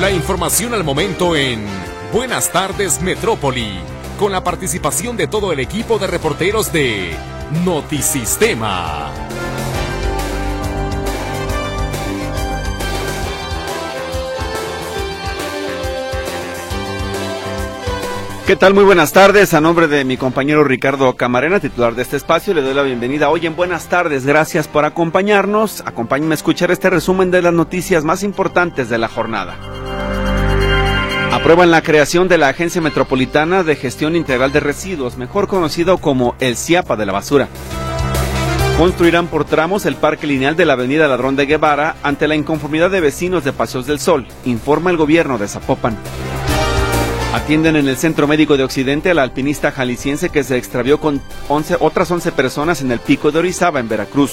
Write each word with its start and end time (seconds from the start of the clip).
La 0.00 0.10
información 0.10 0.72
al 0.72 0.82
momento 0.82 1.36
en 1.36 1.62
Buenas 2.10 2.50
tardes 2.50 3.02
Metrópoli, 3.02 3.80
con 4.18 4.32
la 4.32 4.42
participación 4.42 5.18
de 5.18 5.26
todo 5.26 5.52
el 5.52 5.60
equipo 5.60 5.98
de 5.98 6.06
reporteros 6.06 6.72
de 6.72 7.14
Notisistema. 7.66 9.10
¿Qué 18.46 18.56
tal? 18.56 18.72
Muy 18.72 18.84
buenas 18.84 19.12
tardes. 19.12 19.52
A 19.52 19.60
nombre 19.60 19.86
de 19.86 20.06
mi 20.06 20.16
compañero 20.16 20.64
Ricardo 20.64 21.14
Camarena, 21.14 21.60
titular 21.60 21.94
de 21.94 22.02
este 22.02 22.16
espacio, 22.16 22.54
le 22.54 22.62
doy 22.62 22.72
la 22.72 22.82
bienvenida 22.82 23.28
hoy 23.28 23.46
en 23.46 23.54
Buenas 23.54 23.88
tardes. 23.88 24.24
Gracias 24.24 24.66
por 24.66 24.86
acompañarnos. 24.86 25.82
Acompáñenme 25.84 26.32
a 26.32 26.36
escuchar 26.36 26.70
este 26.70 26.88
resumen 26.88 27.30
de 27.30 27.42
las 27.42 27.52
noticias 27.52 28.02
más 28.02 28.22
importantes 28.22 28.88
de 28.88 28.96
la 28.96 29.06
jornada. 29.06 29.58
Aprueban 31.32 31.70
la 31.70 31.82
creación 31.82 32.26
de 32.26 32.38
la 32.38 32.48
Agencia 32.48 32.80
Metropolitana 32.80 33.62
de 33.62 33.76
Gestión 33.76 34.16
Integral 34.16 34.50
de 34.52 34.58
Residuos, 34.58 35.16
mejor 35.16 35.46
conocido 35.46 35.98
como 35.98 36.34
el 36.40 36.56
CIAPA 36.56 36.96
de 36.96 37.06
la 37.06 37.12
basura. 37.12 37.48
Construirán 38.76 39.28
por 39.28 39.44
tramos 39.44 39.86
el 39.86 39.94
parque 39.94 40.26
lineal 40.26 40.56
de 40.56 40.64
la 40.64 40.72
avenida 40.72 41.06
Ladrón 41.06 41.36
de 41.36 41.46
Guevara 41.46 41.96
ante 42.02 42.26
la 42.26 42.34
inconformidad 42.34 42.90
de 42.90 43.00
vecinos 43.00 43.44
de 43.44 43.52
Paseos 43.52 43.86
del 43.86 44.00
Sol, 44.00 44.26
informa 44.44 44.90
el 44.90 44.96
gobierno 44.96 45.38
de 45.38 45.46
Zapopan. 45.46 45.96
Atienden 47.32 47.76
en 47.76 47.86
el 47.86 47.96
Centro 47.96 48.26
Médico 48.26 48.56
de 48.56 48.64
Occidente 48.64 49.10
a 49.10 49.14
la 49.14 49.22
alpinista 49.22 49.70
jalisciense 49.70 50.30
que 50.30 50.42
se 50.42 50.56
extravió 50.56 50.98
con 50.98 51.22
11, 51.48 51.76
otras 51.78 52.10
11 52.10 52.32
personas 52.32 52.80
en 52.80 52.90
el 52.90 52.98
pico 52.98 53.30
de 53.30 53.38
Orizaba, 53.38 53.78
en 53.78 53.88
Veracruz. 53.88 54.32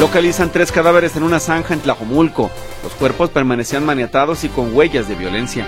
Localizan 0.00 0.50
tres 0.50 0.72
cadáveres 0.72 1.14
en 1.14 1.22
una 1.22 1.38
zanja 1.38 1.74
en 1.74 1.80
Tlajomulco. 1.80 2.50
Los 2.82 2.92
cuerpos 2.94 3.30
permanecían 3.30 3.84
maniatados 3.84 4.44
y 4.44 4.48
con 4.48 4.74
huellas 4.74 5.08
de 5.08 5.14
violencia. 5.14 5.66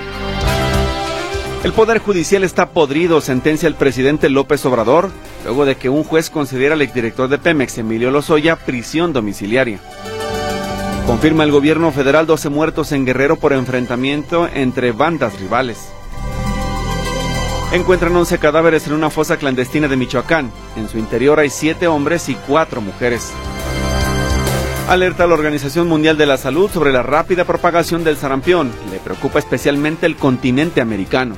El 1.62 1.72
Poder 1.72 1.98
Judicial 1.98 2.44
está 2.44 2.70
podrido, 2.70 3.20
sentencia 3.22 3.66
el 3.66 3.74
presidente 3.74 4.28
López 4.28 4.66
Obrador, 4.66 5.10
luego 5.44 5.64
de 5.64 5.76
que 5.76 5.88
un 5.88 6.04
juez 6.04 6.28
concediera 6.28 6.74
al 6.74 6.82
exdirector 6.82 7.28
de 7.28 7.38
Pemex, 7.38 7.78
Emilio 7.78 8.10
Lozoya, 8.10 8.56
prisión 8.56 9.14
domiciliaria. 9.14 9.80
Confirma 11.06 11.44
el 11.44 11.52
gobierno 11.52 11.90
federal 11.90 12.26
12 12.26 12.50
muertos 12.50 12.92
en 12.92 13.06
Guerrero 13.06 13.36
por 13.36 13.52
enfrentamiento 13.52 14.48
entre 14.52 14.92
bandas 14.92 15.40
rivales. 15.40 15.88
Encuentran 17.72 18.14
11 18.14 18.38
cadáveres 18.38 18.86
en 18.86 18.92
una 18.92 19.10
fosa 19.10 19.36
clandestina 19.36 19.88
de 19.88 19.96
Michoacán. 19.96 20.52
En 20.76 20.88
su 20.88 20.98
interior 20.98 21.40
hay 21.40 21.50
7 21.50 21.86
hombres 21.88 22.28
y 22.28 22.34
4 22.34 22.80
mujeres. 22.80 23.32
Alerta 24.88 25.24
a 25.24 25.26
la 25.26 25.32
Organización 25.32 25.88
Mundial 25.88 26.18
de 26.18 26.26
la 26.26 26.36
Salud 26.36 26.70
sobre 26.70 26.92
la 26.92 27.02
rápida 27.02 27.46
propagación 27.46 28.04
del 28.04 28.18
sarampión. 28.18 28.70
Le 28.90 28.98
preocupa 28.98 29.38
especialmente 29.38 30.04
el 30.04 30.16
continente 30.16 30.82
americano. 30.82 31.36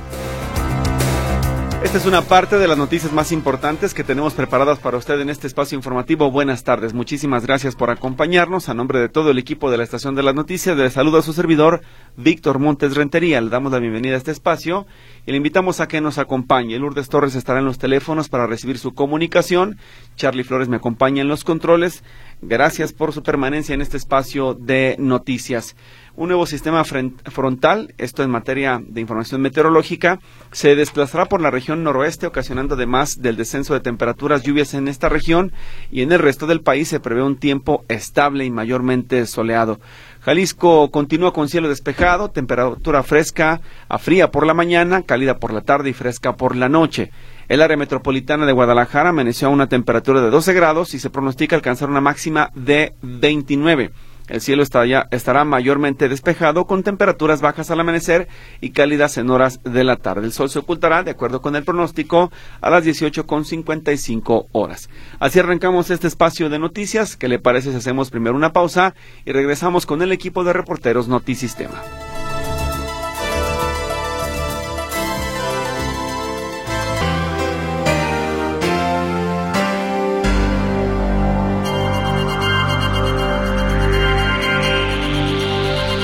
Esta 1.87 1.99
es 1.99 2.05
una 2.05 2.23
parte 2.23 2.57
de 2.57 2.67
las 2.67 2.77
noticias 2.77 3.13
más 3.13 3.31
importantes 3.31 3.93
que 3.93 4.03
tenemos 4.03 4.33
preparadas 4.33 4.77
para 4.77 4.97
usted 4.97 5.21
en 5.21 5.29
este 5.29 5.47
espacio 5.47 5.77
informativo. 5.77 6.29
Buenas 6.29 6.65
tardes, 6.65 6.93
muchísimas 6.93 7.45
gracias 7.45 7.77
por 7.77 7.91
acompañarnos. 7.91 8.67
A 8.67 8.73
nombre 8.73 8.99
de 8.99 9.07
todo 9.07 9.31
el 9.31 9.39
equipo 9.39 9.71
de 9.71 9.77
la 9.77 9.85
Estación 9.85 10.13
de 10.13 10.21
las 10.21 10.35
Noticias, 10.35 10.75
le 10.75 10.89
saludo 10.89 11.19
a 11.19 11.21
su 11.21 11.31
servidor, 11.31 11.79
Víctor 12.17 12.59
Montes 12.59 12.97
Rentería. 12.97 13.39
Le 13.39 13.49
damos 13.49 13.71
la 13.71 13.79
bienvenida 13.79 14.15
a 14.15 14.17
este 14.17 14.31
espacio 14.31 14.85
y 15.25 15.31
le 15.31 15.37
invitamos 15.37 15.79
a 15.79 15.87
que 15.87 16.01
nos 16.01 16.17
acompañe. 16.17 16.77
Lourdes 16.77 17.07
Torres 17.07 17.35
estará 17.35 17.59
en 17.59 17.65
los 17.65 17.77
teléfonos 17.77 18.27
para 18.27 18.47
recibir 18.47 18.79
su 18.79 18.93
comunicación. 18.93 19.77
Charlie 20.17 20.43
Flores 20.43 20.67
me 20.67 20.75
acompaña 20.75 21.21
en 21.21 21.29
los 21.29 21.45
controles. 21.45 22.03
Gracias 22.41 22.91
por 22.91 23.13
su 23.13 23.23
permanencia 23.23 23.73
en 23.73 23.81
este 23.81 23.95
espacio 23.95 24.55
de 24.55 24.97
noticias 24.99 25.77
un 26.17 26.29
nuevo 26.29 26.47
sistema 26.47 26.83
frontal, 26.83 27.93
esto 27.99 28.23
en 28.23 28.31
materia 28.31 28.81
de 28.83 29.01
información 29.01 29.39
meteorológica, 29.39 30.19
se 30.51 30.75
desplazará 30.75 31.27
por 31.27 31.41
la 31.41 31.51
región 31.51 31.83
noroeste, 31.83 32.25
ocasionando 32.25 32.73
además 32.73 33.21
del 33.21 33.37
descenso 33.37 33.75
de 33.75 33.81
temperaturas, 33.81 34.41
lluvias 34.41 34.73
en 34.73 34.87
esta 34.87 35.09
región 35.09 35.53
y 35.91 36.01
en 36.01 36.11
el 36.11 36.17
resto 36.17 36.47
del 36.47 36.61
país 36.61 36.87
se 36.87 36.99
prevé 36.99 37.21
un 37.21 37.37
tiempo 37.37 37.85
estable 37.87 38.45
y 38.45 38.49
mayormente 38.49 39.27
soleado. 39.27 39.79
Jalisco 40.21 40.89
continúa 40.89 41.33
con 41.33 41.49
cielo 41.49 41.69
despejado, 41.69 42.31
temperatura 42.31 43.03
fresca 43.03 43.61
a 43.87 43.99
fría 43.99 44.31
por 44.31 44.47
la 44.47 44.55
mañana, 44.55 45.03
cálida 45.03 45.37
por 45.37 45.53
la 45.53 45.61
tarde 45.61 45.91
y 45.91 45.93
fresca 45.93 46.35
por 46.35 46.55
la 46.55 46.67
noche. 46.67 47.11
El 47.47 47.61
área 47.61 47.77
metropolitana 47.77 48.47
de 48.47 48.53
Guadalajara 48.53 49.09
amaneció 49.09 49.49
a 49.49 49.51
una 49.51 49.69
temperatura 49.69 50.21
de 50.21 50.31
12 50.31 50.53
grados 50.53 50.95
y 50.95 50.99
se 50.99 51.11
pronostica 51.11 51.55
alcanzar 51.55 51.89
una 51.89 52.01
máxima 52.01 52.49
de 52.55 52.93
29. 53.03 53.91
El 54.27 54.41
cielo 54.41 54.63
estará 54.63 55.43
mayormente 55.45 56.09
despejado 56.09 56.65
con 56.65 56.83
temperaturas 56.83 57.41
bajas 57.41 57.71
al 57.71 57.79
amanecer 57.79 58.27
y 58.61 58.71
cálidas 58.71 59.17
en 59.17 59.29
horas 59.29 59.61
de 59.63 59.83
la 59.83 59.95
tarde. 59.95 60.25
El 60.25 60.33
sol 60.33 60.49
se 60.49 60.59
ocultará, 60.59 61.03
de 61.03 61.11
acuerdo 61.11 61.41
con 61.41 61.55
el 61.55 61.63
pronóstico, 61.63 62.31
a 62.61 62.69
las 62.69 62.85
18.55 62.85 64.47
horas. 64.51 64.89
Así 65.19 65.39
arrancamos 65.39 65.89
este 65.89 66.07
espacio 66.07 66.49
de 66.49 66.59
noticias. 66.59 67.15
¿Qué 67.15 67.27
le 67.27 67.39
parece 67.39 67.71
si 67.71 67.77
hacemos 67.77 68.09
primero 68.09 68.35
una 68.35 68.53
pausa 68.53 68.95
y 69.25 69.31
regresamos 69.31 69.85
con 69.85 70.01
el 70.01 70.11
equipo 70.11 70.43
de 70.43 70.53
reporteros 70.53 71.07
Notisistema? 71.07 71.81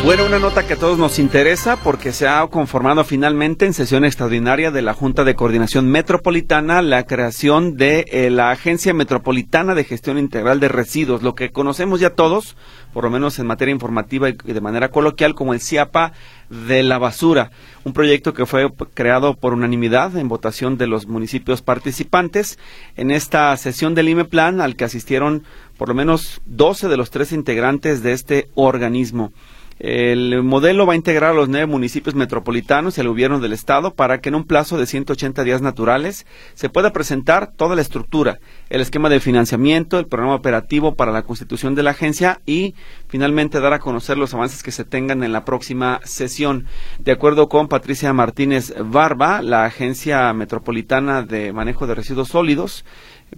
Bueno, 0.06 0.26
una 0.26 0.38
nota 0.38 0.68
que 0.68 0.74
a 0.74 0.78
todos 0.78 1.00
nos 1.00 1.18
interesa 1.18 1.78
porque 1.78 2.12
se 2.12 2.28
ha 2.28 2.46
conformado 2.48 3.06
finalmente 3.06 3.66
en 3.66 3.74
sesión 3.74 4.04
extraordinaria 4.04 4.70
de 4.70 4.82
la 4.82 4.94
Junta 4.94 5.24
de 5.24 5.34
Coordinación 5.34 5.88
Metropolitana 5.90 6.82
la 6.82 7.06
creación 7.06 7.78
de 7.78 8.06
eh, 8.12 8.30
la 8.30 8.52
Agencia 8.52 8.94
Metropolitana 8.94 9.76
de 9.76 9.86
Gestión 9.86 10.18
Integral 10.18 10.60
de 10.60 10.68
Residuos, 10.68 11.24
lo 11.24 11.36
que 11.36 11.52
conocemos 11.52 12.02
ya 12.02 12.10
todos, 12.10 12.58
por 12.92 13.06
lo 13.06 13.12
menos 13.12 13.40
en 13.40 13.48
materia 13.48 13.72
informativa 13.72 14.28
y 14.28 14.34
de 14.34 14.60
manera 14.60 14.90
coloquial, 14.90 15.36
como 15.36 15.54
el 15.54 15.62
CIAPA 15.62 16.12
de 16.50 16.84
la 16.84 16.98
basura, 16.98 17.52
un 17.86 17.94
proyecto 17.94 18.34
que 18.34 18.46
fue 18.46 18.70
creado 18.94 19.36
por 19.36 19.54
unanimidad 19.54 20.18
en 20.18 20.28
votación 20.28 20.78
de 20.78 20.88
los 20.88 21.08
municipios 21.08 21.62
participantes 21.62 22.60
en 22.98 23.10
esta 23.10 23.56
sesión 23.56 23.96
del 23.96 24.10
IMEPLAN 24.10 24.60
al 24.60 24.76
que 24.76 24.84
asistieron 24.84 25.44
por 25.78 25.88
lo 25.88 25.96
menos 25.96 26.42
12 26.46 26.90
de 26.90 26.98
los 26.98 27.10
tres 27.10 27.32
integrantes 27.32 28.04
de 28.04 28.12
este 28.12 28.50
organismo. 28.54 29.32
El 29.80 30.44
modelo 30.44 30.86
va 30.86 30.94
a 30.94 30.96
integrar 30.96 31.32
a 31.32 31.34
los 31.34 31.50
nueve 31.50 31.66
municipios 31.66 32.16
metropolitanos 32.16 32.98
y 32.98 33.02
al 33.02 33.08
gobierno 33.08 33.40
del 33.40 33.54
estado 33.54 33.94
para 33.94 34.20
que 34.20 34.30
en 34.30 34.36
un 34.36 34.46
plazo 34.46 34.78
de 34.78 34.86
180 34.86 35.44
días 35.44 35.62
naturales 35.62 36.26
se 36.54 36.70
pueda 36.70 36.94
presentar 36.94 37.52
toda 37.52 37.76
la 37.76 37.82
estructura, 37.82 38.40
el 38.70 38.82
esquema 38.82 39.10
de 39.10 39.20
financiamiento, 39.20 40.00
el 40.00 40.08
programa 40.08 40.36
operativo 40.36 40.96
para 40.96 41.12
la 41.12 41.24
constitución 41.24 41.76
de 41.76 41.84
la 41.84 41.92
agencia 41.92 42.40
y 42.46 42.76
finalmente 43.08 43.60
dar 43.60 43.74
a 43.74 43.80
conocer 43.80 44.18
los 44.18 44.34
avances 44.34 44.64
que 44.64 44.72
se 44.72 44.86
tengan 44.86 45.24
en 45.24 45.34
la 45.34 45.46
próxima 45.46 46.00
sesión. 46.04 46.66
De 47.00 47.12
acuerdo 47.12 47.50
con 47.50 47.68
Patricia 47.68 48.14
Martínez 48.14 48.74
Barba, 48.80 49.42
la 49.42 49.66
Agencia 49.66 50.32
Metropolitana 50.34 51.24
de 51.24 51.54
Manejo 51.54 51.88
de 51.88 51.96
Residuos 51.96 52.30
Sólidos, 52.30 52.86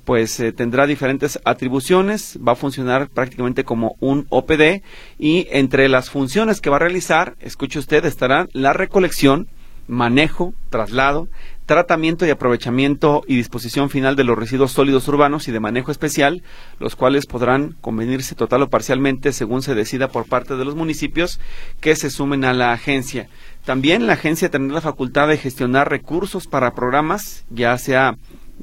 pues 0.03 0.39
eh, 0.39 0.51
tendrá 0.51 0.87
diferentes 0.87 1.39
atribuciones, 1.45 2.39
va 2.45 2.53
a 2.53 2.55
funcionar 2.55 3.09
prácticamente 3.09 3.63
como 3.63 3.95
un 3.99 4.25
OPD 4.29 4.81
y 5.19 5.47
entre 5.51 5.89
las 5.89 6.09
funciones 6.09 6.61
que 6.61 6.69
va 6.69 6.77
a 6.77 6.79
realizar, 6.79 7.35
escuche 7.39 7.79
usted, 7.79 8.05
estará 8.05 8.47
la 8.53 8.73
recolección, 8.73 9.47
manejo, 9.87 10.53
traslado, 10.69 11.27
tratamiento 11.65 12.25
y 12.25 12.29
aprovechamiento 12.29 13.23
y 13.27 13.35
disposición 13.35 13.89
final 13.89 14.15
de 14.15 14.23
los 14.23 14.37
residuos 14.37 14.71
sólidos 14.71 15.07
urbanos 15.07 15.47
y 15.47 15.51
de 15.51 15.59
manejo 15.59 15.91
especial, 15.91 16.43
los 16.79 16.95
cuales 16.95 17.25
podrán 17.25 17.75
convenirse 17.81 18.35
total 18.35 18.63
o 18.63 18.69
parcialmente 18.69 19.33
según 19.33 19.61
se 19.61 19.75
decida 19.75 20.09
por 20.09 20.25
parte 20.25 20.55
de 20.55 20.65
los 20.65 20.75
municipios 20.75 21.39
que 21.79 21.95
se 21.95 22.09
sumen 22.09 22.45
a 22.45 22.53
la 22.53 22.71
agencia. 22.71 23.27
También 23.63 24.05
la 24.05 24.13
agencia 24.13 24.49
tendrá 24.49 24.75
la 24.75 24.81
facultad 24.81 25.27
de 25.27 25.37
gestionar 25.37 25.89
recursos 25.89 26.45
para 26.45 26.75
programas, 26.75 27.45
ya 27.49 27.77
sea 27.77 28.15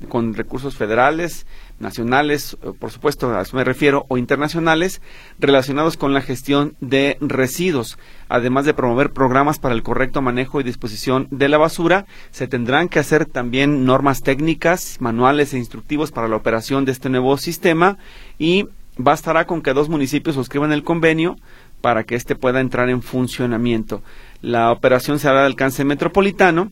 con 0.08 0.34
recursos 0.34 0.76
federales, 0.76 1.46
nacionales, 1.78 2.56
eh, 2.62 2.72
por 2.78 2.90
supuesto, 2.90 3.34
a 3.34 3.42
eso 3.42 3.56
me 3.56 3.64
refiero, 3.64 4.06
o 4.08 4.18
internacionales, 4.18 5.02
relacionados 5.38 5.96
con 5.96 6.14
la 6.14 6.22
gestión 6.22 6.76
de 6.80 7.18
residuos. 7.20 7.98
Además 8.28 8.64
de 8.64 8.74
promover 8.74 9.12
programas 9.12 9.58
para 9.58 9.74
el 9.74 9.82
correcto 9.82 10.22
manejo 10.22 10.60
y 10.60 10.64
disposición 10.64 11.28
de 11.30 11.48
la 11.48 11.58
basura, 11.58 12.06
se 12.30 12.48
tendrán 12.48 12.88
que 12.88 12.98
hacer 12.98 13.26
también 13.26 13.84
normas 13.84 14.22
técnicas, 14.22 14.98
manuales 15.00 15.52
e 15.52 15.58
instructivos 15.58 16.12
para 16.12 16.28
la 16.28 16.36
operación 16.36 16.84
de 16.84 16.92
este 16.92 17.10
nuevo 17.10 17.36
sistema 17.36 17.98
y 18.38 18.68
bastará 18.96 19.46
con 19.46 19.62
que 19.62 19.72
dos 19.72 19.88
municipios 19.88 20.36
suscriban 20.36 20.72
el 20.72 20.84
convenio 20.84 21.36
para 21.80 22.04
que 22.04 22.14
éste 22.14 22.36
pueda 22.36 22.60
entrar 22.60 22.88
en 22.88 23.02
funcionamiento. 23.02 24.02
La 24.40 24.70
operación 24.70 25.18
se 25.18 25.28
hará 25.28 25.40
de 25.40 25.46
alcance 25.46 25.84
metropolitano 25.84 26.70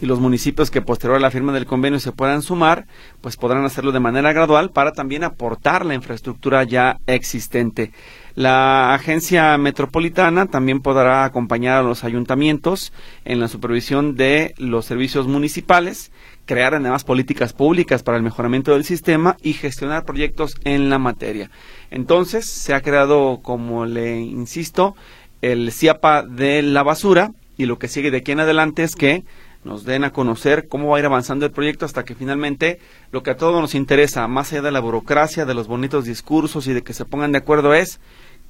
y 0.00 0.06
los 0.06 0.20
municipios 0.20 0.70
que 0.70 0.82
posterior 0.82 1.16
a 1.16 1.20
la 1.20 1.30
firma 1.30 1.52
del 1.52 1.66
convenio 1.66 2.00
se 2.00 2.12
puedan 2.12 2.42
sumar, 2.42 2.86
pues 3.20 3.36
podrán 3.36 3.64
hacerlo 3.64 3.92
de 3.92 4.00
manera 4.00 4.32
gradual 4.32 4.70
para 4.70 4.92
también 4.92 5.24
aportar 5.24 5.84
la 5.84 5.94
infraestructura 5.94 6.64
ya 6.64 6.98
existente. 7.06 7.92
La 8.34 8.94
agencia 8.94 9.58
metropolitana 9.58 10.46
también 10.46 10.80
podrá 10.80 11.24
acompañar 11.24 11.78
a 11.78 11.82
los 11.82 12.04
ayuntamientos 12.04 12.92
en 13.24 13.40
la 13.40 13.48
supervisión 13.48 14.14
de 14.14 14.54
los 14.56 14.86
servicios 14.86 15.26
municipales, 15.26 16.12
crear 16.46 16.74
además 16.74 17.04
políticas 17.04 17.52
públicas 17.52 18.02
para 18.02 18.16
el 18.16 18.22
mejoramiento 18.22 18.72
del 18.72 18.84
sistema 18.84 19.36
y 19.42 19.52
gestionar 19.52 20.04
proyectos 20.04 20.54
en 20.64 20.88
la 20.88 20.98
materia. 20.98 21.50
Entonces, 21.90 22.48
se 22.48 22.72
ha 22.72 22.80
creado, 22.80 23.40
como 23.42 23.84
le 23.84 24.20
insisto, 24.20 24.94
el 25.42 25.72
CIAPA 25.72 26.22
de 26.22 26.62
la 26.62 26.82
basura 26.82 27.32
y 27.56 27.66
lo 27.66 27.78
que 27.78 27.88
sigue 27.88 28.10
de 28.10 28.18
aquí 28.18 28.32
en 28.32 28.40
adelante 28.40 28.82
es 28.82 28.94
que 28.94 29.24
nos 29.64 29.84
den 29.84 30.04
a 30.04 30.12
conocer 30.12 30.68
cómo 30.68 30.88
va 30.88 30.96
a 30.96 31.00
ir 31.00 31.06
avanzando 31.06 31.44
el 31.44 31.52
proyecto 31.52 31.84
hasta 31.84 32.04
que 32.04 32.14
finalmente 32.14 32.78
lo 33.12 33.22
que 33.22 33.30
a 33.30 33.36
todos 33.36 33.60
nos 33.60 33.74
interesa, 33.74 34.26
más 34.26 34.52
allá 34.52 34.62
de 34.62 34.72
la 34.72 34.80
burocracia, 34.80 35.44
de 35.44 35.54
los 35.54 35.66
bonitos 35.68 36.04
discursos 36.04 36.66
y 36.66 36.72
de 36.72 36.82
que 36.82 36.94
se 36.94 37.04
pongan 37.04 37.32
de 37.32 37.38
acuerdo, 37.38 37.74
es 37.74 38.00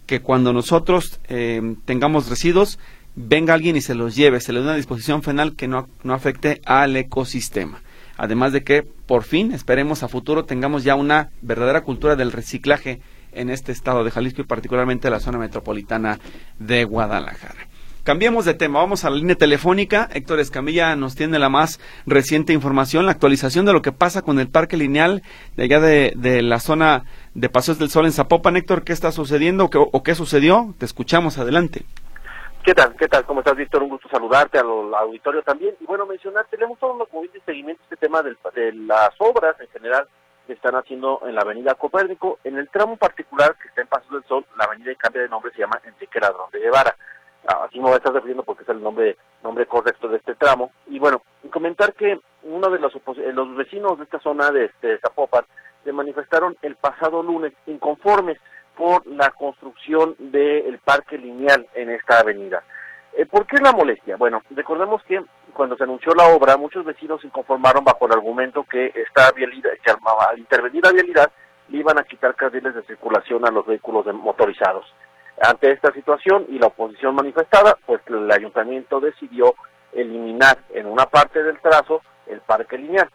que 0.07 0.21
cuando 0.21 0.53
nosotros 0.53 1.21
eh, 1.29 1.77
tengamos 1.85 2.29
residuos, 2.29 2.79
venga 3.17 3.55
alguien 3.55 3.77
y 3.77 3.81
se 3.81 3.95
los 3.95 4.15
lleve, 4.15 4.41
se 4.41 4.53
le 4.53 4.61
dé 4.61 4.67
una 4.67 4.77
disposición 4.77 5.23
final 5.23 5.57
que 5.57 5.69
no, 5.69 5.89
no 6.03 6.15
afecte 6.15 6.61
al 6.65 6.97
ecosistema. 6.97 7.83
Además 8.17 8.53
de 8.53 8.62
que, 8.62 8.83
por 8.83 9.23
fin, 9.23 9.53
esperemos 9.53 10.03
a 10.03 10.09
futuro 10.09 10.45
tengamos 10.45 10.85
ya 10.85 10.95
una 10.95 11.31
verdadera 11.41 11.83
cultura 11.83 12.17
del 12.17 12.33
reciclaje 12.33 13.01
en 13.33 13.51
este 13.51 13.73
estado 13.73 14.05
de 14.05 14.11
Jalisco 14.11 14.43
y 14.43 14.45
particularmente 14.45 15.11
la 15.11 15.21
zona 15.21 15.39
metropolitana 15.39 16.19
de 16.59 16.85
Guadalajara. 16.85 17.69
Cambiemos 18.02 18.47
de 18.47 18.55
tema, 18.55 18.79
vamos 18.79 19.05
a 19.05 19.11
la 19.11 19.17
línea 19.17 19.37
telefónica. 19.37 20.08
Héctor 20.12 20.41
Escamilla 20.41 20.97
nos 20.97 21.17
tiene 21.17 21.38
la 21.38 21.50
más 21.50 21.79
reciente 22.06 22.55
información, 22.55 23.05
la 23.05 23.12
actualización 23.12 23.67
de 23.67 23.75
lo 23.75 23.82
que 23.82 23.93
pasa 23.93 24.23
con 24.23 24.38
el 24.38 24.49
parque 24.49 24.79
lineal 24.79 25.23
de 25.56 25.64
allá 25.64 25.81
de, 25.81 26.43
la 26.43 26.61
zona 26.61 27.05
de 27.35 27.50
Paseos 27.50 27.79
del 27.79 27.91
Sol 27.91 28.06
en 28.06 28.12
Zapopan. 28.12 28.56
Héctor, 28.56 28.85
¿qué 28.85 28.94
está 28.94 29.12
sucediendo 29.12 29.67
o 29.67 29.70
qué, 29.70 29.79
o 29.79 30.02
qué 30.02 30.14
sucedió? 30.14 30.75
Te 30.79 30.87
escuchamos, 30.87 31.37
adelante. 31.37 31.85
¿Qué 32.64 32.75
tal? 32.75 32.94
¿Qué 32.97 33.06
tal? 33.06 33.25
¿Cómo 33.25 33.41
estás, 33.41 33.56
Víctor? 33.56 33.82
Un 33.82 33.91
gusto 33.91 34.08
saludarte, 34.08 34.58
al 34.58 34.94
auditorio 34.94 35.43
también. 35.43 35.75
Y 35.79 35.85
bueno, 35.85 36.06
mencionar, 36.06 36.47
tenemos 36.50 36.79
todo 36.79 36.93
un 36.93 37.26
de 37.26 37.41
seguimiento 37.44 37.82
este 37.82 37.97
tema 37.97 38.23
de 38.23 38.73
las 38.73 39.11
obras 39.19 39.61
en 39.61 39.69
general 39.69 40.06
que 40.47 40.55
están 40.55 40.75
haciendo 40.75 41.20
en 41.26 41.35
la 41.35 41.43
avenida 41.43 41.75
Copérnico. 41.75 42.38
En 42.44 42.56
el 42.56 42.69
tramo 42.70 42.97
particular 42.97 43.56
que 43.56 43.69
está 43.69 43.82
en 43.82 43.88
Paso 43.88 44.12
del 44.12 44.25
Sol, 44.25 44.47
la 44.58 44.64
avenida 44.64 44.93
cambia 44.97 45.23
de 45.23 45.29
nombre, 45.29 45.52
se 45.52 45.61
llama 45.61 45.81
Enrique 45.85 46.19
Ladrón 46.19 46.50
de 46.50 46.61
Guevara. 46.61 46.97
Ah, 47.46 47.64
así 47.64 47.78
me 47.78 47.84
voy 47.84 47.94
a 47.94 47.96
estar 47.96 48.12
refiriendo 48.12 48.42
porque 48.42 48.62
es 48.62 48.69
el 48.69 48.82
nombre 48.82 49.16
nombre 49.42 49.66
correcto 49.66 50.08
de 50.08 50.19
este 50.19 50.34
tramo. 50.34 50.72
Y 50.88 50.98
bueno, 50.98 51.22
comentar 51.50 51.94
que 51.94 52.20
uno 52.42 52.70
de 52.70 52.78
los, 52.78 52.94
eh, 52.94 53.32
los 53.32 53.56
vecinos 53.56 53.98
de 53.98 54.04
esta 54.04 54.20
zona 54.20 54.50
de, 54.50 54.70
de 54.82 54.98
Zapopan 54.98 55.44
se 55.84 55.92
manifestaron 55.92 56.56
el 56.62 56.76
pasado 56.76 57.22
lunes 57.22 57.52
inconformes 57.66 58.38
por 58.76 59.06
la 59.06 59.31
construcción 59.31 60.14
del 60.19 60.78
parque 60.78 61.19
lineal 61.19 61.66
en 61.75 61.90
esta 61.90 62.20
avenida. 62.20 62.62
Eh, 63.16 63.26
¿Por 63.26 63.46
qué 63.46 63.58
la 63.58 63.72
molestia? 63.72 64.16
Bueno, 64.16 64.42
recordemos 64.50 65.02
que 65.04 65.22
cuando 65.52 65.76
se 65.76 65.84
anunció 65.84 66.14
la 66.14 66.28
obra, 66.28 66.56
muchos 66.56 66.84
vecinos 66.84 67.20
se 67.20 67.26
inconformaron 67.26 67.84
bajo 67.84 68.06
el 68.06 68.12
argumento 68.12 68.64
que 68.64 68.92
esta 68.94 69.32
vialidad, 69.32 69.70
que 69.84 69.90
al 69.90 70.38
intervenir 70.38 70.84
la 70.84 70.92
vialidad, 70.92 71.31
le 71.69 71.78
iban 71.78 71.98
a 71.98 72.04
quitar 72.04 72.34
carriles 72.34 72.75
de 72.75 72.82
circulación 72.84 73.46
a 73.46 73.50
los 73.50 73.66
vehículos 73.66 74.06
motorizados. 74.14 74.87
Ante 75.40 75.72
esta 75.72 75.90
situación 75.92 76.44
y 76.50 76.58
la 76.58 76.66
oposición 76.66 77.14
manifestada, 77.14 77.76
pues 77.87 78.02
el 78.06 78.31
ayuntamiento 78.31 79.00
decidió 79.00 79.54
eliminar 79.92 80.58
en 80.75 80.87
una 80.87 81.06
parte 81.06 81.42
del 81.42 81.58
trazo 81.60 82.02
el 82.26 82.40
parque 82.42 82.76
lineal. 82.76 83.08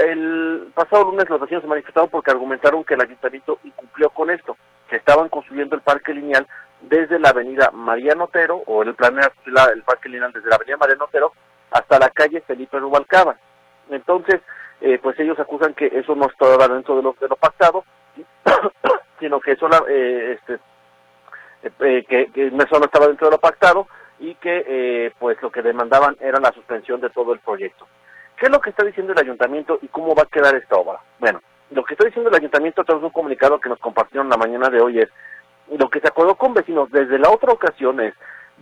el 0.00 0.70
pasado 0.74 1.04
lunes 1.04 1.28
los 1.28 1.40
vecinos 1.40 1.62
se 1.62 1.68
manifestaron 1.68 2.10
porque 2.10 2.30
argumentaron 2.30 2.84
que 2.84 2.94
el 2.94 3.00
ayuntamiento 3.00 3.58
incumplió 3.64 4.10
con 4.10 4.30
esto, 4.30 4.56
que 4.88 4.96
estaban 4.96 5.30
construyendo 5.30 5.74
el 5.74 5.82
parque 5.82 6.12
lineal 6.12 6.46
desde 6.82 7.18
la 7.18 7.30
avenida 7.30 7.70
María 7.72 8.14
Notero, 8.14 8.62
o 8.66 8.82
el 8.82 8.94
planear 8.94 9.32
el 9.74 9.82
parque 9.82 10.10
lineal 10.10 10.32
desde 10.32 10.50
la 10.50 10.56
avenida 10.56 10.76
María 10.76 10.96
Notero 10.96 11.32
hasta 11.70 11.98
la 11.98 12.10
calle 12.10 12.42
Felipe 12.42 12.78
Rubalcaba. 12.78 13.36
Entonces, 13.90 14.40
eh, 14.80 14.98
pues 15.02 15.18
ellos 15.18 15.38
acusan 15.40 15.74
que 15.74 15.86
eso 15.86 16.14
no 16.14 16.26
estaba 16.26 16.68
dentro 16.68 16.96
de 16.96 17.02
lo, 17.02 17.16
de 17.18 17.28
lo 17.28 17.36
pactado, 17.36 17.84
sino 19.18 19.40
que 19.40 19.52
eso, 19.52 19.68
eh, 19.88 20.38
este, 20.38 20.58
eh, 21.62 22.04
que, 22.08 22.30
que 22.32 22.46
eso 22.46 22.78
no 22.78 22.84
estaba 22.84 23.06
dentro 23.06 23.28
de 23.28 23.32
lo 23.32 23.38
pactado 23.38 23.86
y 24.20 24.34
que 24.36 24.64
eh, 24.66 25.12
pues 25.18 25.40
lo 25.42 25.50
que 25.50 25.62
demandaban 25.62 26.16
era 26.20 26.40
la 26.40 26.52
suspensión 26.52 27.00
de 27.00 27.10
todo 27.10 27.32
el 27.32 27.40
proyecto. 27.40 27.86
¿Qué 28.36 28.46
es 28.46 28.52
lo 28.52 28.60
que 28.60 28.70
está 28.70 28.84
diciendo 28.84 29.12
el 29.12 29.18
ayuntamiento 29.18 29.78
y 29.82 29.88
cómo 29.88 30.14
va 30.14 30.22
a 30.22 30.26
quedar 30.26 30.54
esta 30.54 30.76
obra? 30.76 31.00
Bueno, 31.18 31.40
lo 31.70 31.84
que 31.84 31.94
está 31.94 32.06
diciendo 32.06 32.30
el 32.30 32.36
ayuntamiento 32.36 32.82
a 32.82 32.84
través 32.84 33.02
de 33.02 33.06
un 33.06 33.12
comunicado 33.12 33.60
que 33.60 33.68
nos 33.68 33.78
compartieron 33.78 34.28
la 34.28 34.36
mañana 34.36 34.68
de 34.70 34.80
hoy 34.80 35.00
es 35.00 35.08
lo 35.76 35.90
que 35.90 36.00
se 36.00 36.08
acordó 36.08 36.36
con 36.36 36.54
vecinos 36.54 36.90
desde 36.90 37.18
la 37.18 37.30
otra 37.30 37.52
ocasión 37.52 38.00
es, 38.00 38.14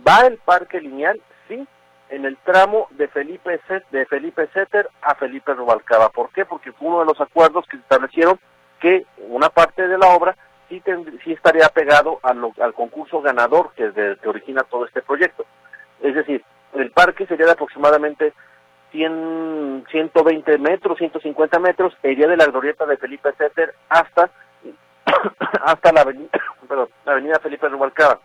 ¿va 0.05 0.27
el 0.27 0.37
parque 0.37 0.81
lineal? 0.81 1.21
Sí, 1.47 1.65
en 2.09 2.25
el 2.25 2.37
tramo 2.37 2.87
de 2.91 3.07
Felipe 3.07 3.59
de 3.91 4.05
Felipe 4.05 4.47
Setter 4.53 4.89
a 5.01 5.15
Felipe 5.15 5.53
Rubalcaba. 5.53 6.09
¿Por 6.09 6.31
qué? 6.31 6.45
Porque 6.45 6.71
fue 6.71 6.87
uno 6.87 6.99
de 6.99 7.05
los 7.05 7.21
acuerdos 7.21 7.65
que 7.65 7.77
se 7.77 7.83
establecieron 7.83 8.39
que 8.79 9.05
una 9.29 9.49
parte 9.49 9.87
de 9.87 9.97
la 9.97 10.07
obra 10.07 10.35
sí, 10.69 10.81
sí 11.23 11.33
estaría 11.33 11.67
pegado 11.69 12.19
al 12.23 12.73
concurso 12.73 13.21
ganador 13.21 13.71
que, 13.75 13.91
que 14.21 14.29
origina 14.29 14.63
todo 14.63 14.85
este 14.85 15.01
proyecto. 15.01 15.45
Es 16.01 16.15
decir, 16.15 16.43
el 16.73 16.91
parque 16.91 17.25
sería 17.25 17.45
de 17.45 17.53
aproximadamente 17.53 18.33
100, 18.91 19.85
120 19.89 20.57
metros, 20.59 20.97
150 20.97 21.59
metros, 21.59 21.93
iría 22.03 22.27
de 22.27 22.37
la 22.37 22.45
glorieta 22.45 22.85
de 22.85 22.97
Felipe 22.97 23.31
Setter 23.37 23.73
hasta, 23.89 24.29
hasta 25.63 25.91
la, 25.91 26.01
avenida, 26.01 26.29
perdón, 26.67 26.89
la 27.05 27.11
avenida 27.13 27.39
Felipe 27.41 27.67
Rubalcaba. 27.67 28.19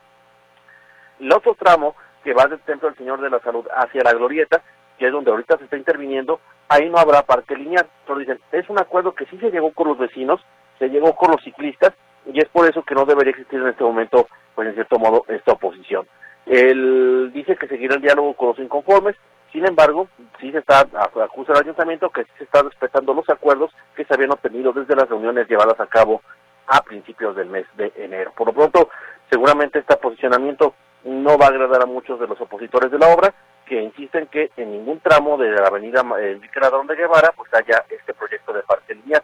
El 1.20 1.32
otro 1.32 1.54
tramo 1.54 1.94
que 2.24 2.34
va 2.34 2.46
del 2.46 2.60
Templo 2.60 2.88
del 2.88 2.98
Señor 2.98 3.20
de 3.20 3.30
la 3.30 3.40
Salud 3.40 3.66
hacia 3.74 4.02
la 4.02 4.12
glorieta, 4.12 4.62
que 4.98 5.06
es 5.06 5.12
donde 5.12 5.30
ahorita 5.30 5.58
se 5.58 5.64
está 5.64 5.76
interviniendo, 5.76 6.40
ahí 6.68 6.88
no 6.88 6.98
habrá 6.98 7.22
parque 7.22 7.56
lineal. 7.56 7.88
Pero 8.06 8.18
dicen, 8.18 8.40
es 8.52 8.68
un 8.68 8.78
acuerdo 8.78 9.14
que 9.14 9.26
sí 9.26 9.38
se 9.38 9.50
llegó 9.50 9.72
con 9.72 9.88
los 9.88 9.98
vecinos, 9.98 10.40
se 10.78 10.88
llegó 10.88 11.14
con 11.14 11.30
los 11.32 11.42
ciclistas, 11.42 11.92
y 12.26 12.40
es 12.40 12.48
por 12.48 12.68
eso 12.68 12.82
que 12.82 12.94
no 12.94 13.04
debería 13.04 13.30
existir 13.30 13.60
en 13.60 13.68
este 13.68 13.84
momento, 13.84 14.28
pues 14.54 14.68
en 14.68 14.74
cierto 14.74 14.98
modo, 14.98 15.24
esta 15.28 15.52
oposición. 15.52 16.06
Él 16.46 17.30
dice 17.32 17.56
que 17.56 17.68
seguirá 17.68 17.94
el 17.94 18.02
diálogo 18.02 18.34
con 18.34 18.48
los 18.48 18.58
inconformes, 18.58 19.16
sin 19.52 19.66
embargo, 19.66 20.08
sí 20.40 20.50
se 20.50 20.58
está, 20.58 20.80
acusa 21.22 21.52
al 21.52 21.60
ayuntamiento 21.60 22.08
que 22.08 22.24
sí 22.24 22.30
se 22.38 22.44
están 22.44 22.64
respetando 22.64 23.12
los 23.12 23.28
acuerdos 23.28 23.70
que 23.94 24.04
se 24.04 24.14
habían 24.14 24.32
obtenido 24.32 24.72
desde 24.72 24.96
las 24.96 25.08
reuniones 25.08 25.46
llevadas 25.46 25.78
a 25.78 25.86
cabo 25.86 26.22
a 26.66 26.80
principios 26.82 27.36
del 27.36 27.48
mes 27.48 27.66
de 27.76 27.92
enero. 27.96 28.32
Por 28.34 28.46
lo 28.46 28.54
pronto, 28.54 28.88
seguramente 29.30 29.78
este 29.78 29.96
posicionamiento 29.96 30.74
no 31.04 31.36
va 31.36 31.46
a 31.46 31.48
agradar 31.48 31.82
a 31.82 31.86
muchos 31.86 32.18
de 32.18 32.26
los 32.26 32.40
opositores 32.40 32.90
de 32.90 32.98
la 32.98 33.08
obra, 33.08 33.34
que 33.66 33.82
insisten 33.82 34.26
que 34.26 34.50
en 34.56 34.72
ningún 34.72 35.00
tramo 35.00 35.36
de 35.36 35.50
la 35.50 35.66
avenida 35.66 36.00
Enrique 36.00 36.60
de 36.60 36.96
Guevara 36.96 37.32
pues 37.36 37.52
haya 37.54 37.84
este 37.90 38.14
proyecto 38.14 38.52
de 38.52 38.62
parque 38.62 38.94
lineal. 38.94 39.22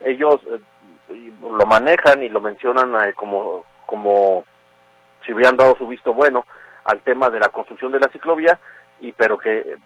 Ellos 0.00 0.40
eh, 0.50 0.60
lo 1.08 1.66
manejan 1.66 2.22
y 2.22 2.28
lo 2.28 2.40
mencionan 2.40 2.94
eh, 3.08 3.12
como, 3.14 3.64
como 3.86 4.44
si 5.24 5.32
hubieran 5.32 5.56
dado 5.56 5.76
su 5.76 5.86
visto 5.86 6.12
bueno 6.12 6.44
al 6.84 7.00
tema 7.00 7.30
de 7.30 7.40
la 7.40 7.48
construcción 7.48 7.92
de 7.92 8.00
la 8.00 8.08
ciclovía, 8.08 8.58
y 9.00 9.12
pero 9.12 9.38
que 9.38 9.76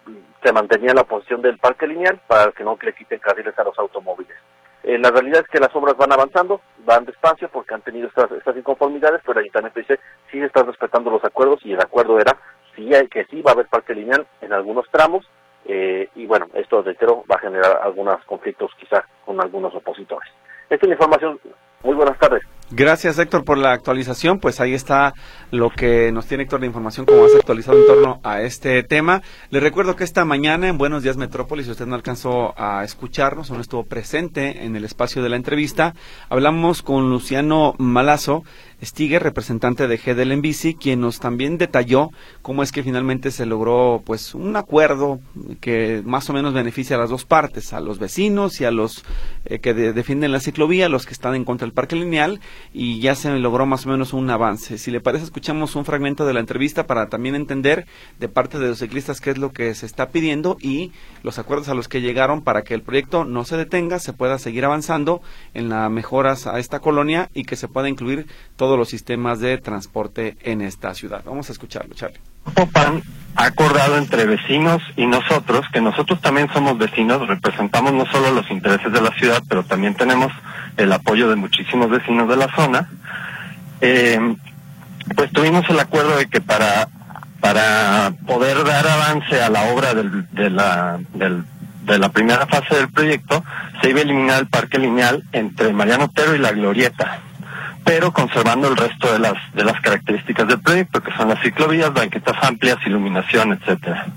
se 0.43 0.53
mantenía 0.53 0.93
la 0.93 1.03
posición 1.03 1.41
del 1.41 1.59
parque 1.59 1.87
lineal 1.87 2.19
para 2.27 2.51
que 2.51 2.63
no 2.63 2.77
le 2.81 2.93
quiten 2.93 3.19
carriles 3.19 3.57
a 3.59 3.63
los 3.63 3.77
automóviles. 3.77 4.35
Eh, 4.83 4.97
la 4.97 5.11
realidad 5.11 5.41
es 5.41 5.47
que 5.47 5.59
las 5.59 5.73
obras 5.75 5.95
van 5.95 6.11
avanzando, 6.11 6.61
van 6.79 7.05
despacio 7.05 7.49
porque 7.49 7.73
han 7.73 7.81
tenido 7.81 8.07
estas, 8.07 8.31
estas 8.31 8.57
inconformidades, 8.57 9.21
pero 9.25 9.39
el 9.39 9.45
ayuntamiento 9.45 9.79
dice 9.79 9.99
sí 10.31 10.41
están 10.41 10.67
respetando 10.67 11.09
los 11.09 11.23
acuerdos 11.23 11.59
y 11.65 11.73
el 11.73 11.81
acuerdo 11.81 12.19
era 12.19 12.37
sí 12.75 12.89
que 13.09 13.25
sí 13.25 13.41
va 13.41 13.51
a 13.51 13.53
haber 13.53 13.67
parque 13.67 13.93
lineal 13.93 14.25
en 14.41 14.51
algunos 14.51 14.89
tramos 14.91 15.25
eh, 15.65 16.09
y 16.15 16.25
bueno, 16.25 16.47
esto 16.53 16.81
reitero 16.81 17.23
va 17.31 17.35
a 17.35 17.39
generar 17.39 17.79
algunos 17.81 18.23
conflictos 18.25 18.71
quizá 18.77 19.05
con 19.25 19.39
algunos 19.39 19.73
opositores. 19.73 20.29
Esta 20.69 20.85
es 20.85 20.87
la 20.87 20.93
información. 20.93 21.39
Muy 21.83 21.95
buenas 21.95 22.17
tardes. 22.17 22.41
Gracias 22.75 23.19
Héctor 23.19 23.43
por 23.43 23.57
la 23.59 23.71
actualización. 23.71 24.39
Pues 24.39 24.59
ahí 24.59 24.73
está 24.73 25.13
lo 25.51 25.69
que 25.69 26.11
nos 26.11 26.25
tiene 26.25 26.43
Héctor 26.43 26.61
de 26.61 26.65
información 26.65 27.05
como 27.05 27.25
has 27.25 27.35
actualizado 27.35 27.77
en 27.77 27.85
torno 27.85 28.19
a 28.23 28.41
este 28.41 28.81
tema. 28.81 29.21
Le 29.51 29.59
recuerdo 29.59 29.95
que 29.95 30.03
esta 30.03 30.25
mañana 30.25 30.67
en 30.69 30.79
Buenos 30.79 31.03
Días 31.03 31.17
Metrópolis, 31.17 31.65
si 31.65 31.71
usted 31.71 31.85
no 31.85 31.93
alcanzó 31.93 32.53
a 32.57 32.83
escucharnos 32.83 33.51
o 33.51 33.55
no 33.55 33.61
estuvo 33.61 33.83
presente 33.83 34.63
en 34.63 34.75
el 34.75 34.85
espacio 34.85 35.21
de 35.21 35.29
la 35.29 35.35
entrevista, 35.35 35.93
hablamos 36.29 36.81
con 36.81 37.11
Luciano 37.11 37.75
Malazo, 37.77 38.43
Stiger, 38.83 39.23
representante 39.23 39.87
de 39.87 39.97
GDL 39.97 40.39
Bici, 40.41 40.75
quien 40.75 41.01
nos 41.01 41.19
también 41.19 41.57
detalló 41.57 42.11
cómo 42.41 42.63
es 42.63 42.71
que 42.71 42.83
finalmente 42.83 43.31
se 43.31 43.45
logró 43.45 44.01
pues 44.05 44.35
un 44.35 44.55
acuerdo 44.55 45.19
que 45.61 46.01
más 46.05 46.29
o 46.29 46.33
menos 46.33 46.53
beneficia 46.53 46.95
a 46.95 46.99
las 46.99 47.09
dos 47.09 47.25
partes, 47.25 47.73
a 47.73 47.79
los 47.79 47.99
vecinos 47.99 48.59
y 48.61 48.65
a 48.65 48.71
los 48.71 49.03
eh, 49.45 49.59
que 49.59 49.73
defienden 49.73 50.31
la 50.31 50.39
ciclovía, 50.39 50.89
los 50.89 51.05
que 51.05 51.13
están 51.13 51.35
en 51.35 51.45
contra 51.45 51.65
del 51.65 51.73
parque 51.73 51.95
lineal 51.95 52.39
y 52.73 52.99
ya 52.99 53.15
se 53.15 53.29
logró 53.39 53.65
más 53.65 53.85
o 53.85 53.89
menos 53.89 54.13
un 54.13 54.29
avance. 54.29 54.77
Si 54.77 54.91
le 54.91 55.01
parece, 55.01 55.25
escuchamos 55.25 55.75
un 55.75 55.85
fragmento 55.85 56.25
de 56.25 56.33
la 56.33 56.39
entrevista 56.39 56.85
para 56.85 57.07
también 57.07 57.35
entender 57.35 57.85
de 58.19 58.29
parte 58.29 58.59
de 58.59 58.69
los 58.69 58.79
ciclistas 58.79 59.21
qué 59.21 59.31
es 59.31 59.37
lo 59.37 59.51
que 59.51 59.73
se 59.75 59.85
está 59.85 60.09
pidiendo 60.09 60.57
y 60.59 60.91
los 61.23 61.39
acuerdos 61.39 61.69
a 61.69 61.73
los 61.73 61.87
que 61.87 62.01
llegaron 62.01 62.41
para 62.41 62.63
que 62.63 62.73
el 62.73 62.81
proyecto 62.81 63.23
no 63.25 63.45
se 63.45 63.57
detenga, 63.57 63.99
se 63.99 64.13
pueda 64.13 64.39
seguir 64.39 64.65
avanzando 64.65 65.21
en 65.53 65.69
las 65.69 65.89
mejoras 65.89 66.47
a 66.47 66.59
esta 66.59 66.79
colonia 66.79 67.29
y 67.33 67.45
que 67.45 67.55
se 67.55 67.67
pueda 67.67 67.89
incluir 67.89 68.27
todo 68.55 68.72
los 68.77 68.89
sistemas 68.89 69.39
de 69.39 69.57
transporte 69.57 70.37
en 70.41 70.61
esta 70.61 70.93
ciudad. 70.93 71.23
Vamos 71.25 71.49
a 71.49 71.53
escucharlo, 71.53 71.93
Charlie. 71.95 72.19
Popan 72.53 73.01
ha 73.35 73.45
acordado 73.45 73.97
entre 73.97 74.25
vecinos 74.25 74.81
y 74.95 75.07
nosotros, 75.07 75.65
que 75.73 75.81
nosotros 75.81 76.21
también 76.21 76.49
somos 76.53 76.77
vecinos, 76.77 77.27
representamos 77.27 77.93
no 77.93 78.05
solo 78.05 78.31
los 78.31 78.49
intereses 78.51 78.91
de 78.91 79.01
la 79.01 79.11
ciudad, 79.15 79.41
pero 79.49 79.63
también 79.63 79.95
tenemos 79.95 80.31
el 80.77 80.91
apoyo 80.91 81.29
de 81.29 81.35
muchísimos 81.35 81.89
vecinos 81.89 82.29
de 82.29 82.37
la 82.37 82.53
zona, 82.55 82.89
eh, 83.81 84.35
pues 85.15 85.31
tuvimos 85.31 85.67
el 85.69 85.79
acuerdo 85.79 86.15
de 86.15 86.27
que 86.27 86.41
para, 86.41 86.87
para 87.39 88.13
poder 88.27 88.63
dar 88.63 88.87
avance 88.87 89.41
a 89.41 89.49
la 89.49 89.63
obra 89.73 89.95
del, 89.95 90.29
de, 90.31 90.49
la, 90.51 90.99
del, 91.13 91.43
de 91.85 91.97
la 91.97 92.09
primera 92.09 92.45
fase 92.45 92.75
del 92.75 92.91
proyecto, 92.91 93.43
se 93.81 93.89
iba 93.89 93.99
a 93.99 94.03
eliminar 94.03 94.41
el 94.41 94.47
parque 94.47 94.77
lineal 94.77 95.23
entre 95.31 95.73
Mariano 95.73 96.05
Otero 96.05 96.35
y 96.35 96.39
la 96.39 96.51
Glorieta 96.51 97.22
pero 97.83 98.11
conservando 98.11 98.67
el 98.67 98.77
resto 98.77 99.11
de 99.11 99.19
las 99.19 99.33
de 99.53 99.63
las 99.63 99.79
características 99.81 100.47
del 100.47 100.61
proyecto, 100.61 101.01
que 101.01 101.13
son 101.15 101.29
las 101.29 101.41
ciclovías, 101.41 101.93
banquetas 101.93 102.37
amplias, 102.43 102.77
iluminación, 102.85 103.53
etcétera. 103.53 104.07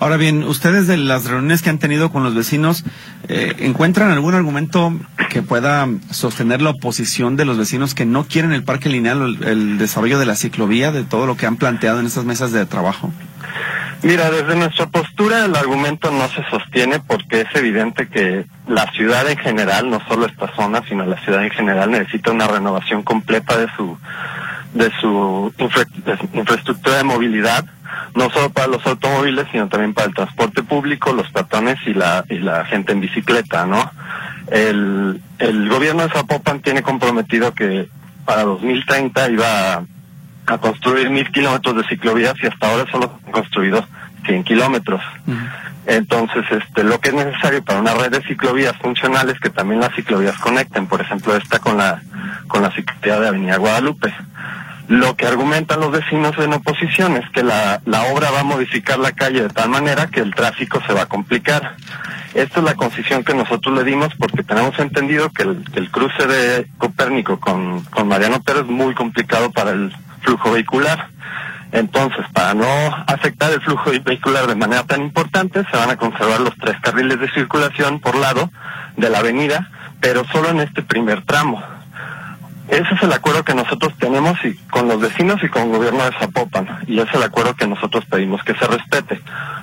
Ahora 0.00 0.16
bien, 0.16 0.42
ustedes 0.42 0.86
de 0.86 0.96
las 0.96 1.24
reuniones 1.24 1.62
que 1.62 1.70
han 1.70 1.78
tenido 1.78 2.10
con 2.10 2.24
los 2.24 2.34
vecinos, 2.34 2.84
eh, 3.28 3.54
¿encuentran 3.58 4.10
algún 4.10 4.34
argumento 4.34 4.92
que 5.30 5.42
pueda 5.42 5.88
sostener 6.10 6.62
la 6.62 6.70
oposición 6.70 7.36
de 7.36 7.44
los 7.44 7.58
vecinos 7.58 7.94
que 7.94 8.06
no 8.06 8.24
quieren 8.24 8.52
el 8.52 8.64
parque 8.64 8.88
lineal, 8.88 9.38
el 9.44 9.78
desarrollo 9.78 10.18
de 10.18 10.26
la 10.26 10.36
ciclovía, 10.36 10.92
de 10.92 11.04
todo 11.04 11.26
lo 11.26 11.36
que 11.36 11.46
han 11.46 11.56
planteado 11.56 12.00
en 12.00 12.06
estas 12.06 12.24
mesas 12.24 12.52
de 12.52 12.64
trabajo? 12.66 13.12
Mira, 14.02 14.30
desde 14.30 14.54
nuestra 14.54 14.86
postura 14.86 15.44
el 15.44 15.56
argumento 15.56 16.10
no 16.12 16.28
se 16.28 16.44
sostiene 16.50 17.00
porque 17.00 17.40
es 17.40 17.54
evidente 17.54 18.06
que 18.06 18.46
la 18.68 18.90
ciudad 18.92 19.28
en 19.28 19.38
general, 19.38 19.90
no 19.90 20.00
solo 20.06 20.26
esta 20.26 20.54
zona, 20.54 20.82
sino 20.88 21.04
la 21.04 21.18
ciudad 21.22 21.42
en 21.44 21.50
general 21.50 21.90
necesita 21.90 22.30
una 22.30 22.46
renovación 22.46 23.02
completa 23.02 23.56
de 23.56 23.66
su 23.76 23.98
de 24.74 24.90
su 25.00 25.52
infraestructura 26.34 26.98
de 26.98 27.04
movilidad, 27.04 27.64
no 28.14 28.30
solo 28.30 28.50
para 28.50 28.68
los 28.68 28.86
automóviles, 28.86 29.46
sino 29.52 29.68
también 29.68 29.94
para 29.94 30.08
el 30.08 30.14
transporte 30.14 30.62
público, 30.62 31.12
los 31.12 31.30
peatones 31.30 31.78
y 31.86 31.94
la 31.94 32.24
y 32.28 32.38
la 32.38 32.64
gente 32.64 32.92
en 32.92 33.00
bicicleta, 33.00 33.66
¿no? 33.66 33.90
El 34.50 35.20
el 35.38 35.68
gobierno 35.68 36.02
de 36.02 36.10
Zapopan 36.10 36.60
tiene 36.60 36.82
comprometido 36.82 37.54
que 37.54 37.88
para 38.24 38.44
2030 38.44 39.30
iba 39.30 39.74
a 39.74 39.82
a 40.48 40.58
construir 40.58 41.10
mil 41.10 41.30
kilómetros 41.30 41.76
de 41.76 41.84
ciclovías 41.84 42.34
y 42.42 42.46
hasta 42.46 42.70
ahora 42.70 42.90
solo 42.90 43.18
han 43.26 43.32
construido 43.32 43.84
100 44.24 44.44
kilómetros. 44.44 45.02
Entonces, 45.86 46.44
este, 46.50 46.84
lo 46.84 47.00
que 47.00 47.10
es 47.10 47.14
necesario 47.14 47.62
para 47.62 47.80
una 47.80 47.94
red 47.94 48.10
de 48.10 48.22
ciclovías 48.22 48.76
funcionales 48.76 49.38
que 49.40 49.50
también 49.50 49.80
las 49.80 49.94
ciclovías 49.94 50.38
conecten, 50.38 50.86
por 50.86 51.00
ejemplo, 51.00 51.36
esta 51.36 51.58
con 51.58 51.76
la 51.76 52.02
con 52.46 52.62
la 52.62 52.70
ciclovía 52.70 53.20
de 53.20 53.28
Avenida 53.28 53.56
Guadalupe. 53.56 54.12
Lo 54.88 55.16
que 55.16 55.26
argumentan 55.26 55.80
los 55.80 55.92
vecinos 55.92 56.36
en 56.38 56.54
oposición 56.54 57.18
es 57.18 57.28
que 57.30 57.42
la, 57.42 57.82
la 57.84 58.04
obra 58.04 58.30
va 58.30 58.40
a 58.40 58.44
modificar 58.44 58.98
la 58.98 59.12
calle 59.12 59.42
de 59.42 59.48
tal 59.50 59.68
manera 59.68 60.06
que 60.06 60.20
el 60.20 60.34
tráfico 60.34 60.80
se 60.86 60.94
va 60.94 61.02
a 61.02 61.06
complicar. 61.06 61.76
Esta 62.32 62.60
es 62.60 62.64
la 62.64 62.74
concisión 62.74 63.22
que 63.22 63.34
nosotros 63.34 63.76
le 63.76 63.84
dimos 63.84 64.14
porque 64.18 64.42
tenemos 64.42 64.78
entendido 64.78 65.28
que 65.28 65.42
el, 65.42 65.62
el 65.74 65.90
cruce 65.90 66.26
de 66.26 66.66
Copérnico 66.78 67.38
con, 67.38 67.84
con 67.84 68.08
Mariano 68.08 68.40
Pérez 68.42 68.62
es 68.62 68.68
muy 68.68 68.94
complicado 68.94 69.50
para 69.50 69.72
el 69.72 69.94
flujo 70.22 70.52
vehicular. 70.52 71.08
Entonces, 71.70 72.24
para 72.32 72.54
no 72.54 72.66
afectar 73.06 73.52
el 73.52 73.60
flujo 73.60 73.90
vehicular 74.02 74.46
de 74.46 74.54
manera 74.54 74.84
tan 74.84 75.02
importante, 75.02 75.64
se 75.70 75.76
van 75.76 75.90
a 75.90 75.96
conservar 75.96 76.40
los 76.40 76.56
tres 76.56 76.76
carriles 76.80 77.20
de 77.20 77.30
circulación 77.32 78.00
por 78.00 78.16
lado 78.16 78.50
de 78.96 79.10
la 79.10 79.18
avenida, 79.18 79.68
pero 80.00 80.24
solo 80.32 80.48
en 80.48 80.60
este 80.60 80.82
primer 80.82 81.26
tramo. 81.26 81.62
Ese 82.68 82.94
es 82.94 83.02
el 83.02 83.12
acuerdo 83.12 83.44
que 83.44 83.54
nosotros 83.54 83.94
tenemos 83.98 84.38
y 84.44 84.54
con 84.70 84.88
los 84.88 85.00
vecinos 85.00 85.42
y 85.42 85.48
con 85.48 85.62
el 85.62 85.68
gobierno 85.70 86.04
de 86.04 86.12
Zapopan, 86.18 86.68
y 86.86 87.00
es 87.00 87.12
el 87.14 87.22
acuerdo 87.22 87.54
que 87.54 87.66
nosotros 87.66 88.04
pedimos 88.04 88.42
que 88.42 88.54
se 88.54 88.66
respete. 88.66 89.20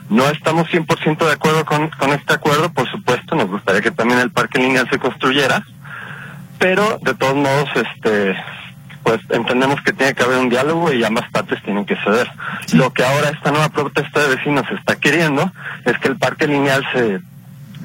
No 0.09 0.27
estamos 0.29 0.67
100% 0.69 1.25
de 1.25 1.31
acuerdo 1.31 1.65
con, 1.65 1.89
con 1.89 2.09
este 2.11 2.33
acuerdo, 2.33 2.71
por 2.73 2.89
supuesto, 2.89 3.35
nos 3.35 3.47
gustaría 3.47 3.81
que 3.81 3.91
también 3.91 4.19
el 4.19 4.31
parque 4.31 4.59
lineal 4.59 4.89
se 4.89 4.97
construyera, 4.97 5.63
pero 6.57 6.99
de 7.03 7.13
todos 7.13 7.35
modos, 7.35 7.69
este, 7.75 8.35
pues 9.03 9.21
entendemos 9.29 9.79
que 9.81 9.93
tiene 9.93 10.15
que 10.15 10.23
haber 10.23 10.39
un 10.39 10.49
diálogo 10.49 10.91
y 10.91 11.03
ambas 11.03 11.29
partes 11.29 11.61
tienen 11.61 11.85
que 11.85 11.95
ceder. 11.97 12.27
Lo 12.73 12.91
que 12.91 13.03
ahora 13.03 13.29
esta 13.29 13.51
nueva 13.51 13.69
protesta 13.69 14.19
de 14.21 14.35
vecinos 14.35 14.65
está 14.71 14.95
queriendo 14.95 15.51
es 15.85 15.97
que 15.99 16.07
el 16.07 16.17
parque 16.17 16.47
lineal 16.47 16.83
se, 16.91 17.21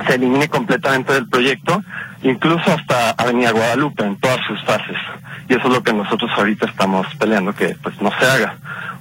se 0.06 0.14
elimine 0.14 0.48
completamente 0.48 1.12
del 1.12 1.28
proyecto, 1.28 1.82
incluso 2.22 2.72
hasta 2.72 3.10
Avenida 3.10 3.52
Guadalupe 3.52 4.04
en 4.04 4.16
todas 4.16 4.40
sus 4.46 4.62
fases. 4.64 4.96
Y 5.48 5.54
eso 5.54 5.66
es 5.66 5.74
lo 5.74 5.82
que 5.82 5.92
nosotros 5.92 6.30
ahorita 6.36 6.66
estamos 6.66 7.06
peleando, 7.16 7.54
que 7.54 7.76
pues 7.82 8.00
no 8.00 8.10
se 8.18 8.26
haga, 8.26 8.56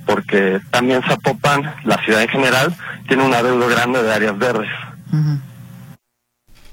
porque 0.05 0.59
también 0.71 1.03
Zapopan, 1.03 1.73
la 1.83 1.97
ciudad 2.03 2.21
en 2.23 2.29
general, 2.29 2.75
tiene 3.07 3.23
un 3.23 3.33
adeudo 3.33 3.67
grande 3.67 4.01
de 4.01 4.13
áreas 4.13 4.37
verdes. 4.37 4.69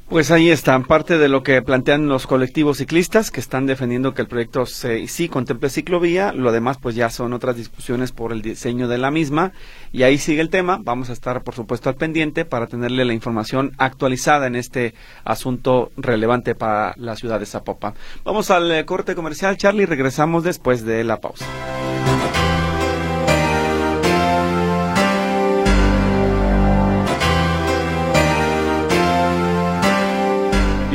Pues 0.08 0.30
ahí 0.30 0.50
está, 0.50 0.78
parte 0.80 1.18
de 1.18 1.28
lo 1.28 1.42
que 1.42 1.60
plantean 1.62 2.06
los 2.06 2.28
colectivos 2.28 2.78
ciclistas 2.78 3.32
que 3.32 3.40
están 3.40 3.66
defendiendo 3.66 4.14
que 4.14 4.22
el 4.22 4.28
proyecto 4.28 4.64
se, 4.64 5.08
sí 5.08 5.28
contemple 5.28 5.68
ciclovía, 5.68 6.32
lo 6.32 6.52
demás 6.52 6.78
pues 6.80 6.94
ya 6.94 7.10
son 7.10 7.32
otras 7.32 7.56
discusiones 7.56 8.12
por 8.12 8.32
el 8.32 8.40
diseño 8.40 8.86
de 8.86 8.98
la 8.98 9.10
misma 9.10 9.50
y 9.90 10.04
ahí 10.04 10.16
sigue 10.18 10.40
el 10.42 10.48
tema, 10.48 10.78
vamos 10.80 11.10
a 11.10 11.12
estar 11.12 11.42
por 11.42 11.56
supuesto 11.56 11.88
al 11.88 11.96
pendiente 11.96 12.44
para 12.44 12.68
tenerle 12.68 13.04
la 13.04 13.14
información 13.14 13.72
actualizada 13.78 14.46
en 14.46 14.54
este 14.54 14.94
asunto 15.24 15.90
relevante 15.96 16.54
para 16.54 16.94
la 16.96 17.16
ciudad 17.16 17.40
de 17.40 17.46
Zapopan. 17.46 17.94
Vamos 18.24 18.52
al 18.52 18.70
eh, 18.70 18.84
corte 18.84 19.16
comercial, 19.16 19.56
Charlie, 19.56 19.86
regresamos 19.86 20.44
después 20.44 20.84
de 20.84 21.02
la 21.02 21.20
pausa. 21.20 21.46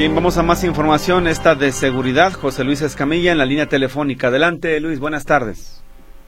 Bien, 0.02 0.16
vamos 0.16 0.36
a 0.40 0.42
más 0.42 0.64
información, 0.64 1.28
esta 1.28 1.54
de 1.54 1.72
seguridad. 1.72 2.34
José 2.34 2.64
Luis 2.64 2.82
Escamilla 2.82 3.32
en 3.32 3.38
la 3.38 3.46
línea 3.46 3.68
telefónica. 3.68 4.30
Adelante, 4.30 4.80
Luis, 4.80 5.00
buenas 5.00 5.28
tardes. 5.28 5.84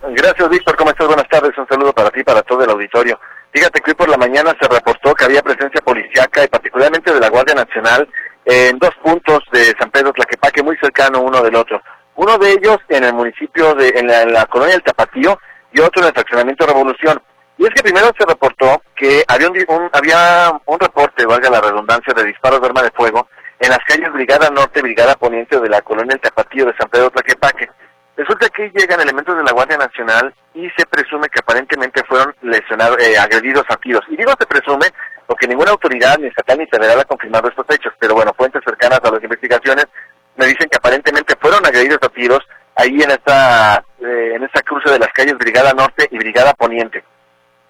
Gracias, 0.10 0.48
Víctor. 0.48 0.76
¿Cómo 0.76 0.92
estás? 0.92 1.08
Buenas 1.08 1.28
tardes. 1.28 1.58
Un 1.58 1.68
saludo 1.68 1.92
para 1.92 2.12
ti 2.12 2.20
y 2.20 2.24
para 2.24 2.44
todo 2.44 2.64
el 2.64 2.70
auditorio. 2.70 3.20
Fíjate 3.52 3.82
que 3.82 3.90
hoy 3.90 3.96
por 3.96 4.10
la 4.10 4.18
mañana 4.18 4.56
se 4.62 4.68
reportó 4.68 5.16
que 5.16 5.26
había 5.26 5.42
presencia 5.42 5.82
policiaca 5.82 6.44
y 6.44 6.48
particularmente 6.50 7.12
de 7.12 7.20
la 7.20 7.32
Guardia 7.32 7.56
Nacional 7.56 8.08
en 8.46 8.78
dos 8.78 8.92
puntos 9.04 9.40
de 9.52 9.74
San 9.80 9.90
Pedro 9.90 10.14
Tlaquepaque, 10.14 10.62
muy 10.62 10.78
cercano 10.78 11.22
uno 11.22 11.42
del 11.42 11.56
otro. 11.56 11.82
Uno 12.18 12.38
de 12.38 12.52
ellos 12.52 12.78
en 12.90 13.06
el 13.06 13.14
municipio 13.16 13.74
de, 13.74 13.90
en 13.96 14.06
la, 14.06 14.46
colonia 14.46 14.76
del 14.76 14.84
Tapatío 14.84 15.40
y 15.72 15.80
otro 15.80 16.04
en 16.04 16.10
el 16.10 16.14
fraccionamiento 16.14 16.68
Revolución. 16.68 17.20
Y 17.58 17.64
es 17.64 17.72
que 17.72 17.82
primero 17.82 18.12
se 18.16 18.24
reportó 18.24 18.84
que 18.96 19.24
había 19.28 19.50
un, 19.50 19.90
había 19.94 20.62
un 20.64 20.80
reporte, 20.80 21.26
valga 21.26 21.50
la 21.50 21.62
redundancia, 21.62 22.14
de 22.14 22.26
disparos 22.26 22.62
de 22.62 22.68
arma 22.68 22.84
de 22.84 22.92
fuego 22.92 23.28
en 23.64 23.70
las 23.70 23.80
calles 23.88 24.12
Brigada 24.12 24.50
Norte, 24.50 24.82
Brigada 24.82 25.16
Poniente 25.16 25.58
de 25.58 25.70
la 25.70 25.82
colonia 25.82 26.16
El 26.16 26.20
Tapatío 26.20 26.66
de 26.66 26.76
San 26.76 26.90
Pedro 26.90 27.10
Tlaquepaque. 27.12 27.70
Resulta 28.18 28.50
que 28.50 28.70
llegan 28.76 29.00
elementos 29.00 29.38
de 29.38 29.44
la 29.44 29.54
Guardia 29.54 29.78
Nacional 29.78 30.34
y 30.54 30.70
se 30.72 30.86
presume 30.86 31.30
que 31.30 31.40
aparentemente 31.40 32.04
fueron 32.04 32.36
lesionados, 32.42 32.98
eh, 33.02 33.18
agredidos 33.18 33.64
a 33.70 33.78
tiros. 33.78 34.04
Y 34.10 34.18
digo 34.18 34.34
se 34.38 34.46
presume 34.46 34.88
porque 35.26 35.48
ninguna 35.48 35.72
autoridad, 35.72 36.18
ni 36.18 36.28
estatal 36.28 36.60
ni 36.60 36.68
federal, 36.68 37.00
ha 37.00 37.06
confirmado 37.06 37.48
estos 37.48 37.66
hechos, 37.70 37.94
pero 37.98 38.14
bueno, 38.16 38.34
fuentes 38.36 38.62
cercanas 38.66 39.00
a 39.02 39.12
las 39.12 39.24
investigaciones 39.24 39.88
me 40.36 40.46
dicen 40.46 40.68
que 40.70 40.78
aparentemente 40.78 41.34
fueron 41.40 41.66
agredidos 41.66 42.00
a 42.02 42.10
tiros 42.10 42.40
ahí 42.76 43.02
en 43.02 43.12
esta, 43.12 43.82
eh, 44.02 44.34
en 44.36 44.44
esta 44.44 44.62
cruce 44.62 44.92
de 44.92 45.00
las 45.00 45.10
calles 45.14 45.38
Brigada 45.38 45.72
Norte 45.72 46.10
y 46.12 46.18
Brigada 46.18 46.54
Poniente. 46.54 47.02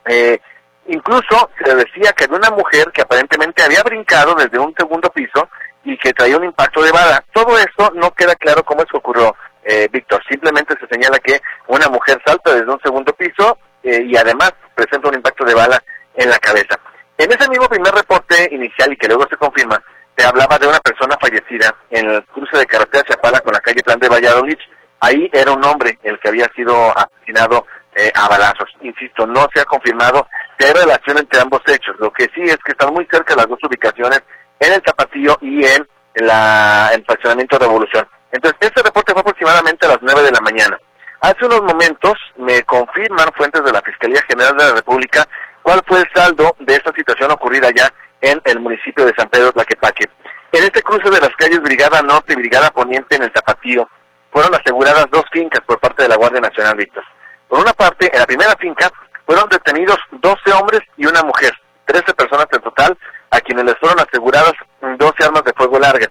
Eh, 0.06 0.40
incluso 0.88 1.52
se 1.64 1.76
decía 1.76 2.14
que 2.14 2.26
de 2.26 2.36
una 2.36 2.50
mujer 2.50 2.92
que 2.92 3.04
aparentemente 3.04 3.62
había 3.62 3.84
brincado 3.84 4.34
desde 4.34 4.58
un 4.58 4.74
segundo 4.74 5.10
piso 5.12 5.48
y 5.84 5.98
que 5.98 6.14
traía 6.14 6.38
un 6.38 6.46
impacto 6.46 6.82
de 6.82 6.92
bala. 6.92 7.24
Todo 7.34 7.58
esto 7.58 7.92
no 7.96 8.12
queda 8.12 8.36
claro 8.36 8.64
cómo 8.64 8.82
es 8.82 8.88
que 8.90 8.98
ocurrió, 8.98 9.36
eh, 9.64 9.88
Víctor. 9.92 10.22
Simplemente 10.30 10.76
se 10.80 10.88
señala 10.88 11.20
que 11.20 11.42
una 11.68 11.88
mujer 11.88 12.22
salta 12.26 12.54
desde 12.54 12.72
un 12.72 12.80
segundo 12.82 13.14
piso 13.14 13.58
eh, 13.84 14.04
y 14.06 14.16
además 14.16 14.54
presenta 14.76 15.10
un 15.10 15.16
impacto 15.16 15.46
de 15.46 15.54
bala 15.54 15.84
en 16.16 16.30
la 16.30 16.40
cabeza. 16.40 16.80
En 17.18 17.32
ese 17.32 17.50
mismo 17.50 17.68
primer 17.68 17.94
reporte 17.94 18.50
inicial 18.52 18.92
y 18.92 18.98
que 18.98 19.08
luego 19.08 19.28
se 19.30 19.38
confirma, 19.38 19.82
se 20.16 20.26
hablaba 20.26 20.58
de 20.58 20.68
una 20.68 20.80
persona 20.80 21.18
fallecida 21.20 21.76
en 21.90 22.10
el 22.10 22.24
cruce 22.26 22.58
de 22.58 22.66
carretera 22.66 23.04
Chapala 23.04 23.40
con 23.42 23.54
la 23.54 23.60
calle 23.60 23.84
Plan 23.84 24.00
de 24.00 24.10
Valladolid. 24.10 24.58
Ahí 25.00 25.30
era 25.34 25.52
un 25.52 25.64
hombre 25.66 26.00
el 26.04 26.20
que 26.20 26.30
había 26.30 26.48
sido 26.56 26.76
asesinado 26.98 27.66
eh, 27.96 28.12
a 28.16 28.28
balazos. 28.28 28.70
Insisto, 28.82 29.28
no 29.28 29.48
se 29.54 29.62
ha 29.62 29.66
confirmado 29.66 30.28
si 30.58 30.66
hay 30.66 30.74
relación 30.74 31.18
entre 31.18 31.42
ambos 31.42 31.62
hechos. 31.68 31.96
Lo 32.00 32.12
que 32.12 32.26
sí 32.34 32.42
es 32.42 32.58
que 32.58 32.72
están 32.72 32.94
muy 32.94 33.08
cerca 33.12 33.36
las 33.36 33.48
dos 33.48 33.60
ubicaciones 33.64 34.24
en 34.64 34.74
el 34.74 34.82
Tapatío 34.82 35.38
y 35.42 35.66
en 35.66 35.88
la, 36.16 36.92
el 36.94 37.04
fraccionamiento 37.06 37.58
Revolución. 37.58 38.08
Entonces, 38.32 38.58
este 38.62 38.82
reporte 38.82 39.14
fue 39.14 39.22
aproximadamente 39.22 39.86
a 39.86 39.90
las 39.90 40.00
9 40.02 40.24
de 40.24 40.32
la 40.32 40.42
mañana. 40.42 40.78
Hace 41.22 41.46
unos 41.46 41.62
momentos 41.62 42.14
me 42.38 42.64
confirman 42.64 43.32
fuentes 43.36 43.64
de 43.64 43.72
la 43.72 43.82
Fiscalía 43.82 44.22
General 44.28 44.58
de 44.58 44.66
la 44.66 44.74
República 44.74 45.28
cuál 45.62 45.82
fue 45.88 46.00
el 46.00 46.10
saldo 46.14 46.56
de 46.60 46.76
esta 46.76 46.92
situación 46.94 47.32
ocurrida 47.32 47.70
ya 47.76 47.94
en 48.22 48.42
el 48.46 48.60
municipio 48.60 49.06
de 49.06 49.14
San 49.16 49.30
Pedro 49.30 49.52
Tlaquepaque. 49.52 50.10
En 50.52 50.64
este 50.64 50.82
cruce 50.82 51.10
de 51.10 51.20
las 51.20 51.36
calles 51.38 51.62
Brigada 51.62 52.02
Norte 52.02 52.34
y 52.34 52.36
Brigada 52.36 52.72
Poniente 52.72 53.16
en 53.16 53.24
el 53.24 53.32
Tapatío, 53.32 53.88
fueron 54.32 54.54
aseguradas 54.56 55.06
dos 55.12 55.24
fincas 55.32 55.62
por 55.62 55.80
parte 55.80 56.04
de 56.04 56.10
la 56.10 56.16
Guardia 56.16 56.42
Nacional, 56.42 56.76
Víctor. 56.76 57.04
Por 57.48 57.60
una 57.60 57.74
parte, 57.74 58.10
en 58.12 58.20
la 58.20 58.26
primera 58.26 58.56
finca 58.58 58.92
fueron 59.26 59.48
detenidos 59.50 59.98
12 60.12 60.52
hombres 60.54 60.82
y 60.98 61.06
una 61.06 61.22
mujer, 61.22 61.54
13 61.86 62.14
personas 62.14 62.48
en 62.52 62.62
total, 62.62 62.98
a 63.34 63.42
quienes 63.42 63.66
les 63.66 63.78
fueron 63.80 64.00
aseguradas 64.00 64.54
12 64.82 65.24
armas 65.24 65.44
de 65.44 65.54
fuego 65.54 65.80
largas. 65.80 66.10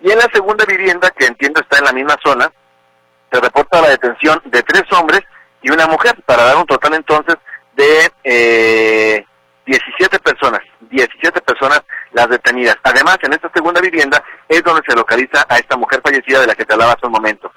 Y 0.00 0.10
en 0.10 0.18
la 0.18 0.28
segunda 0.32 0.64
vivienda, 0.64 1.08
que 1.10 1.26
entiendo 1.26 1.60
está 1.60 1.78
en 1.78 1.84
la 1.84 1.92
misma 1.92 2.16
zona, 2.22 2.50
se 3.30 3.40
reporta 3.40 3.80
la 3.80 3.90
detención 3.90 4.42
de 4.46 4.62
tres 4.62 4.82
hombres 4.92 5.20
y 5.62 5.70
una 5.70 5.86
mujer, 5.86 6.20
para 6.26 6.44
dar 6.44 6.56
un 6.56 6.66
total 6.66 6.94
entonces 6.94 7.36
de 7.74 8.12
eh, 8.24 9.24
17 9.66 10.18
personas, 10.18 10.60
17 10.80 11.40
personas 11.42 11.80
las 12.12 12.28
detenidas. 12.28 12.76
Además, 12.82 13.18
en 13.22 13.32
esta 13.32 13.50
segunda 13.54 13.80
vivienda 13.80 14.22
es 14.48 14.62
donde 14.62 14.82
se 14.86 14.96
localiza 14.96 15.46
a 15.48 15.58
esta 15.58 15.76
mujer 15.76 16.02
fallecida 16.04 16.40
de 16.40 16.48
la 16.48 16.54
que 16.54 16.64
te 16.64 16.74
hablaba 16.74 16.92
hace 16.92 17.06
un 17.06 17.12
momento. 17.12 17.50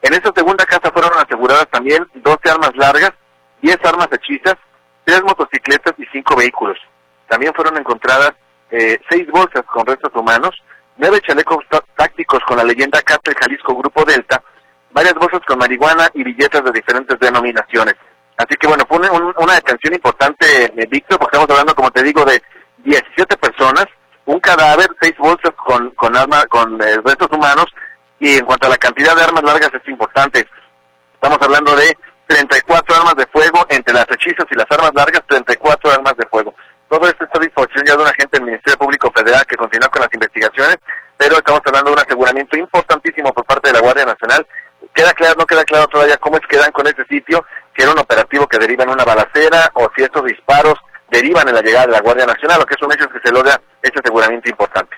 En 0.00 0.14
esta 0.14 0.32
segunda 0.34 0.64
casa 0.64 0.90
fueron 0.90 1.12
aseguradas 1.18 1.68
también 1.70 2.06
12 2.14 2.50
armas 2.50 2.72
largas, 2.74 3.12
10 3.60 3.78
armas 3.84 4.08
hechizas, 4.12 4.56
3 5.04 5.22
motocicletas 5.22 5.92
y 5.98 6.06
5 6.06 6.36
vehículos. 6.36 6.78
También 7.28 7.54
fueron 7.54 7.76
encontradas 7.76 8.32
eh, 8.72 8.98
6 9.10 9.28
bolsas 9.30 9.62
con 9.72 9.86
restos 9.86 10.10
humanos, 10.14 10.50
9 10.96 11.20
chalecos 11.20 11.64
tácticos 11.94 12.40
con 12.46 12.56
la 12.56 12.64
leyenda 12.64 13.02
Cártel 13.02 13.34
Jalisco 13.38 13.76
Grupo 13.76 14.04
Delta, 14.04 14.42
varias 14.90 15.14
bolsas 15.14 15.40
con 15.46 15.58
marihuana 15.58 16.08
y 16.14 16.24
billetes 16.24 16.64
de 16.64 16.72
diferentes 16.72 17.18
denominaciones. 17.20 17.94
Así 18.38 18.56
que 18.56 18.66
bueno, 18.66 18.84
fue 18.88 18.98
una, 18.98 19.54
detención 19.54 19.94
importante, 19.94 20.64
eh, 20.64 20.86
Víctor, 20.90 21.18
porque 21.18 21.36
estamos 21.36 21.50
hablando, 21.50 21.74
como 21.74 21.90
te 21.90 22.02
digo, 22.02 22.24
de 22.24 22.42
17 22.78 23.36
personas, 23.36 23.86
un 24.24 24.40
cadáver, 24.40 24.88
seis 25.00 25.14
bolsas 25.18 25.52
con, 25.54 25.90
con, 25.90 26.16
arma, 26.16 26.46
con 26.46 26.80
eh, 26.80 26.96
restos 27.04 27.28
humanos, 27.30 27.66
y 28.18 28.38
en 28.38 28.46
cuanto 28.46 28.68
a 28.68 28.70
la 28.70 28.78
cantidad 28.78 29.14
de 29.14 29.22
armas 29.22 29.42
largas 29.42 29.70
es 29.74 29.86
importante. 29.86 30.48
Estamos 31.14 31.38
hablando 31.42 31.76
de 31.76 31.96
34 32.26 32.96
armas 32.96 33.16
de 33.16 33.26
fuego, 33.26 33.66
entre 33.68 33.92
las 33.92 34.06
hechizas 34.10 34.46
y 34.50 34.54
las 34.54 34.70
armas 34.70 34.92
largas, 34.94 35.22
34 35.26 35.90
armas 35.92 36.16
de 36.16 36.26
fuego. 36.26 36.54
Todo 36.92 37.08
esto 37.08 37.24
está 37.24 37.38
a 37.38 37.40
disposición 37.40 37.86
ya 37.86 37.96
de 37.96 38.02
un 38.02 38.06
agente 38.06 38.36
del 38.36 38.44
Ministerio 38.44 38.76
Público 38.76 39.10
Federal 39.16 39.46
que 39.46 39.56
continúa 39.56 39.88
con 39.88 40.02
las 40.02 40.12
investigaciones, 40.12 40.76
pero 41.16 41.36
estamos 41.36 41.62
hablando 41.64 41.88
de 41.88 41.94
un 41.94 42.02
aseguramiento 42.02 42.58
importantísimo 42.58 43.32
por 43.32 43.46
parte 43.46 43.70
de 43.70 43.72
la 43.72 43.80
Guardia 43.80 44.04
Nacional. 44.04 44.46
Queda 44.92 45.14
claro, 45.14 45.36
no 45.38 45.46
queda 45.46 45.64
claro 45.64 45.86
todavía 45.86 46.18
cómo 46.18 46.36
es 46.36 46.46
que 46.46 46.58
dan 46.58 46.70
con 46.70 46.86
ese 46.86 47.02
sitio, 47.06 47.46
si 47.74 47.82
era 47.82 47.92
un 47.92 47.98
operativo 47.98 48.46
que 48.46 48.58
deriva 48.58 48.84
en 48.84 48.90
una 48.90 49.04
balacera 49.04 49.70
o 49.72 49.90
si 49.96 50.02
estos 50.02 50.22
disparos 50.26 50.74
derivan 51.10 51.48
en 51.48 51.54
la 51.54 51.62
llegada 51.62 51.86
de 51.86 51.92
la 51.92 52.02
Guardia 52.02 52.26
Nacional, 52.26 52.60
lo 52.60 52.66
que 52.66 52.74
es 52.74 52.82
un 52.82 52.92
hecho 52.92 53.08
que 53.08 53.20
se 53.24 53.32
logra 53.32 53.58
ese 53.80 53.98
aseguramiento 53.98 54.50
importante. 54.50 54.94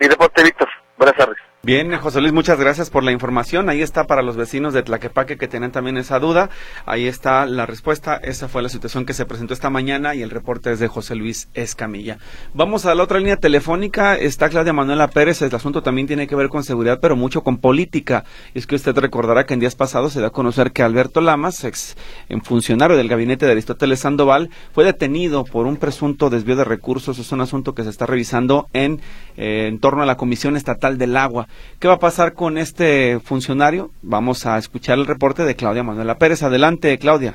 Mi 0.00 0.08
deporte, 0.08 0.42
Víctor. 0.42 0.68
Buenas 0.98 1.16
tardes. 1.16 1.38
Bien, 1.64 1.96
José 1.96 2.20
Luis, 2.20 2.34
muchas 2.34 2.60
gracias 2.60 2.90
por 2.90 3.04
la 3.04 3.10
información. 3.10 3.70
Ahí 3.70 3.80
está 3.80 4.04
para 4.04 4.20
los 4.20 4.36
vecinos 4.36 4.74
de 4.74 4.82
Tlaquepaque 4.82 5.38
que 5.38 5.48
tienen 5.48 5.72
también 5.72 5.96
esa 5.96 6.18
duda. 6.18 6.50
Ahí 6.84 7.06
está 7.06 7.46
la 7.46 7.64
respuesta. 7.64 8.16
Esa 8.16 8.48
fue 8.48 8.60
la 8.60 8.68
situación 8.68 9.06
que 9.06 9.14
se 9.14 9.24
presentó 9.24 9.54
esta 9.54 9.70
mañana 9.70 10.14
y 10.14 10.20
el 10.20 10.28
reporte 10.28 10.70
es 10.70 10.78
de 10.78 10.88
José 10.88 11.14
Luis 11.14 11.48
Escamilla. 11.54 12.18
Vamos 12.52 12.84
a 12.84 12.94
la 12.94 13.02
otra 13.02 13.18
línea 13.18 13.38
telefónica. 13.38 14.14
Está 14.14 14.50
Claudia 14.50 14.74
Manuela 14.74 15.08
Pérez. 15.08 15.40
El 15.40 15.54
asunto 15.54 15.82
también 15.82 16.06
tiene 16.06 16.26
que 16.26 16.36
ver 16.36 16.50
con 16.50 16.64
seguridad, 16.64 16.98
pero 17.00 17.16
mucho 17.16 17.42
con 17.42 17.56
política. 17.56 18.24
Es 18.52 18.66
que 18.66 18.74
usted 18.74 18.94
recordará 18.98 19.46
que 19.46 19.54
en 19.54 19.60
días 19.60 19.74
pasados 19.74 20.12
se 20.12 20.18
dio 20.18 20.28
a 20.28 20.32
conocer 20.32 20.70
que 20.70 20.82
Alberto 20.82 21.22
Lamas, 21.22 21.64
ex 21.64 21.96
funcionario 22.42 22.98
del 22.98 23.08
gabinete 23.08 23.46
de 23.46 23.52
Aristóteles 23.52 24.00
Sandoval, 24.00 24.50
fue 24.74 24.84
detenido 24.84 25.46
por 25.46 25.64
un 25.64 25.78
presunto 25.78 26.28
desvío 26.28 26.56
de 26.56 26.64
recursos. 26.64 27.18
Es 27.18 27.32
un 27.32 27.40
asunto 27.40 27.74
que 27.74 27.84
se 27.84 27.88
está 27.88 28.04
revisando 28.04 28.68
en, 28.74 29.00
eh, 29.38 29.68
en 29.68 29.78
torno 29.78 30.02
a 30.02 30.06
la 30.06 30.18
Comisión 30.18 30.58
Estatal 30.58 30.98
del 30.98 31.16
Agua. 31.16 31.48
¿Qué 31.80 31.88
va 31.88 31.94
a 31.94 31.98
pasar 31.98 32.34
con 32.34 32.58
este 32.58 33.20
funcionario? 33.20 33.90
Vamos 34.02 34.46
a 34.46 34.58
escuchar 34.58 34.98
el 34.98 35.06
reporte 35.06 35.44
de 35.44 35.56
Claudia 35.56 35.82
Manuela 35.82 36.16
Pérez. 36.16 36.42
Adelante, 36.42 36.96
Claudia. 36.98 37.34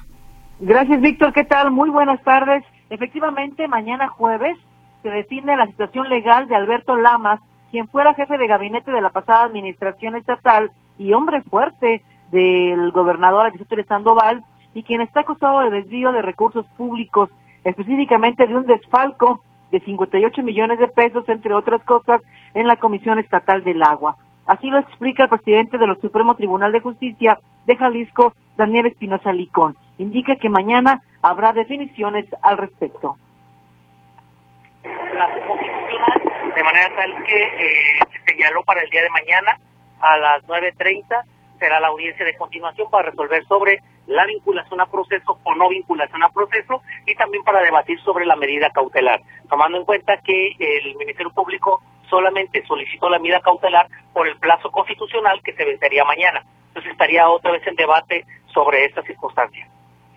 Gracias, 0.59 0.99
Víctor. 1.01 1.33
¿Qué 1.33 1.43
tal? 1.43 1.71
Muy 1.71 1.89
buenas 1.89 2.21
tardes. 2.23 2.63
Efectivamente, 2.89 3.67
mañana 3.67 4.08
jueves 4.08 4.58
se 5.03 5.10
define 5.10 5.55
la 5.55 5.67
situación 5.67 6.10
legal 6.10 6.47
de 6.47 6.55
Alberto 6.55 6.95
Lamas, 6.95 7.39
quien 7.71 7.88
fuera 7.88 8.13
jefe 8.15 8.38
de 8.38 8.47
gabinete 8.47 8.91
de 8.91 9.01
la 9.01 9.12
pasada 9.12 9.45
administración 9.45 10.15
estatal 10.15 10.71
y 10.97 11.13
hombre 11.13 11.41
fuerte 11.43 12.01
del 12.32 12.91
gobernador 12.91 13.45
Aristóteles 13.45 13.88
Sandoval, 13.88 14.43
y 14.73 14.84
quien 14.84 15.01
está 15.01 15.21
acusado 15.21 15.62
de 15.62 15.69
desvío 15.69 16.12
de 16.12 16.21
recursos 16.21 16.65
públicos, 16.77 17.29
específicamente 17.63 18.45
de 18.45 18.55
un 18.55 18.65
desfalco 18.65 19.43
de 19.71 19.79
58 19.79 20.41
millones 20.43 20.79
de 20.79 20.88
pesos, 20.88 21.27
entre 21.29 21.53
otras 21.53 21.84
cosas, 21.84 22.21
en 22.53 22.67
la 22.67 22.77
Comisión 22.77 23.19
Estatal 23.19 23.63
del 23.63 23.84
Agua. 23.84 24.15
Así 24.45 24.69
lo 24.69 24.79
explica 24.79 25.23
el 25.23 25.29
presidente 25.29 25.77
del 25.77 25.99
Supremo 26.01 26.36
Tribunal 26.36 26.71
de 26.71 26.79
Justicia 26.79 27.39
de 27.65 27.75
Jalisco, 27.75 28.34
Daniel 28.58 28.88
Espinosa 28.88 29.32
Licón. 29.32 29.77
Indica 29.99 30.36
que 30.38 30.49
mañana 30.49 31.01
habrá 31.21 31.53
definiciones 31.53 32.25
al 32.41 32.58
respecto. 32.58 33.17
de 36.55 36.63
manera 36.63 36.89
tal 36.95 37.23
que 37.23 37.43
eh, 37.43 37.99
se 38.12 38.34
señaló 38.34 38.63
para 38.63 38.82
el 38.82 38.89
día 38.89 39.03
de 39.03 39.10
mañana 39.10 39.58
a 40.01 40.17
las 40.17 40.43
9.30 40.47 41.23
será 41.60 41.80
la 41.80 41.89
audiencia 41.89 42.26
de 42.26 42.36
continuación 42.36 42.89
para 42.89 43.10
resolver 43.10 43.45
sobre 43.45 43.82
la 44.08 44.26
vinculación 44.26 44.82
a 44.82 44.88
proceso 44.88 45.38
o 45.43 45.56
no 45.56 45.69
vinculación 45.69 46.24
a 46.24 46.30
proceso 46.30 46.82
y 47.06 47.13
también 47.15 47.43
para 47.43 47.62
debatir 47.62 48.00
sobre 48.02 48.26
la 48.26 48.36
medida 48.36 48.72
cautelar, 48.72 49.22
tomando 49.50 49.78
en 49.78 49.86
cuenta 49.86 50.17
que 50.17 50.56
el 50.58 50.95
Ministerio 50.95 51.32
Público 51.32 51.82
solamente 52.10 52.65
solicitó 52.65 53.10
la 53.10 53.19
medida 53.19 53.39
cautelar 53.41 53.88
por 54.13 54.28
el 54.28 54.38
plazo 54.38 54.72
constitucional 54.72 55.41
que 55.43 55.54
se 55.54 55.65
vencería 55.65 56.04
mañana. 56.04 56.43
Entonces 56.69 56.91
estaría 56.91 57.30
otra 57.30 57.52
vez 57.52 57.65
en 57.67 57.76
debate 57.76 58.26
sobre 58.54 58.86
esta 58.86 59.04
circunstancia. 59.04 59.67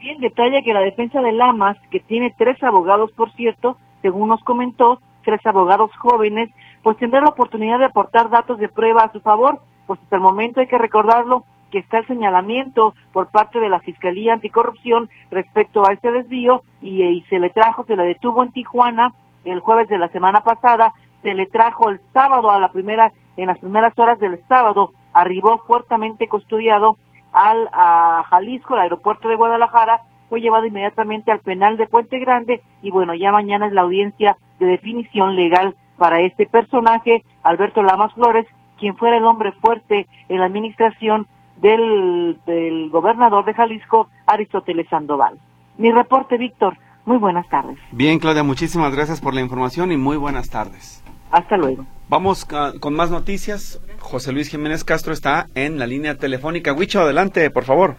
Bien, 0.00 0.18
detalla 0.20 0.62
que 0.62 0.74
la 0.74 0.80
defensa 0.80 1.20
de 1.20 1.32
Lamas, 1.32 1.76
que 1.90 2.00
tiene 2.00 2.34
tres 2.36 2.60
abogados, 2.62 3.12
por 3.12 3.30
cierto, 3.32 3.76
según 4.00 4.28
nos 4.28 4.42
comentó, 4.42 5.00
tres 5.24 5.44
abogados 5.46 5.90
jóvenes, 5.96 6.50
pues 6.82 6.96
tendrá 6.96 7.20
la 7.20 7.28
oportunidad 7.28 7.78
de 7.78 7.84
aportar 7.84 8.28
datos 8.28 8.58
de 8.58 8.68
prueba 8.68 9.02
a 9.02 9.12
su 9.12 9.20
favor, 9.20 9.60
pues 9.86 10.00
hasta 10.00 10.16
el 10.16 10.22
momento 10.22 10.60
hay 10.60 10.66
que 10.66 10.78
recordarlo 10.78 11.44
que 11.70 11.78
está 11.78 11.98
el 11.98 12.06
señalamiento 12.06 12.94
por 13.12 13.30
parte 13.30 13.58
de 13.58 13.70
la 13.70 13.80
Fiscalía 13.80 14.34
Anticorrupción 14.34 15.08
respecto 15.30 15.86
a 15.86 15.92
este 15.92 16.12
desvío 16.12 16.62
y, 16.82 17.02
y 17.02 17.22
se 17.22 17.38
le 17.38 17.50
trajo, 17.50 17.84
se 17.84 17.96
le 17.96 18.04
detuvo 18.04 18.42
en 18.42 18.52
Tijuana 18.52 19.14
el 19.44 19.60
jueves 19.60 19.88
de 19.88 19.98
la 19.98 20.08
semana 20.08 20.42
pasada 20.42 20.92
se 21.22 21.34
le 21.34 21.46
trajo 21.46 21.88
el 21.88 22.00
sábado 22.12 22.50
a 22.50 22.58
la 22.58 22.70
primera, 22.70 23.12
en 23.36 23.46
las 23.46 23.58
primeras 23.58 23.96
horas 23.98 24.18
del 24.18 24.40
sábado, 24.48 24.92
arribó 25.12 25.58
fuertemente 25.58 26.28
custodiado 26.28 26.96
al 27.32 27.68
a 27.72 28.24
Jalisco, 28.28 28.74
al 28.74 28.80
aeropuerto 28.80 29.28
de 29.28 29.36
Guadalajara, 29.36 30.02
fue 30.28 30.40
llevado 30.40 30.66
inmediatamente 30.66 31.30
al 31.30 31.40
penal 31.40 31.76
de 31.76 31.86
Puente 31.86 32.18
Grande 32.18 32.62
y 32.82 32.90
bueno, 32.90 33.14
ya 33.14 33.32
mañana 33.32 33.66
es 33.66 33.72
la 33.72 33.82
audiencia 33.82 34.36
de 34.58 34.66
definición 34.66 35.36
legal 35.36 35.76
para 35.96 36.20
este 36.20 36.46
personaje, 36.46 37.22
Alberto 37.42 37.82
Lamas 37.82 38.12
Flores, 38.14 38.46
quien 38.82 38.96
fuera 38.96 39.16
el 39.16 39.24
hombre 39.24 39.52
fuerte 39.52 40.08
en 40.28 40.40
la 40.40 40.46
administración 40.46 41.28
del, 41.58 42.36
del 42.44 42.90
gobernador 42.90 43.44
de 43.44 43.54
Jalisco, 43.54 44.10
Aristóteles 44.26 44.88
Sandoval. 44.88 45.38
Mi 45.78 45.92
reporte, 45.92 46.36
Víctor. 46.36 46.76
Muy 47.04 47.16
buenas 47.18 47.48
tardes. 47.48 47.78
Bien, 47.92 48.18
Claudia, 48.18 48.42
muchísimas 48.42 48.92
gracias 48.92 49.20
por 49.20 49.34
la 49.34 49.40
información 49.40 49.92
y 49.92 49.96
muy 49.96 50.16
buenas 50.16 50.50
tardes. 50.50 51.04
Hasta 51.30 51.56
luego. 51.56 51.86
Vamos 52.08 52.44
con 52.80 52.94
más 52.94 53.12
noticias. 53.12 53.80
José 54.00 54.32
Luis 54.32 54.48
Jiménez 54.48 54.82
Castro 54.82 55.12
está 55.12 55.46
en 55.54 55.78
la 55.78 55.86
línea 55.86 56.18
telefónica. 56.18 56.72
Huicho, 56.72 57.02
adelante, 57.02 57.48
por 57.50 57.62
favor. 57.62 57.94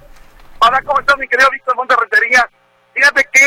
Hola, 0.60 0.82
¿cómo 0.86 1.00
estás, 1.00 1.18
mi 1.18 1.30
querido 1.30 1.50
Víctor 1.50 1.78
Monterretería? 1.78 2.46
Fíjate 2.94 3.24
que 3.32 3.46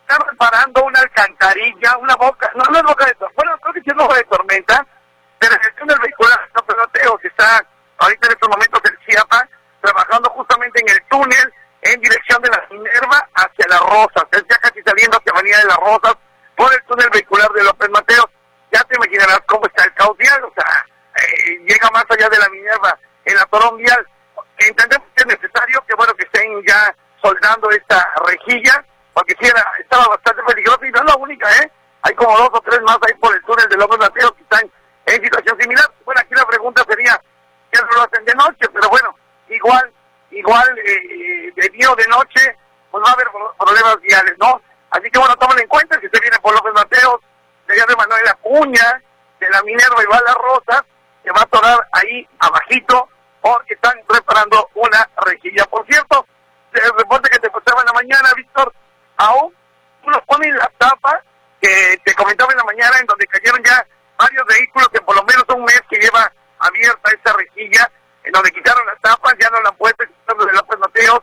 están 0.00 0.28
reparando 0.28 0.84
una 0.84 0.98
alcantarilla, 0.98 1.96
una 2.00 2.16
boca, 2.16 2.50
no, 2.56 2.64
no 2.72 2.76
es 2.76 2.82
boca 2.82 3.06
de 3.06 3.14
tormenta, 3.14 3.34
bueno, 3.36 3.52
creo 3.60 3.74
que 3.74 3.80
sí 3.82 3.90
es 3.90 3.96
boca 3.96 4.16
de 4.16 4.24
tormenta, 4.24 4.86
de 5.42 5.50
la 5.50 5.62
gestión 5.62 5.88
del 5.88 5.98
vehicular 5.98 6.38
Teo, 6.92 7.18
que 7.18 7.28
está 7.28 7.64
ahorita 7.98 8.26
en 8.26 8.32
estos 8.32 8.48
momentos 8.48 8.80
en 8.84 9.06
Chiapas, 9.06 9.44
trabajando 9.80 10.30
justamente 10.30 10.80
en 10.80 10.88
el 10.88 11.02
túnel 11.08 11.52
en 11.82 12.00
dirección 12.00 12.40
de 12.42 12.50
la 12.50 12.64
Minerva 12.70 13.28
hacia 13.34 13.66
las 13.68 13.80
Rosas, 13.80 14.24
ya 14.32 14.58
casi 14.58 14.82
saliendo 14.82 15.18
hacia 15.18 15.32
Avenida 15.32 15.58
de 15.58 15.66
las 15.66 15.76
Rosas, 15.78 16.14
por 16.56 16.72
el 16.72 16.82
túnel 16.84 17.10
vehicular 17.10 17.50
de 17.52 17.64
López 17.64 17.90
Mateos 17.90 18.26
ya 18.72 18.82
te 18.84 18.96
imaginarás 18.96 19.40
cómo 19.46 19.66
está 19.66 19.84
el 19.84 19.92
caos 19.94 20.16
vial, 20.16 20.42
o 20.44 20.52
sea, 20.54 20.86
eh, 21.16 21.58
llega 21.66 21.90
más 21.90 22.04
allá 22.08 22.28
de 22.28 22.38
la 22.38 22.48
Minerva 22.48 22.98
en 23.24 23.34
la 23.36 23.48
vial. 23.76 24.06
Entendemos 24.58 25.06
que 25.14 25.22
es 25.22 25.26
necesario 25.26 25.84
que, 25.86 25.94
bueno, 25.94 26.14
que 26.14 26.24
estén 26.24 26.62
ya 26.66 26.94
soldando 27.22 27.70
esta 27.70 28.08
rejilla, 28.24 28.82
porque 29.12 29.34
sí 29.40 29.46
era, 29.46 29.62
estaba 29.78 30.06
bastante 30.06 30.42
peligroso 30.44 30.84
y 30.84 30.90
no 30.90 31.00
es 31.00 31.04
la 31.04 31.16
única, 31.16 31.50
¿eh? 31.58 31.70
Hay 32.02 32.14
como 32.14 32.36
dos 32.36 32.50
o 32.52 32.60
tres 32.62 32.80
más 32.82 32.98
ahí 33.06 33.14
por 33.20 33.34
el 33.34 33.42
túnel 33.42 33.68
de 33.68 33.76
López 33.76 33.98
Mateo 33.98 34.34
que 34.34 34.42
están 34.42 34.70
en 35.06 35.22
situación 35.22 35.60
similar. 35.60 35.84
Bueno, 36.04 36.20
aquí 36.20 36.34
la 36.34 36.46
pregunta 36.46 36.84
sería, 36.88 37.20
¿qué 37.70 37.80
lo 37.80 38.02
hacen 38.02 38.24
de 38.24 38.34
noche? 38.34 38.68
Pero 38.72 38.88
bueno, 38.88 39.14
igual, 39.48 39.92
igual 40.30 40.78
eh, 40.78 41.52
de 41.54 41.68
día 41.70 41.90
o 41.90 41.96
de 41.96 42.06
noche, 42.08 42.56
pues 42.90 43.04
va 43.04 43.10
a 43.10 43.12
haber 43.12 43.28
problemas 43.58 44.00
viales, 44.00 44.34
¿no? 44.38 44.60
Así 44.90 45.10
que 45.10 45.18
bueno, 45.18 45.34
tomen 45.36 45.58
en 45.58 45.68
cuenta 45.68 45.98
que 45.98 46.08
se 46.08 46.20
viene 46.20 46.38
por 46.40 46.54
López 46.54 46.72
Mateos, 46.74 47.20
de 47.66 47.96
Manuel 47.96 48.28
Acuña, 48.28 49.02
de 49.40 49.50
la 49.50 49.62
Minerva 49.62 50.02
y 50.02 50.06
va 50.06 50.18
a 50.18 50.22
la 50.22 50.34
Rosa, 50.34 50.84
se 51.24 51.30
va 51.30 51.40
a 51.40 51.44
atorar 51.44 51.88
ahí 51.92 52.28
abajito 52.38 53.08
porque 53.40 53.74
están 53.74 53.94
preparando 54.06 54.68
una 54.74 55.08
rejilla. 55.24 55.64
Por 55.66 55.86
cierto, 55.86 56.26
el 56.72 56.98
reporte 56.98 57.30
que 57.30 57.38
te 57.38 57.50
contaba 57.50 57.80
en 57.80 57.86
la 57.86 57.92
mañana, 57.92 58.28
Víctor, 58.36 58.72
aún 59.16 59.54
uno 60.04 60.22
pone 60.26 60.50
la 60.52 60.70
tapa 60.78 61.22
que 61.60 61.98
te 62.04 62.14
comentaba 62.14 62.52
en 62.52 62.58
la 62.58 62.64
mañana, 62.64 62.98
en 63.00 63.06
donde 63.06 63.26
cayeron 63.26 63.62
ya 63.64 63.86
varios 64.22 64.46
vehículos 64.46 64.88
que 64.88 65.00
por 65.00 65.16
lo 65.16 65.24
menos 65.24 65.44
un 65.48 65.64
mes 65.64 65.80
que 65.90 65.98
lleva 65.98 66.32
abierta 66.58 67.10
esa 67.10 67.36
rejilla, 67.36 67.90
en 68.24 68.32
donde 68.32 68.52
quitaron 68.52 68.86
las 68.86 69.00
tapas, 69.00 69.34
ya 69.40 69.50
no 69.50 69.60
la 69.62 69.70
han 69.70 69.76
puesto, 69.76 70.04
de 70.04 70.52
López 70.52 70.78
Mateos, 70.78 71.20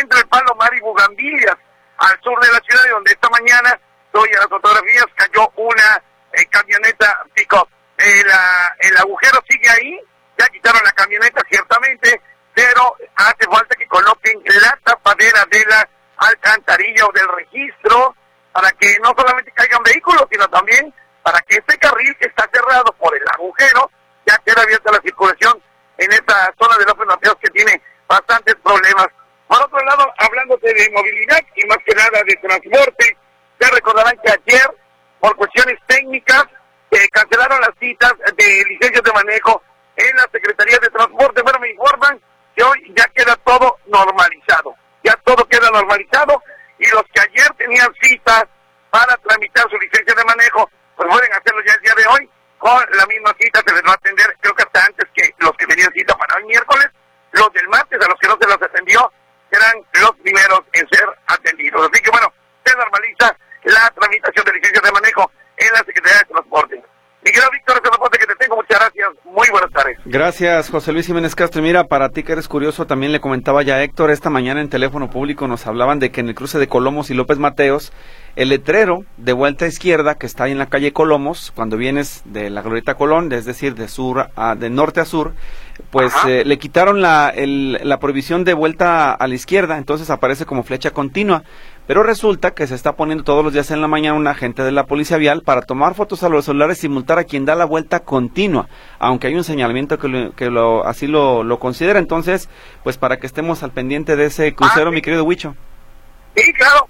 entre 0.00 0.20
el 0.20 0.28
Palomar 0.28 0.74
y 0.74 0.80
Bugambillas, 0.80 1.56
al 1.98 2.20
sur 2.22 2.40
de 2.40 2.52
la 2.52 2.60
ciudad, 2.60 2.84
y 2.86 2.90
donde 2.90 3.12
esta 3.12 3.28
mañana, 3.28 3.78
doy 4.12 4.28
a 4.34 4.38
las 4.38 4.48
fotografías, 4.48 5.06
cayó 5.14 5.52
una 5.56 6.02
eh, 6.32 6.46
camioneta 6.46 7.24
pico. 7.34 7.68
el 7.98 8.96
agujero 8.96 9.40
sigue 9.48 9.68
ahí, 9.68 10.00
ya 10.38 10.48
quitaron 10.48 10.80
la 10.84 10.92
camioneta 10.92 11.42
ciertamente, 11.50 12.20
pero 12.54 12.96
hace 13.16 13.46
falta 13.50 13.76
que 13.76 13.86
coloquen 13.86 14.42
la 14.62 14.78
tapadera 14.84 15.44
de 15.50 15.64
la 15.66 15.88
alcantarilla 16.16 17.06
o 17.06 17.12
del 17.12 17.28
registro 17.28 18.14
para 18.52 18.70
que 18.72 18.96
no 19.02 19.12
solamente 19.16 19.52
caigan 19.52 19.82
vehículos, 19.82 20.26
sino 20.30 20.48
también 20.48 20.92
para 21.28 21.42
que 21.42 21.56
este 21.56 21.76
carril 21.76 22.16
que 22.18 22.26
está 22.26 22.48
cerrado 22.50 22.90
por 22.98 23.14
el 23.14 23.22
agujero 23.34 23.90
ya 24.26 24.38
quede 24.46 24.62
abierta 24.62 24.92
la 24.92 25.00
circulación 25.02 25.62
en 25.98 26.10
esta 26.10 26.54
zona 26.58 26.78
de 26.78 26.86
López 26.86 27.06
Mateos 27.06 27.36
que 27.42 27.50
tiene 27.50 27.82
bastantes 28.08 28.54
problemas. 28.64 29.08
Por 29.46 29.60
otro 29.60 29.78
lado, 29.84 30.10
hablándote 30.16 30.72
de 30.72 30.90
movilidad 30.90 31.40
y 31.54 31.66
más 31.66 31.76
que 31.84 31.94
nada 31.94 32.22
de 32.24 32.34
transporte, 32.36 33.18
ya 33.60 33.68
recordarán 33.68 34.18
que 34.24 34.30
ayer, 34.30 34.74
por 35.20 35.36
cuestiones 35.36 35.78
técnicas, 35.86 36.44
eh, 36.92 37.06
cancelaron 37.12 37.60
las 37.60 37.76
citas 37.78 38.14
de 38.34 38.64
licencias 38.66 39.02
de 39.02 39.12
manejo 39.12 39.62
en 39.96 40.16
la 40.16 40.26
Secretaría 40.32 40.78
de 40.78 40.88
Transporte. 40.88 41.42
Bueno, 41.42 41.58
me 41.58 41.70
informan 41.72 42.18
que 42.56 42.64
hoy 42.64 42.94
ya 42.96 43.04
queda 43.08 43.36
todo 43.44 43.76
normalizado. 43.86 44.74
Ya 45.04 45.14
todo 45.24 45.44
queda 45.44 45.68
normalizado 45.72 46.42
y 46.78 46.88
los 46.88 47.02
que 47.12 47.20
ayer 47.20 47.50
tenían 47.58 47.92
citas 48.00 48.44
para 48.88 49.14
tramitar 49.18 49.68
su 49.68 49.76
licencia 49.76 50.14
de 50.14 50.24
manejo, 50.24 50.70
pues 50.98 51.08
pueden 51.08 51.32
hacerlo 51.32 51.62
ya 51.64 51.72
el 51.74 51.80
día 51.80 51.94
de 51.94 52.06
hoy. 52.08 52.30
Con 52.58 52.84
la 52.90 53.06
misma 53.06 53.32
cita 53.38 53.62
se 53.64 53.72
les 53.72 53.82
va 53.84 53.92
a 53.92 53.94
atender, 53.94 54.36
creo 54.40 54.52
que 54.52 54.64
hasta 54.64 54.84
antes 54.84 55.06
que 55.14 55.32
los 55.38 55.52
que 55.52 55.66
tenían 55.66 55.92
cita 55.92 56.16
para 56.16 56.40
el 56.40 56.46
miércoles. 56.46 56.88
Los 57.30 57.52
del 57.52 57.68
martes, 57.68 58.00
a 58.02 58.08
los 58.08 58.18
que 58.18 58.26
no 58.26 58.36
se 58.40 58.48
los 58.48 58.60
atendió, 58.60 59.12
serán 59.52 59.74
los 60.02 60.10
primeros 60.22 60.60
en 60.72 60.88
ser 60.88 61.06
atendidos. 61.28 61.88
Así 61.88 62.02
que 62.02 62.10
bueno, 62.10 62.32
se 62.64 62.74
normaliza 62.74 63.36
la 63.62 63.90
tramitación 63.90 64.44
de 64.44 64.52
licencias 64.54 64.82
de 64.82 64.92
manejo 64.92 65.30
en 65.56 65.72
la 65.72 65.78
Secretaría 65.78 66.18
de 66.18 66.24
Transporte. 66.24 66.84
Miguel 67.22 67.48
Víctor, 67.52 67.80
muchas 68.56 68.78
gracias. 68.78 69.08
Muy 69.24 69.46
buenas 69.50 69.70
tardes. 69.70 69.98
Gracias, 70.04 70.70
José 70.70 70.92
Luis 70.92 71.06
Jiménez 71.06 71.34
Castro. 71.34 71.62
Mira, 71.62 71.84
para 71.84 72.10
ti 72.10 72.22
que 72.22 72.32
eres 72.32 72.48
curioso, 72.48 72.86
también 72.86 73.12
le 73.12 73.20
comentaba 73.20 73.62
ya 73.62 73.82
Héctor, 73.82 74.10
esta 74.10 74.30
mañana 74.30 74.60
en 74.60 74.68
teléfono 74.68 75.10
público 75.10 75.46
nos 75.48 75.66
hablaban 75.66 75.98
de 75.98 76.10
que 76.10 76.20
en 76.20 76.28
el 76.28 76.34
cruce 76.34 76.58
de 76.58 76.68
Colomos 76.68 77.10
y 77.10 77.14
López 77.14 77.38
Mateos, 77.38 77.92
el 78.36 78.50
letrero 78.50 79.04
de 79.16 79.32
vuelta 79.32 79.66
izquierda 79.66 80.14
que 80.14 80.26
está 80.26 80.44
ahí 80.44 80.52
en 80.52 80.58
la 80.58 80.66
calle 80.66 80.92
Colomos, 80.92 81.52
cuando 81.54 81.76
vienes 81.76 82.22
de 82.24 82.50
la 82.50 82.62
Glorieta 82.62 82.94
Colón, 82.94 83.32
es 83.32 83.44
decir, 83.44 83.74
de 83.74 83.88
sur 83.88 84.30
a, 84.36 84.54
de 84.54 84.70
norte 84.70 85.00
a 85.00 85.04
sur, 85.04 85.34
pues 85.90 86.12
eh, 86.26 86.44
le 86.44 86.58
quitaron 86.58 87.00
la, 87.00 87.32
la 87.36 87.98
prohibición 87.98 88.44
de 88.44 88.54
vuelta 88.54 89.12
a 89.12 89.26
la 89.26 89.34
izquierda, 89.34 89.78
entonces 89.78 90.10
aparece 90.10 90.44
como 90.44 90.62
flecha 90.62 90.90
continua. 90.90 91.42
Pero 91.86 92.02
resulta 92.02 92.50
que 92.50 92.66
se 92.66 92.74
está 92.74 92.96
poniendo 92.96 93.24
todos 93.24 93.42
los 93.42 93.54
días 93.54 93.70
en 93.70 93.80
la 93.80 93.88
mañana 93.88 94.14
un 94.14 94.26
agente 94.26 94.62
de 94.62 94.72
la 94.72 94.84
policía 94.84 95.16
vial 95.16 95.40
para 95.42 95.62
tomar 95.62 95.94
fotos 95.94 96.22
a 96.22 96.28
los 96.28 96.44
celulares 96.44 96.84
y 96.84 96.88
multar 96.90 97.18
a 97.18 97.24
quien 97.24 97.46
da 97.46 97.54
la 97.54 97.64
vuelta 97.64 98.00
continua, 98.00 98.68
aunque 98.98 99.28
hay 99.28 99.34
un 99.34 99.44
señalamiento 99.44 99.98
que, 99.98 100.30
que 100.36 100.50
lo, 100.50 100.86
así 100.86 101.06
lo, 101.06 101.42
lo, 101.42 101.58
considera. 101.58 101.98
Entonces, 101.98 102.50
pues 102.84 102.98
para 102.98 103.16
que 103.16 103.26
estemos 103.26 103.62
al 103.62 103.70
pendiente 103.70 104.16
de 104.16 104.26
ese 104.26 104.54
crucero, 104.54 104.90
ah, 104.90 104.92
mi 104.92 105.00
querido 105.00 105.24
Huicho. 105.24 105.56
Sí, 106.36 106.52
claro, 106.52 106.86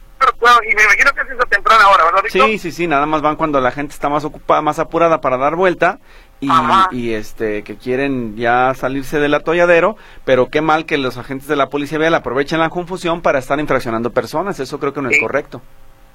y 0.69 0.75
me 0.75 0.83
imagino 0.83 1.13
que 1.13 1.21
es 1.21 1.31
esa 1.31 1.45
temprana 1.49 1.89
hora, 1.89 2.05
¿verdad? 2.05 2.21
Sí, 2.29 2.59
sí, 2.59 2.73
sí, 2.73 2.87
nada 2.87 3.07
más 3.07 3.23
van 3.23 3.37
cuando 3.37 3.61
la 3.61 3.71
gente 3.71 3.95
está 3.95 4.09
más 4.09 4.25
ocupada, 4.25 4.63
más 4.63 4.79
apurada 4.79 5.21
para 5.21 5.37
dar 5.37 5.57
vuelta 5.57 5.99
y, 6.41 7.13
este 7.13 7.63
que 7.65 7.77
quieren 7.77 8.37
ya 8.37 8.73
salirse 8.75 9.19
del 9.19 9.35
atolladero, 9.35 9.97
pero 10.25 10.49
qué 10.51 10.61
mal 10.61 10.87
que 10.87 10.99
los 10.99 11.17
agentes 11.17 11.49
de 11.49 11.57
la 11.57 11.69
policía 11.69 11.99
vial 11.99 12.15
aprovechen 12.15 12.61
la 12.61 12.71
confusión 12.71 13.23
para 13.23 13.39
estar 13.39 13.59
infraccionando 13.59 14.13
personas, 14.13 14.61
eso 14.61 14.79
creo 14.79 14.93
que 14.93 15.03
no 15.03 15.11
es 15.11 15.21
correcto. 15.21 15.61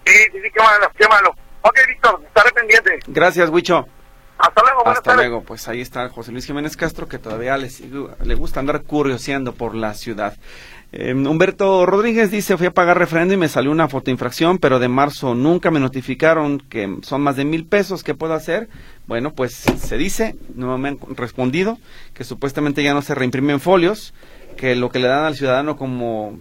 Sí, 0.06 0.14
sí, 0.32 0.40
sí, 0.44 0.50
qué 0.54 0.62
malo, 0.62 0.92
qué 0.98 1.08
malo. 1.08 1.36
Ok, 1.62 1.80
Víctor, 1.88 2.22
estaré 2.26 2.52
pendiente. 2.52 3.00
Gracias, 3.08 3.50
Huicho. 3.50 3.88
Hasta 4.38 4.62
luego, 4.62 4.88
Hasta 4.88 5.16
luego, 5.16 5.44
pues 5.44 5.68
ahí 5.70 5.80
está 5.80 6.10
José 6.10 6.32
Luis 6.32 6.46
Jiménez 6.46 6.76
Castro 6.76 7.08
que 7.08 7.20
todavía 7.20 7.56
le, 7.58 7.70
le 8.24 8.36
gusta 8.36 8.60
andar 8.60 8.82
curioseando 8.84 9.54
por 9.54 9.76
la 9.76 9.94
ciudad. 9.94 10.36
Em, 10.96 11.26
Humberto 11.26 11.88
Rodríguez 11.88 12.30
dice, 12.30 12.56
fui 12.56 12.68
a 12.68 12.72
pagar 12.72 13.00
refrendo 13.00 13.34
y 13.34 13.38
me 13.38 13.50
salió 13.50 13.72
una 13.72 13.88
fotoinfracción, 13.88 14.60
pero 14.60 14.78
de 14.78 14.88
marzo 14.88 15.34
nunca 15.34 15.72
me 15.72 15.80
notificaron 15.80 16.60
que 16.60 17.00
son 17.02 17.22
más 17.22 17.36
de 17.36 17.46
mil 17.46 17.66
pesos, 17.66 18.04
¿qué 18.04 18.14
puedo 18.14 18.36
hacer? 18.36 18.70
Bueno, 19.08 19.34
pues 19.34 19.54
se 19.54 19.98
dice, 19.98 20.36
no 20.54 20.78
me 20.78 20.90
han 20.90 21.00
respondido, 21.16 21.80
que 22.14 22.24
supuestamente 22.24 22.84
ya 22.84 22.94
no 22.94 23.02
se 23.02 23.16
reimprimen 23.16 23.60
folios, 23.60 24.14
que 24.56 24.76
lo 24.76 24.92
que 24.92 25.00
le 25.00 25.08
dan 25.08 25.26
al 25.26 25.36
ciudadano 25.36 25.78
como 25.78 26.38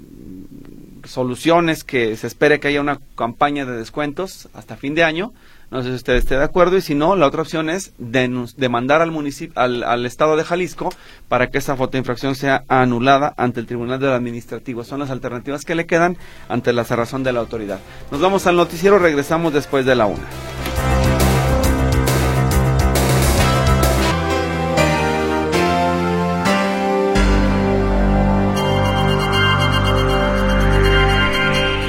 soluciones, 1.05 1.83
que 1.83 2.15
se 2.19 2.27
espere 2.27 2.61
que 2.61 2.69
haya 2.69 2.83
una 2.83 3.01
campaña 3.17 3.65
de 3.65 3.79
descuentos 3.79 4.51
hasta 4.53 4.77
fin 4.77 4.95
de 4.95 5.03
año, 5.03 5.33
no 5.73 5.83
sé 5.83 5.89
si 5.89 5.95
usted 5.95 6.17
esté 6.17 6.37
de 6.37 6.45
acuerdo 6.45 6.77
y 6.77 6.83
si 6.83 6.95
no, 6.95 7.17
la 7.17 7.27
otra 7.27 7.41
opción 7.41 7.71
es 7.71 7.95
demandar 7.97 9.01
al 9.01 9.11
municipio, 9.11 9.59
al, 9.59 10.05
estado 10.05 10.37
de 10.37 10.45
Jalisco 10.45 10.91
para 11.29 11.49
que 11.49 11.57
esa 11.57 11.77
fotoinfracción 11.77 12.35
sea 12.35 12.65
anulada 12.69 13.33
ante 13.39 13.61
el 13.61 13.67
Tribunal 13.67 13.99
del 13.99 14.11
Administrativo. 14.11 14.85
Son 14.85 15.01
las 15.01 15.09
alternativas 15.09 15.65
que 15.65 15.75
le 15.75 15.87
quedan 15.87 16.19
ante 16.51 16.75
la 16.75 16.85
cerrazón 16.85 17.25
de 17.25 17.33
la 17.33 17.41
autoridad. 17.41 17.81
Nos 18.11 18.21
vamos 18.21 18.47
al 18.47 18.57
noticiero, 18.57 18.99
regresamos 18.99 19.55
después 19.55 19.87
de 19.87 19.95
la 19.95 20.05
una. 20.05 20.92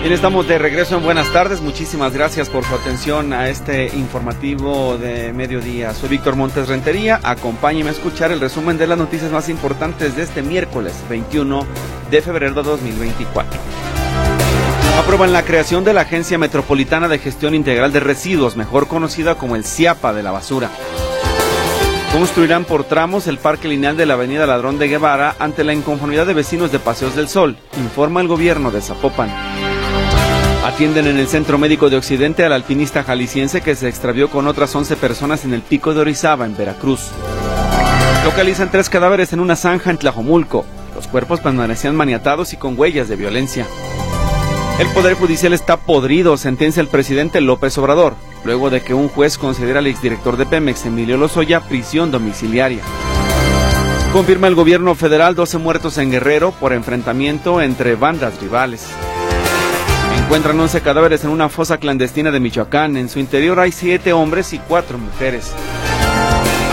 Bien, 0.03 0.15
estamos 0.15 0.45
de 0.49 0.59
regreso 0.59 0.97
en 0.97 1.03
Buenas 1.05 1.31
tardes. 1.31 1.61
Muchísimas 1.61 2.11
gracias 2.11 2.49
por 2.49 2.65
su 2.65 2.75
atención 2.75 3.31
a 3.31 3.47
este 3.47 3.87
informativo 3.95 4.97
de 4.97 5.31
mediodía. 5.31 5.93
Soy 5.93 6.09
Víctor 6.09 6.35
Montes 6.35 6.67
Rentería. 6.67 7.21
Acompáñeme 7.23 7.89
a 7.89 7.93
escuchar 7.93 8.29
el 8.33 8.41
resumen 8.41 8.77
de 8.77 8.85
las 8.85 8.97
noticias 8.97 9.31
más 9.31 9.47
importantes 9.47 10.17
de 10.17 10.23
este 10.23 10.41
miércoles 10.41 10.93
21 11.09 11.65
de 12.11 12.21
febrero 12.21 12.53
de 12.53 12.63
2024. 12.63 13.57
Aprueban 14.99 15.31
la 15.31 15.43
creación 15.43 15.85
de 15.85 15.93
la 15.93 16.01
Agencia 16.01 16.37
Metropolitana 16.37 17.07
de 17.07 17.19
Gestión 17.19 17.55
Integral 17.55 17.93
de 17.93 18.01
Residuos, 18.01 18.57
mejor 18.57 18.89
conocida 18.89 19.35
como 19.35 19.55
el 19.55 19.63
CIAPA 19.63 20.11
de 20.11 20.23
la 20.23 20.31
basura. 20.31 20.69
Construirán 22.11 22.65
por 22.65 22.83
tramos 22.83 23.27
el 23.27 23.37
parque 23.37 23.69
lineal 23.69 23.95
de 23.95 24.05
la 24.05 24.15
avenida 24.15 24.45
Ladrón 24.45 24.77
de 24.79 24.89
Guevara 24.89 25.37
ante 25.39 25.63
la 25.63 25.73
inconformidad 25.73 26.27
de 26.27 26.33
vecinos 26.33 26.73
de 26.73 26.79
Paseos 26.79 27.15
del 27.15 27.29
Sol, 27.29 27.55
informa 27.77 28.19
el 28.19 28.27
gobierno 28.27 28.69
de 28.69 28.81
Zapopan. 28.81 29.72
Atienden 30.63 31.07
en 31.07 31.17
el 31.17 31.27
Centro 31.27 31.57
Médico 31.57 31.89
de 31.89 31.97
Occidente 31.97 32.45
al 32.45 32.53
alpinista 32.53 33.03
jalisciense 33.03 33.59
que 33.59 33.75
se 33.75 33.89
extravió 33.89 34.29
con 34.29 34.47
otras 34.47 34.73
11 34.73 34.95
personas 34.95 35.43
en 35.43 35.53
el 35.53 35.61
pico 35.61 35.93
de 35.93 35.99
Orizaba, 35.99 36.45
en 36.45 36.55
Veracruz. 36.55 37.09
Localizan 38.23 38.71
tres 38.71 38.89
cadáveres 38.89 39.33
en 39.33 39.41
una 39.41 39.57
zanja 39.57 39.91
en 39.91 39.97
Tlajomulco. 39.97 40.65
Los 40.95 41.07
cuerpos 41.07 41.41
permanecían 41.41 41.97
maniatados 41.97 42.53
y 42.53 42.57
con 42.57 42.79
huellas 42.79 43.09
de 43.09 43.17
violencia. 43.17 43.67
El 44.79 44.87
Poder 44.87 45.15
Judicial 45.15 45.51
está 45.51 45.75
podrido, 45.75 46.37
sentencia 46.37 46.79
el 46.79 46.87
presidente 46.87 47.41
López 47.41 47.77
Obrador, 47.77 48.15
luego 48.45 48.69
de 48.69 48.81
que 48.81 48.93
un 48.93 49.09
juez 49.09 49.37
concediera 49.37 49.79
al 49.79 49.87
exdirector 49.87 50.37
de 50.37 50.45
Pemex, 50.45 50.85
Emilio 50.85 51.17
Lozoya, 51.17 51.59
prisión 51.59 52.09
domiciliaria. 52.09 52.83
Confirma 54.13 54.47
el 54.47 54.55
gobierno 54.55 54.95
federal 54.95 55.35
12 55.35 55.57
muertos 55.57 55.97
en 55.97 56.09
Guerrero 56.09 56.51
por 56.51 56.71
enfrentamiento 56.71 57.61
entre 57.61 57.95
bandas 57.95 58.39
rivales. 58.39 58.87
Encuentran 60.33 60.59
11 60.59 60.81
cadáveres 60.81 61.23
en 61.23 61.29
una 61.29 61.47
fosa 61.47 61.77
clandestina 61.77 62.31
de 62.31 62.39
Michoacán. 62.39 62.97
En 62.97 63.07
su 63.07 63.19
interior 63.19 63.59
hay 63.59 63.71
7 63.71 64.13
hombres 64.13 64.51
y 64.53 64.57
4 64.57 64.97
mujeres. 64.97 65.53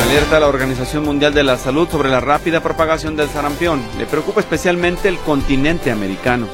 Alerta 0.03 0.39
a 0.39 0.41
la 0.41 0.49
Organización 0.49 1.05
Mundial 1.05 1.35
de 1.35 1.45
la 1.45 1.59
Salud 1.59 1.87
sobre 1.87 2.09
la 2.09 2.21
rápida 2.21 2.63
propagación 2.63 3.17
del 3.17 3.29
sarampión. 3.29 3.83
Le 3.99 4.07
preocupa 4.07 4.41
especialmente 4.41 5.09
el 5.09 5.19
continente 5.19 5.91
americano. 5.91 6.49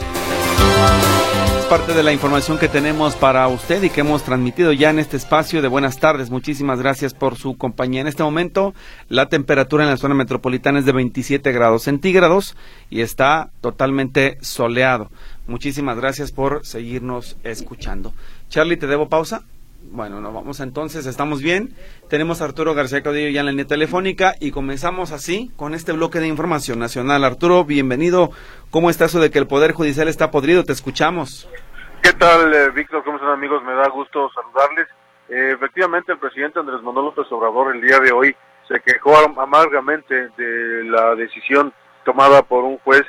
Es 1.60 1.64
parte 1.66 1.94
de 1.94 2.02
la 2.02 2.12
información 2.12 2.58
que 2.58 2.66
tenemos 2.66 3.14
para 3.14 3.46
usted 3.46 3.84
y 3.84 3.90
que 3.90 4.00
hemos 4.00 4.24
transmitido 4.24 4.72
ya 4.72 4.90
en 4.90 4.98
este 4.98 5.16
espacio 5.16 5.62
de 5.62 5.68
buenas 5.68 6.00
tardes. 6.00 6.30
Muchísimas 6.30 6.80
gracias 6.80 7.14
por 7.14 7.36
su 7.36 7.56
compañía. 7.56 8.00
En 8.00 8.08
este 8.08 8.24
momento 8.24 8.74
la 9.08 9.28
temperatura 9.28 9.84
en 9.84 9.90
la 9.90 9.96
zona 9.96 10.16
metropolitana 10.16 10.80
es 10.80 10.84
de 10.84 10.92
27 10.92 11.52
grados 11.52 11.84
centígrados 11.84 12.56
y 12.90 13.02
está 13.02 13.50
totalmente 13.60 14.38
soleado. 14.40 15.08
Muchísimas 15.46 15.96
gracias 15.96 16.32
por 16.32 16.64
seguirnos 16.66 17.36
escuchando. 17.44 18.12
Charlie, 18.48 18.76
¿te 18.76 18.86
debo 18.86 19.08
pausa? 19.08 19.42
Bueno, 19.90 20.20
no 20.20 20.32
vamos 20.32 20.60
entonces, 20.60 21.06
estamos 21.06 21.42
bien. 21.42 21.70
Tenemos 22.10 22.40
a 22.40 22.46
Arturo 22.46 22.74
García 22.74 23.02
Caudillo 23.02 23.30
ya 23.30 23.40
en 23.40 23.46
la 23.46 23.52
línea 23.52 23.66
telefónica 23.66 24.34
y 24.40 24.50
comenzamos 24.50 25.12
así 25.12 25.52
con 25.56 25.74
este 25.74 25.92
bloque 25.92 26.18
de 26.18 26.26
información 26.26 26.78
nacional. 26.78 27.24
Arturo, 27.24 27.64
bienvenido. 27.64 28.30
¿Cómo 28.70 28.90
está 28.90 29.04
eso 29.04 29.20
de 29.20 29.30
que 29.30 29.38
el 29.38 29.46
Poder 29.46 29.72
Judicial 29.72 30.08
está 30.08 30.30
podrido? 30.30 30.64
Te 30.64 30.72
escuchamos. 30.72 31.48
¿Qué 32.02 32.12
tal, 32.12 32.52
eh, 32.52 32.70
Víctor? 32.70 33.04
¿Cómo 33.04 33.16
están, 33.16 33.32
amigos? 33.32 33.62
Me 33.64 33.74
da 33.74 33.88
gusto 33.88 34.28
saludarles. 34.34 34.88
Eh, 35.28 35.52
efectivamente, 35.54 36.12
el 36.12 36.18
presidente 36.18 36.58
Andrés 36.58 36.82
Manuel 36.82 37.06
López 37.06 37.26
Obrador 37.30 37.74
el 37.74 37.80
día 37.80 37.98
de 38.00 38.12
hoy 38.12 38.34
se 38.68 38.80
quejó 38.80 39.16
amargamente 39.16 40.28
de 40.36 40.84
la 40.84 41.14
decisión 41.14 41.72
tomada 42.04 42.42
por 42.42 42.64
un 42.64 42.78
juez 42.78 43.02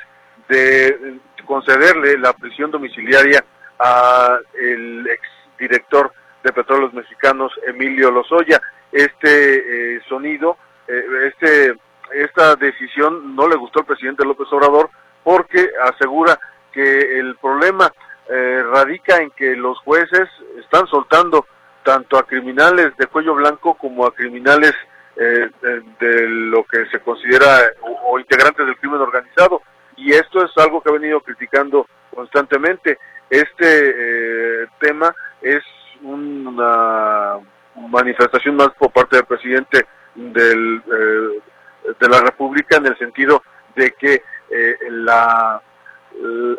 de 0.48 1.18
concederle 1.48 2.18
la 2.18 2.34
prisión 2.34 2.70
domiciliaria 2.70 3.42
a 3.78 4.38
el 4.60 5.08
exdirector 5.08 6.12
de 6.44 6.52
Petróleos 6.52 6.92
Mexicanos, 6.92 7.50
Emilio 7.66 8.10
Lozoya. 8.10 8.60
Este 8.92 9.96
eh, 9.96 10.00
sonido, 10.08 10.58
eh, 10.86 11.04
este, 11.26 11.74
esta 12.12 12.54
decisión 12.56 13.34
no 13.34 13.48
le 13.48 13.56
gustó 13.56 13.80
al 13.80 13.86
presidente 13.86 14.26
López 14.26 14.46
Obrador 14.52 14.90
porque 15.24 15.70
asegura 15.84 16.38
que 16.70 17.18
el 17.18 17.36
problema 17.36 17.90
eh, 18.28 18.62
radica 18.70 19.16
en 19.16 19.30
que 19.30 19.56
los 19.56 19.78
jueces 19.80 20.28
están 20.58 20.86
soltando 20.86 21.46
tanto 21.82 22.18
a 22.18 22.24
criminales 22.24 22.94
de 22.98 23.06
cuello 23.06 23.34
blanco 23.34 23.74
como 23.74 24.06
a 24.06 24.14
criminales 24.14 24.74
de, 25.16 26.28
lo 26.28 26.62
que 26.62 26.86
se 26.92 27.00
considera 27.00 27.62
o, 28.06 28.20
integrantes 28.20 28.64
del 28.64 28.76
crimen 28.76 29.00
organizado. 29.00 29.62
Y 29.98 30.12
esto 30.12 30.44
es 30.44 30.50
algo 30.56 30.80
que 30.80 30.90
ha 30.90 30.92
venido 30.92 31.20
criticando 31.20 31.86
constantemente. 32.14 32.98
Este 33.28 34.66
tema 34.80 35.14
es 35.42 35.62
una 36.02 37.38
manifestación 37.74 38.56
más 38.56 38.70
por 38.78 38.90
parte 38.90 39.16
del 39.16 39.26
presidente 39.26 39.86
del, 40.14 40.82
eh, 40.86 41.94
de 41.98 42.08
la 42.08 42.20
República 42.20 42.76
en 42.76 42.86
el 42.86 42.98
sentido 42.98 43.42
de 43.76 43.92
que 43.92 44.22
eh, 44.50 44.76
la, 44.90 45.60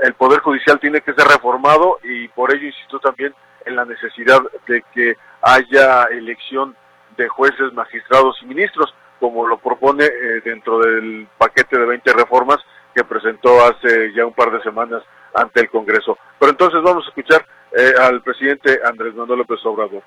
el 0.02 0.14
Poder 0.14 0.40
Judicial 0.40 0.80
tiene 0.80 1.02
que 1.02 1.14
ser 1.14 1.28
reformado 1.28 1.98
y 2.04 2.28
por 2.30 2.54
ello 2.54 2.68
insisto 2.68 3.00
también 3.00 3.34
en 3.66 3.76
la 3.76 3.86
necesidad 3.86 4.42
de 4.68 4.84
que 4.94 5.18
haya 5.42 6.04
elección 6.06 6.76
de 7.18 7.28
jueces, 7.28 7.74
magistrados 7.74 8.38
y 8.42 8.46
ministros, 8.46 8.94
como 9.20 9.46
lo 9.46 9.58
propone 9.58 10.06
eh, 10.06 10.42
dentro 10.46 10.80
del 10.80 11.28
paquete 11.38 11.78
de 11.78 11.86
20 11.86 12.14
reformas 12.14 12.60
presentó 13.04 13.64
hace 13.66 14.14
ya 14.16 14.26
un 14.26 14.34
par 14.34 14.52
de 14.52 14.62
semanas 14.62 15.04
ante 15.34 15.62
el 15.62 15.70
Congreso. 15.70 16.18
Pero 16.40 16.52
entonces 16.52 16.82
vamos 16.84 17.06
a 17.06 17.10
escuchar 17.10 17.46
eh, 17.76 17.94
al 18.02 18.22
presidente 18.22 18.80
Andrés 18.84 19.14
Manuel 19.16 19.40
López 19.40 19.60
Obrador. 19.66 20.04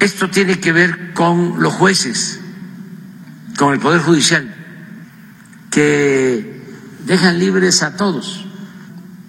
Esto 0.00 0.28
tiene 0.28 0.60
que 0.60 0.72
ver 0.72 1.14
con 1.14 1.62
los 1.62 1.72
jueces, 1.74 2.40
con 3.58 3.72
el 3.72 3.80
Poder 3.80 4.00
Judicial, 4.00 4.54
que 5.70 6.62
dejan 7.04 7.38
libres 7.38 7.82
a 7.82 7.96
todos, 7.96 8.44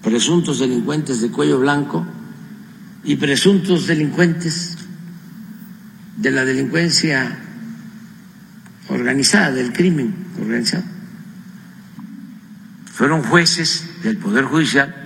presuntos 0.02 0.58
delincuentes 0.58 1.20
de 1.20 1.30
cuello 1.30 1.58
blanco 1.58 2.06
y 3.04 3.16
presuntos 3.16 3.86
delincuentes 3.86 4.76
de 6.16 6.30
la 6.30 6.44
delincuencia 6.44 7.38
organizada, 8.90 9.52
del 9.52 9.72
crimen 9.72 10.14
organizado. 10.38 10.84
Fueron 12.92 13.22
jueces 13.22 14.02
del 14.02 14.18
Poder 14.18 14.44
Judicial 14.44 15.00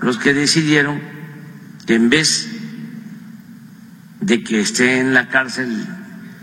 los 0.00 0.18
que 0.18 0.32
decidieron 0.32 1.00
que 1.86 1.94
en 1.94 2.08
vez 2.08 2.48
de 4.20 4.42
que 4.44 4.60
esté 4.60 5.00
en 5.00 5.14
la 5.14 5.28
cárcel 5.28 5.86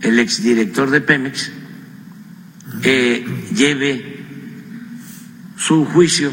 el 0.01 0.19
exdirector 0.19 0.89
de 0.91 1.01
Pemex, 1.01 1.51
eh, 2.83 3.25
lleve 3.55 4.23
su 5.55 5.85
juicio 5.85 6.31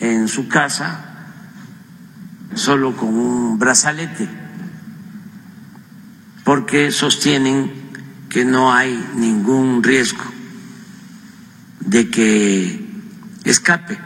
en 0.00 0.28
su 0.28 0.48
casa 0.48 1.04
solo 2.54 2.96
con 2.96 3.10
un 3.10 3.58
brazalete, 3.58 4.28
porque 6.44 6.90
sostienen 6.90 7.72
que 8.28 8.44
no 8.44 8.72
hay 8.72 8.98
ningún 9.16 9.82
riesgo 9.82 10.37
de 11.88 12.10
que 12.10 12.86
escape 13.44 13.98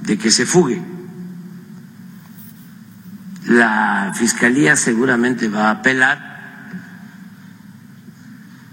de 0.00 0.18
que 0.18 0.30
se 0.30 0.46
fugue. 0.46 0.80
La 3.46 4.12
Fiscalía 4.14 4.76
seguramente 4.76 5.48
va 5.48 5.68
a 5.68 5.70
apelar, 5.72 6.34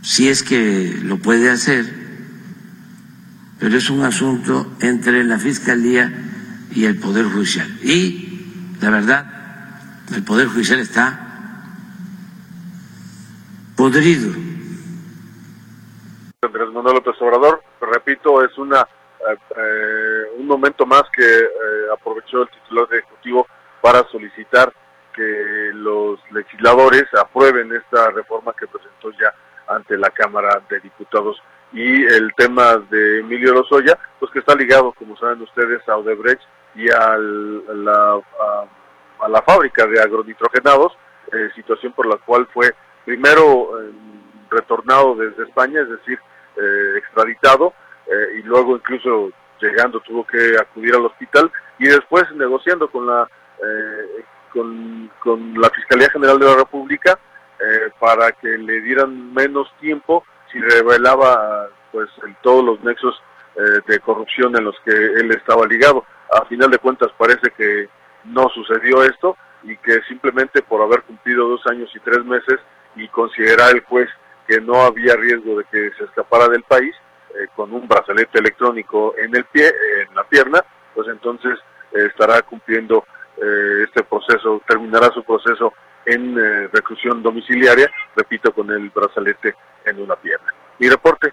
si 0.01 0.29
es 0.29 0.43
que 0.43 0.99
lo 1.03 1.17
puede 1.17 1.49
hacer, 1.49 1.85
pero 3.59 3.77
es 3.77 3.89
un 3.89 4.01
asunto 4.03 4.75
entre 4.79 5.23
la 5.23 5.37
Fiscalía 5.37 6.11
y 6.73 6.85
el 6.85 6.99
Poder 6.99 7.25
Judicial. 7.25 7.67
Y 7.83 8.75
la 8.81 8.89
verdad, 8.89 10.03
el 10.13 10.23
Poder 10.23 10.47
Judicial 10.47 10.79
está 10.79 11.27
podrido. 13.75 14.33
Andrés 16.41 16.69
Manuel 16.73 16.95
López 16.95 17.15
Obrador, 17.21 17.70
repito, 17.87 18.43
es 18.43 18.57
una 18.57 18.87
eh, 19.29 20.23
un 20.37 20.47
momento 20.47 20.85
más 20.85 21.03
que 21.13 21.23
eh, 21.23 21.49
aprovechó 21.93 22.41
el 22.41 22.49
titular 22.49 22.87
Ejecutivo 22.91 23.47
para 23.81 24.03
solicitar 24.09 24.73
que 25.13 25.71
los 25.73 26.19
legisladores 26.31 27.05
aprueben 27.13 27.71
esta 27.73 28.09
reforma 28.11 28.53
que 28.57 28.67
presentó 28.67 29.11
ya 29.11 29.33
ante 29.67 29.97
la 29.97 30.09
Cámara 30.09 30.61
de 30.69 30.79
Diputados. 30.79 31.41
Y 31.73 32.05
el 32.05 32.33
tema 32.35 32.77
de 32.89 33.19
Emilio 33.19 33.53
Lozoya, 33.53 33.97
pues 34.19 34.31
que 34.31 34.39
está 34.39 34.55
ligado, 34.55 34.91
como 34.93 35.15
saben 35.17 35.41
ustedes, 35.41 35.87
a 35.87 35.97
Odebrecht 35.97 36.41
y 36.75 36.89
a, 36.89 37.17
la, 37.17 38.21
a, 39.19 39.29
la 39.29 39.41
fábrica 39.41 39.85
de 39.85 40.01
agronitrogenados, 40.01 40.93
eh, 41.31 41.49
situación 41.55 41.93
por 41.93 42.07
la 42.07 42.17
cual 42.17 42.47
fue 42.53 42.73
primero 43.05 43.79
retornado 44.49 45.15
desde 45.15 45.43
España, 45.43 45.81
es 45.81 45.89
decir, 45.89 46.19
extraditado, 47.21 47.73
eh, 48.07 48.39
y 48.39 48.43
luego 48.43 48.75
incluso 48.75 49.31
llegando 49.59 49.99
tuvo 50.01 50.25
que 50.25 50.55
acudir 50.59 50.95
al 50.95 51.05
hospital 51.05 51.51
y 51.77 51.87
después 51.87 52.23
negociando 52.35 52.89
con 52.89 53.05
la 53.05 53.27
eh, 53.63 54.23
con, 54.51 55.09
la 55.55 55.69
Fiscalía 55.69 56.09
General 56.09 56.39
de 56.39 56.45
la 56.45 56.55
República 56.55 57.17
eh, 57.59 57.91
para 57.99 58.31
que 58.31 58.57
le 58.57 58.81
dieran 58.81 59.33
menos 59.33 59.71
tiempo 59.79 60.25
si 60.51 60.59
revelaba 60.59 61.69
pues 61.91 62.09
todos 62.41 62.63
los 62.63 62.83
nexos 62.83 63.21
de 63.85 63.99
corrupción 63.99 64.55
en 64.55 64.63
los 64.63 64.75
que 64.85 64.91
él 64.91 65.29
estaba 65.31 65.65
ligado. 65.65 66.05
A 66.31 66.45
final 66.45 66.71
de 66.71 66.79
cuentas 66.79 67.11
parece 67.17 67.51
que 67.51 67.89
no 68.23 68.47
sucedió 68.49 69.03
esto 69.03 69.35
y 69.63 69.75
que 69.77 70.01
simplemente 70.07 70.61
por 70.61 70.81
haber 70.81 71.03
cumplido 71.03 71.49
dos 71.49 71.61
años 71.67 71.89
y 71.93 71.99
tres 71.99 72.23
meses 72.23 72.59
y 72.95 73.07
considerar 73.09 73.75
el 73.75 73.81
juez 73.81 74.09
que 74.47 74.59
no 74.59 74.81
había 74.81 75.15
riesgo 75.15 75.57
de 75.57 75.65
que 75.65 75.91
se 75.97 76.03
escapara 76.05 76.47
del 76.47 76.63
país, 76.63 76.95
eh, 77.35 77.47
con 77.55 77.73
un 77.73 77.87
brazalete 77.87 78.39
electrónico 78.39 79.15
en 79.17 79.35
el 79.35 79.45
pie, 79.45 79.67
en 79.67 80.15
la 80.15 80.23
pierna, 80.23 80.63
pues 80.93 81.07
entonces 81.07 81.57
eh, 81.93 82.07
estará 82.07 82.41
cumpliendo 82.41 83.05
eh, 83.37 83.83
este 83.85 84.03
proceso, 84.03 84.61
terminará 84.67 85.11
su 85.13 85.23
proceso 85.23 85.73
en 86.05 86.35
reclusión 86.71 87.21
domiciliaria, 87.21 87.87
repito, 88.15 88.51
con 88.51 88.71
el 88.71 88.89
brazalete 88.89 89.55
en 89.85 90.01
una 90.01 90.15
pierna. 90.15 90.51
Mi 90.79 90.89
reporte, 90.89 91.31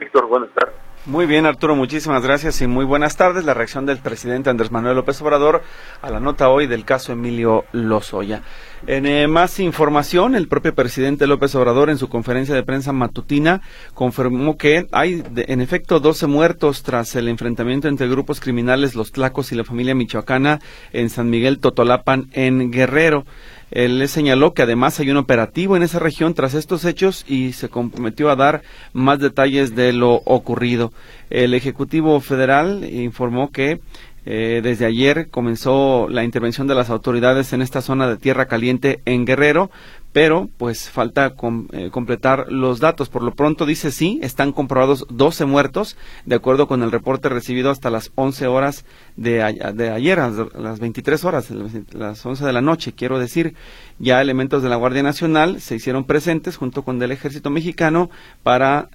Víctor, 0.00 0.26
buenas 0.26 0.50
tardes. 0.50 0.89
Muy 1.06 1.24
bien, 1.24 1.46
Arturo, 1.46 1.74
muchísimas 1.76 2.22
gracias 2.22 2.60
y 2.60 2.66
muy 2.66 2.84
buenas 2.84 3.16
tardes. 3.16 3.46
La 3.46 3.54
reacción 3.54 3.86
del 3.86 3.96
presidente 3.96 4.50
Andrés 4.50 4.70
Manuel 4.70 4.96
López 4.96 5.18
Obrador 5.22 5.62
a 6.02 6.10
la 6.10 6.20
nota 6.20 6.50
hoy 6.50 6.66
del 6.66 6.84
caso 6.84 7.12
Emilio 7.12 7.64
Lozoya. 7.72 8.42
En 8.86 9.06
eh, 9.06 9.26
más 9.26 9.60
información, 9.60 10.34
el 10.34 10.46
propio 10.46 10.74
presidente 10.74 11.26
López 11.26 11.54
Obrador 11.54 11.88
en 11.88 11.96
su 11.96 12.10
conferencia 12.10 12.54
de 12.54 12.64
prensa 12.64 12.92
matutina 12.92 13.62
confirmó 13.94 14.58
que 14.58 14.88
hay, 14.92 15.24
en 15.36 15.62
efecto, 15.62 16.00
12 16.00 16.26
muertos 16.26 16.82
tras 16.82 17.16
el 17.16 17.28
enfrentamiento 17.28 17.88
entre 17.88 18.06
grupos 18.06 18.38
criminales 18.38 18.94
Los 18.94 19.10
Tlacos 19.10 19.52
y 19.52 19.54
la 19.54 19.64
familia 19.64 19.94
michoacana 19.94 20.60
en 20.92 21.08
San 21.08 21.30
Miguel 21.30 21.60
Totolapan, 21.60 22.28
en 22.32 22.70
Guerrero. 22.70 23.24
Él 23.70 23.98
le 23.98 24.08
señaló 24.08 24.52
que 24.52 24.62
además 24.62 24.98
hay 25.00 25.10
un 25.10 25.16
operativo 25.16 25.76
en 25.76 25.82
esa 25.82 25.98
región 25.98 26.34
tras 26.34 26.54
estos 26.54 26.84
hechos 26.84 27.24
y 27.28 27.52
se 27.52 27.68
comprometió 27.68 28.30
a 28.30 28.36
dar 28.36 28.62
más 28.92 29.18
detalles 29.18 29.74
de 29.74 29.92
lo 29.92 30.14
ocurrido. 30.24 30.92
El 31.30 31.54
Ejecutivo 31.54 32.20
Federal 32.20 32.84
informó 32.90 33.50
que 33.50 33.80
eh, 34.26 34.60
desde 34.62 34.84
ayer 34.84 35.28
comenzó 35.30 36.06
la 36.10 36.24
intervención 36.24 36.66
de 36.66 36.74
las 36.74 36.90
autoridades 36.90 37.52
en 37.52 37.62
esta 37.62 37.80
zona 37.80 38.06
de 38.08 38.18
tierra 38.18 38.46
caliente 38.46 39.00
en 39.06 39.24
Guerrero 39.24 39.70
pero 40.12 40.48
pues 40.56 40.90
falta 40.90 41.34
eh, 41.72 41.90
completar 41.90 42.46
los 42.50 42.80
datos. 42.80 43.08
Por 43.08 43.22
lo 43.22 43.34
pronto 43.34 43.66
dice 43.66 43.90
sí, 43.90 44.18
están 44.22 44.52
comprobados 44.52 45.06
12 45.08 45.44
muertos, 45.44 45.96
de 46.26 46.34
acuerdo 46.34 46.66
con 46.66 46.82
el 46.82 46.90
reporte 46.90 47.28
recibido 47.28 47.70
hasta 47.70 47.90
las 47.90 48.10
11 48.16 48.46
horas 48.46 48.84
de, 49.16 49.72
de 49.74 49.90
ayer, 49.90 50.18
a 50.18 50.30
las 50.30 50.80
23 50.80 51.24
horas, 51.24 51.50
las 51.92 52.24
11 52.24 52.44
de 52.44 52.52
la 52.52 52.60
noche, 52.60 52.92
quiero 52.92 53.18
decir. 53.18 53.54
Ya 53.98 54.22
elementos 54.22 54.62
de 54.62 54.70
la 54.70 54.76
Guardia 54.76 55.02
Nacional 55.02 55.60
se 55.60 55.74
hicieron 55.74 56.04
presentes 56.04 56.56
junto 56.56 56.82
con 56.82 56.98
del 56.98 57.12
Ejército 57.12 57.50
Mexicano 57.50 58.08
para 58.42 58.88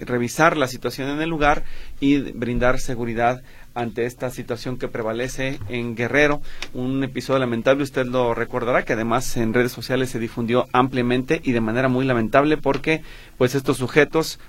revisar 0.00 0.56
la 0.56 0.68
situación 0.68 1.08
en 1.08 1.20
el 1.20 1.28
lugar 1.28 1.64
y 1.98 2.18
brindar 2.18 2.78
seguridad 2.78 3.42
ante 3.78 4.06
esta 4.06 4.30
situación 4.30 4.76
que 4.76 4.88
prevalece 4.88 5.60
en 5.68 5.94
Guerrero. 5.94 6.42
Un 6.74 7.02
episodio 7.04 7.38
lamentable, 7.38 7.84
usted 7.84 8.06
lo 8.06 8.34
recordará, 8.34 8.84
que 8.84 8.94
además 8.94 9.36
en 9.36 9.54
redes 9.54 9.72
sociales 9.72 10.10
se 10.10 10.18
difundió 10.18 10.66
ampliamente 10.72 11.40
y 11.44 11.52
de 11.52 11.60
manera 11.60 11.88
muy 11.88 12.04
lamentable 12.04 12.56
porque 12.56 13.02
pues 13.36 13.54
estos 13.54 13.76
sujetos, 13.76 14.40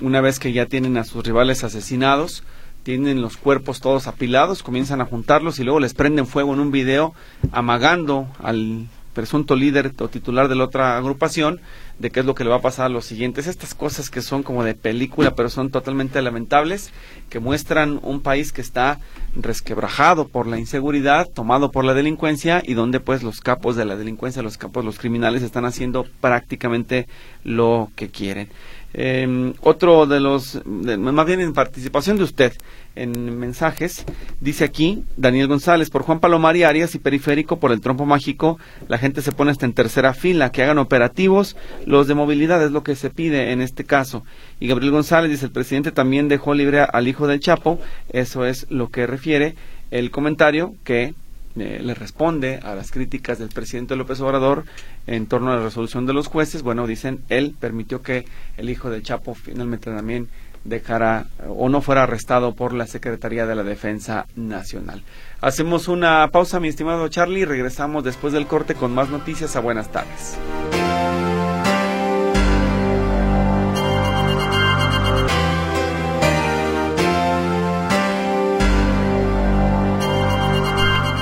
una 0.00 0.20
vez 0.20 0.38
que 0.38 0.52
ya 0.52 0.66
tienen 0.66 0.96
a 0.96 1.04
sus 1.04 1.24
rivales 1.24 1.64
asesinados, 1.64 2.44
tienen 2.82 3.20
los 3.20 3.36
cuerpos 3.36 3.80
todos 3.80 4.06
apilados, 4.06 4.62
comienzan 4.62 5.00
a 5.02 5.04
juntarlos 5.04 5.58
y 5.58 5.64
luego 5.64 5.80
les 5.80 5.92
prenden 5.92 6.26
fuego 6.26 6.54
en 6.54 6.60
un 6.60 6.70
video 6.70 7.12
amagando 7.52 8.28
al 8.42 8.86
presunto 9.18 9.56
líder 9.56 9.94
o 9.98 10.06
titular 10.06 10.46
de 10.46 10.54
la 10.54 10.62
otra 10.62 10.96
agrupación 10.96 11.60
de 11.98 12.10
qué 12.10 12.20
es 12.20 12.26
lo 12.26 12.36
que 12.36 12.44
le 12.44 12.50
va 12.50 12.56
a 12.58 12.62
pasar 12.62 12.86
a 12.86 12.88
los 12.88 13.04
siguientes. 13.04 13.48
Estas 13.48 13.74
cosas 13.74 14.10
que 14.10 14.22
son 14.22 14.44
como 14.44 14.62
de 14.62 14.74
película, 14.74 15.34
pero 15.34 15.48
son 15.48 15.70
totalmente 15.70 16.22
lamentables, 16.22 16.92
que 17.28 17.40
muestran 17.40 17.98
un 18.04 18.20
país 18.20 18.52
que 18.52 18.60
está 18.60 19.00
resquebrajado 19.34 20.28
por 20.28 20.46
la 20.46 20.60
inseguridad, 20.60 21.26
tomado 21.34 21.72
por 21.72 21.84
la 21.84 21.94
delincuencia 21.94 22.62
y 22.64 22.74
donde 22.74 23.00
pues 23.00 23.24
los 23.24 23.40
capos 23.40 23.74
de 23.74 23.86
la 23.86 23.96
delincuencia, 23.96 24.40
los 24.40 24.56
capos, 24.56 24.84
los 24.84 25.00
criminales 25.00 25.42
están 25.42 25.64
haciendo 25.64 26.06
prácticamente 26.20 27.08
lo 27.42 27.90
que 27.96 28.10
quieren. 28.10 28.48
Eh, 28.94 29.52
otro 29.60 30.06
de 30.06 30.18
los, 30.18 30.64
más 30.64 31.26
bien 31.26 31.40
en 31.40 31.52
participación 31.52 32.16
de 32.16 32.24
usted 32.24 32.52
en 32.96 33.38
mensajes, 33.38 34.04
dice 34.40 34.64
aquí 34.64 35.04
Daniel 35.16 35.46
González, 35.46 35.90
por 35.90 36.02
Juan 36.02 36.20
Palomar 36.20 36.56
y 36.56 36.64
Arias 36.64 36.94
y 36.94 36.98
Periférico, 36.98 37.58
por 37.58 37.70
el 37.70 37.80
trompo 37.80 38.06
mágico, 38.06 38.58
la 38.88 38.98
gente 38.98 39.22
se 39.22 39.32
pone 39.32 39.50
hasta 39.50 39.66
en 39.66 39.74
tercera 39.74 40.14
fila, 40.14 40.50
que 40.50 40.62
hagan 40.62 40.78
operativos, 40.78 41.56
los 41.86 42.08
de 42.08 42.14
movilidad 42.14 42.64
es 42.64 42.72
lo 42.72 42.82
que 42.82 42.96
se 42.96 43.10
pide 43.10 43.52
en 43.52 43.60
este 43.60 43.84
caso. 43.84 44.24
Y 44.58 44.68
Gabriel 44.68 44.92
González 44.92 45.30
dice, 45.30 45.46
el 45.46 45.52
presidente 45.52 45.92
también 45.92 46.28
dejó 46.28 46.54
libre 46.54 46.80
al 46.80 47.08
hijo 47.08 47.26
del 47.26 47.40
Chapo, 47.40 47.78
eso 48.10 48.46
es 48.46 48.66
lo 48.70 48.88
que 48.88 49.06
refiere 49.06 49.54
el 49.90 50.10
comentario 50.10 50.74
que 50.84 51.14
eh, 51.56 51.80
le 51.82 51.94
responde 51.94 52.60
a 52.62 52.74
las 52.74 52.90
críticas 52.90 53.38
del 53.38 53.48
presidente 53.48 53.96
López 53.96 54.20
Obrador 54.20 54.64
en 55.08 55.26
torno 55.26 55.50
a 55.50 55.56
la 55.56 55.62
resolución 55.62 56.06
de 56.06 56.12
los 56.12 56.28
jueces. 56.28 56.62
Bueno, 56.62 56.86
dicen, 56.86 57.22
él 57.28 57.54
permitió 57.58 58.02
que 58.02 58.26
el 58.56 58.70
hijo 58.70 58.90
del 58.90 59.02
Chapo 59.02 59.34
finalmente 59.34 59.90
también 59.90 60.28
dejara 60.64 61.26
o 61.48 61.68
no 61.68 61.80
fuera 61.80 62.02
arrestado 62.02 62.54
por 62.54 62.74
la 62.74 62.86
Secretaría 62.86 63.46
de 63.46 63.54
la 63.54 63.62
Defensa 63.62 64.26
Nacional. 64.36 65.02
Hacemos 65.40 65.88
una 65.88 66.28
pausa, 66.30 66.60
mi 66.60 66.68
estimado 66.68 67.08
Charlie, 67.08 67.40
y 67.40 67.44
regresamos 67.46 68.04
después 68.04 68.32
del 68.32 68.46
corte 68.46 68.74
con 68.74 68.94
más 68.94 69.08
noticias 69.08 69.56
a 69.56 69.60
buenas 69.60 69.90
tardes. 69.90 70.36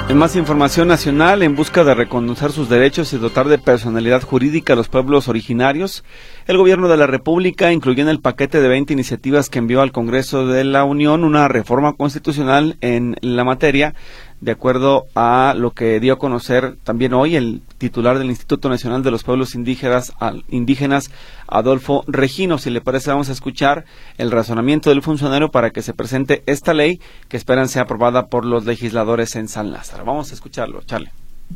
En 0.08 0.18
más 0.18 0.36
información 0.36 0.86
nacional, 0.86 1.42
en 1.42 1.56
busca 1.56 1.82
de 1.82 1.92
reconocer 1.92 2.52
sus 2.52 2.68
derechos 2.68 3.12
y 3.12 3.18
dotar 3.18 3.48
de 3.48 3.58
personalidad 3.58 4.22
jurídica 4.22 4.74
a 4.74 4.76
los 4.76 4.88
pueblos 4.88 5.26
originarios, 5.26 6.04
el 6.46 6.58
gobierno 6.58 6.86
de 6.86 6.96
la 6.96 7.08
República 7.08 7.72
incluyó 7.72 8.04
en 8.04 8.08
el 8.08 8.20
paquete 8.20 8.60
de 8.60 8.68
20 8.68 8.92
iniciativas 8.92 9.50
que 9.50 9.58
envió 9.58 9.82
al 9.82 9.90
Congreso 9.90 10.46
de 10.46 10.62
la 10.62 10.84
Unión 10.84 11.24
una 11.24 11.48
reforma 11.48 11.94
constitucional 11.94 12.76
en 12.82 13.16
la 13.20 13.42
materia 13.42 13.96
de 14.46 14.52
acuerdo 14.52 15.08
a 15.16 15.54
lo 15.56 15.72
que 15.72 15.98
dio 15.98 16.12
a 16.12 16.18
conocer 16.20 16.76
también 16.84 17.14
hoy 17.14 17.34
el 17.34 17.62
titular 17.78 18.16
del 18.16 18.28
Instituto 18.28 18.68
Nacional 18.68 19.02
de 19.02 19.10
los 19.10 19.24
Pueblos 19.24 19.56
Indígenas, 19.56 20.12
indígenas 20.48 21.10
Adolfo 21.48 22.04
Regino. 22.06 22.56
Si 22.56 22.70
le 22.70 22.80
parece, 22.80 23.10
vamos 23.10 23.28
a 23.28 23.32
escuchar 23.32 23.86
el 24.18 24.30
razonamiento 24.30 24.90
del 24.90 25.02
funcionario 25.02 25.50
para 25.50 25.70
que 25.70 25.82
se 25.82 25.94
presente 25.94 26.44
esta 26.46 26.74
ley 26.74 27.00
que 27.28 27.36
esperan 27.36 27.68
sea 27.68 27.82
aprobada 27.82 28.28
por 28.28 28.44
los 28.44 28.64
legisladores 28.64 29.34
en 29.34 29.48
San 29.48 29.72
Lázaro. 29.72 30.04
Vamos 30.04 30.30
a 30.30 30.34
escucharlo, 30.34 30.80
Charlie. 30.82 31.10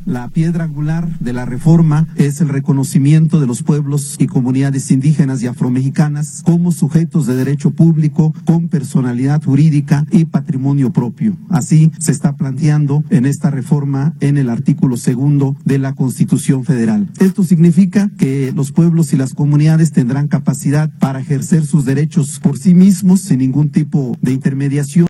La 0.05 0.29
piedra 0.29 0.63
angular 0.63 1.19
de 1.19 1.31
la 1.31 1.45
reforma 1.45 2.07
es 2.15 2.41
el 2.41 2.49
reconocimiento 2.49 3.39
de 3.39 3.45
los 3.45 3.61
pueblos 3.61 4.15
y 4.17 4.25
comunidades 4.25 4.89
indígenas 4.89 5.43
y 5.43 5.47
afromexicanas 5.47 6.41
como 6.43 6.71
sujetos 6.71 7.27
de 7.27 7.35
derecho 7.35 7.71
público 7.71 8.33
con 8.45 8.67
personalidad 8.67 9.43
jurídica 9.43 10.07
y 10.11 10.25
patrimonio 10.25 10.91
propio. 10.91 11.37
Así 11.49 11.91
se 11.99 12.11
está 12.11 12.35
planteando 12.35 13.03
en 13.11 13.27
esta 13.27 13.51
reforma 13.51 14.15
en 14.21 14.37
el 14.37 14.49
artículo 14.49 14.97
segundo 14.97 15.55
de 15.65 15.77
la 15.77 15.93
Constitución 15.93 16.65
Federal. 16.65 17.07
Esto 17.19 17.43
significa 17.43 18.09
que 18.17 18.51
los 18.55 18.71
pueblos 18.71 19.13
y 19.13 19.17
las 19.17 19.35
comunidades 19.35 19.91
tendrán 19.91 20.27
capacidad 20.27 20.89
para 20.99 21.19
ejercer 21.19 21.65
sus 21.65 21.85
derechos 21.85 22.39
por 22.39 22.57
sí 22.57 22.73
mismos 22.73 23.21
sin 23.21 23.37
ningún 23.37 23.69
tipo 23.69 24.17
de 24.21 24.31
intermediación 24.33 25.07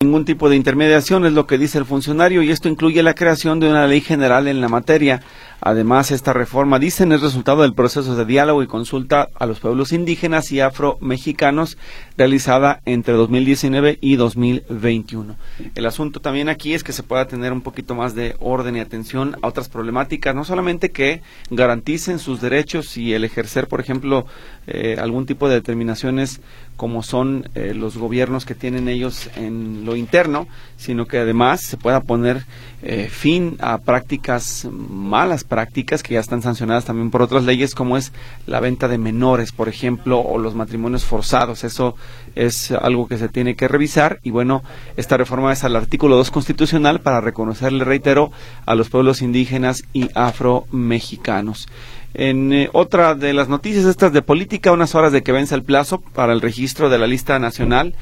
ningún 0.00 0.24
tipo 0.24 0.48
de 0.48 0.54
intermediación, 0.54 1.26
es 1.26 1.32
lo 1.32 1.48
que 1.48 1.58
dice 1.58 1.76
el 1.76 1.84
funcionario, 1.84 2.40
y 2.40 2.52
esto 2.52 2.68
incluye 2.68 3.02
la 3.02 3.16
creación 3.16 3.58
de 3.58 3.68
una 3.68 3.88
ley 3.88 4.00
general 4.00 4.46
en 4.46 4.60
la 4.60 4.68
materia. 4.68 5.22
Además, 5.60 6.12
esta 6.12 6.32
reforma, 6.32 6.78
dicen, 6.78 7.10
es 7.10 7.20
resultado 7.20 7.62
del 7.62 7.74
proceso 7.74 8.14
de 8.14 8.24
diálogo 8.24 8.62
y 8.62 8.68
consulta 8.68 9.28
a 9.34 9.44
los 9.46 9.58
pueblos 9.58 9.90
indígenas 9.90 10.52
y 10.52 10.60
afro-mexicanos 10.60 11.78
realizada 12.16 12.80
entre 12.84 13.14
2019 13.14 13.98
y 14.00 14.14
2021. 14.14 15.34
El 15.74 15.86
asunto 15.86 16.20
también 16.20 16.48
aquí 16.48 16.74
es 16.74 16.84
que 16.84 16.92
se 16.92 17.02
pueda 17.02 17.26
tener 17.26 17.52
un 17.52 17.62
poquito 17.62 17.96
más 17.96 18.14
de 18.14 18.36
orden 18.38 18.76
y 18.76 18.80
atención 18.80 19.34
a 19.42 19.48
otras 19.48 19.68
problemáticas, 19.68 20.32
no 20.32 20.44
solamente 20.44 20.92
que 20.92 21.22
garanticen 21.50 22.20
sus 22.20 22.40
derechos 22.40 22.96
y 22.96 23.14
el 23.14 23.24
ejercer, 23.24 23.66
por 23.66 23.80
ejemplo, 23.80 24.26
eh, 24.68 24.96
algún 25.00 25.26
tipo 25.26 25.48
de 25.48 25.56
determinaciones 25.56 26.40
como 26.78 27.02
son 27.02 27.50
eh, 27.56 27.74
los 27.74 27.98
gobiernos 27.98 28.46
que 28.46 28.54
tienen 28.54 28.88
ellos 28.88 29.28
en 29.34 29.84
lo 29.84 29.96
interno, 29.96 30.46
sino 30.76 31.06
que 31.06 31.18
además 31.18 31.60
se 31.60 31.76
pueda 31.76 32.00
poner 32.00 32.44
eh, 32.82 33.08
fin 33.10 33.56
a 33.58 33.78
prácticas, 33.78 34.68
malas 34.70 35.42
prácticas 35.42 36.04
que 36.04 36.14
ya 36.14 36.20
están 36.20 36.40
sancionadas 36.40 36.84
también 36.84 37.10
por 37.10 37.20
otras 37.20 37.42
leyes, 37.42 37.74
como 37.74 37.96
es 37.96 38.12
la 38.46 38.60
venta 38.60 38.86
de 38.86 38.96
menores, 38.96 39.50
por 39.50 39.68
ejemplo, 39.68 40.20
o 40.20 40.38
los 40.38 40.54
matrimonios 40.54 41.04
forzados. 41.04 41.64
Eso 41.64 41.96
es 42.36 42.70
algo 42.70 43.08
que 43.08 43.18
se 43.18 43.28
tiene 43.28 43.56
que 43.56 43.66
revisar 43.66 44.20
y 44.22 44.30
bueno, 44.30 44.62
esta 44.96 45.16
reforma 45.16 45.52
es 45.52 45.64
al 45.64 45.74
artículo 45.74 46.14
2 46.14 46.30
constitucional 46.30 47.00
para 47.00 47.20
reconocerle, 47.20 47.82
reitero, 47.82 48.30
a 48.66 48.76
los 48.76 48.88
pueblos 48.88 49.20
indígenas 49.20 49.82
y 49.92 50.10
afro-mexicanos. 50.14 51.66
En 52.14 52.52
eh, 52.52 52.70
otra 52.72 53.14
de 53.14 53.32
las 53.32 53.48
noticias 53.48 53.84
estas 53.84 54.12
de 54.12 54.22
política, 54.22 54.72
unas 54.72 54.94
horas 54.94 55.12
de 55.12 55.22
que 55.22 55.32
vence 55.32 55.54
el 55.54 55.62
plazo 55.62 56.00
para 56.00 56.32
el 56.32 56.40
registro 56.40 56.88
de 56.88 56.98
la 56.98 57.06
lista 57.06 57.38
nacional 57.38 57.94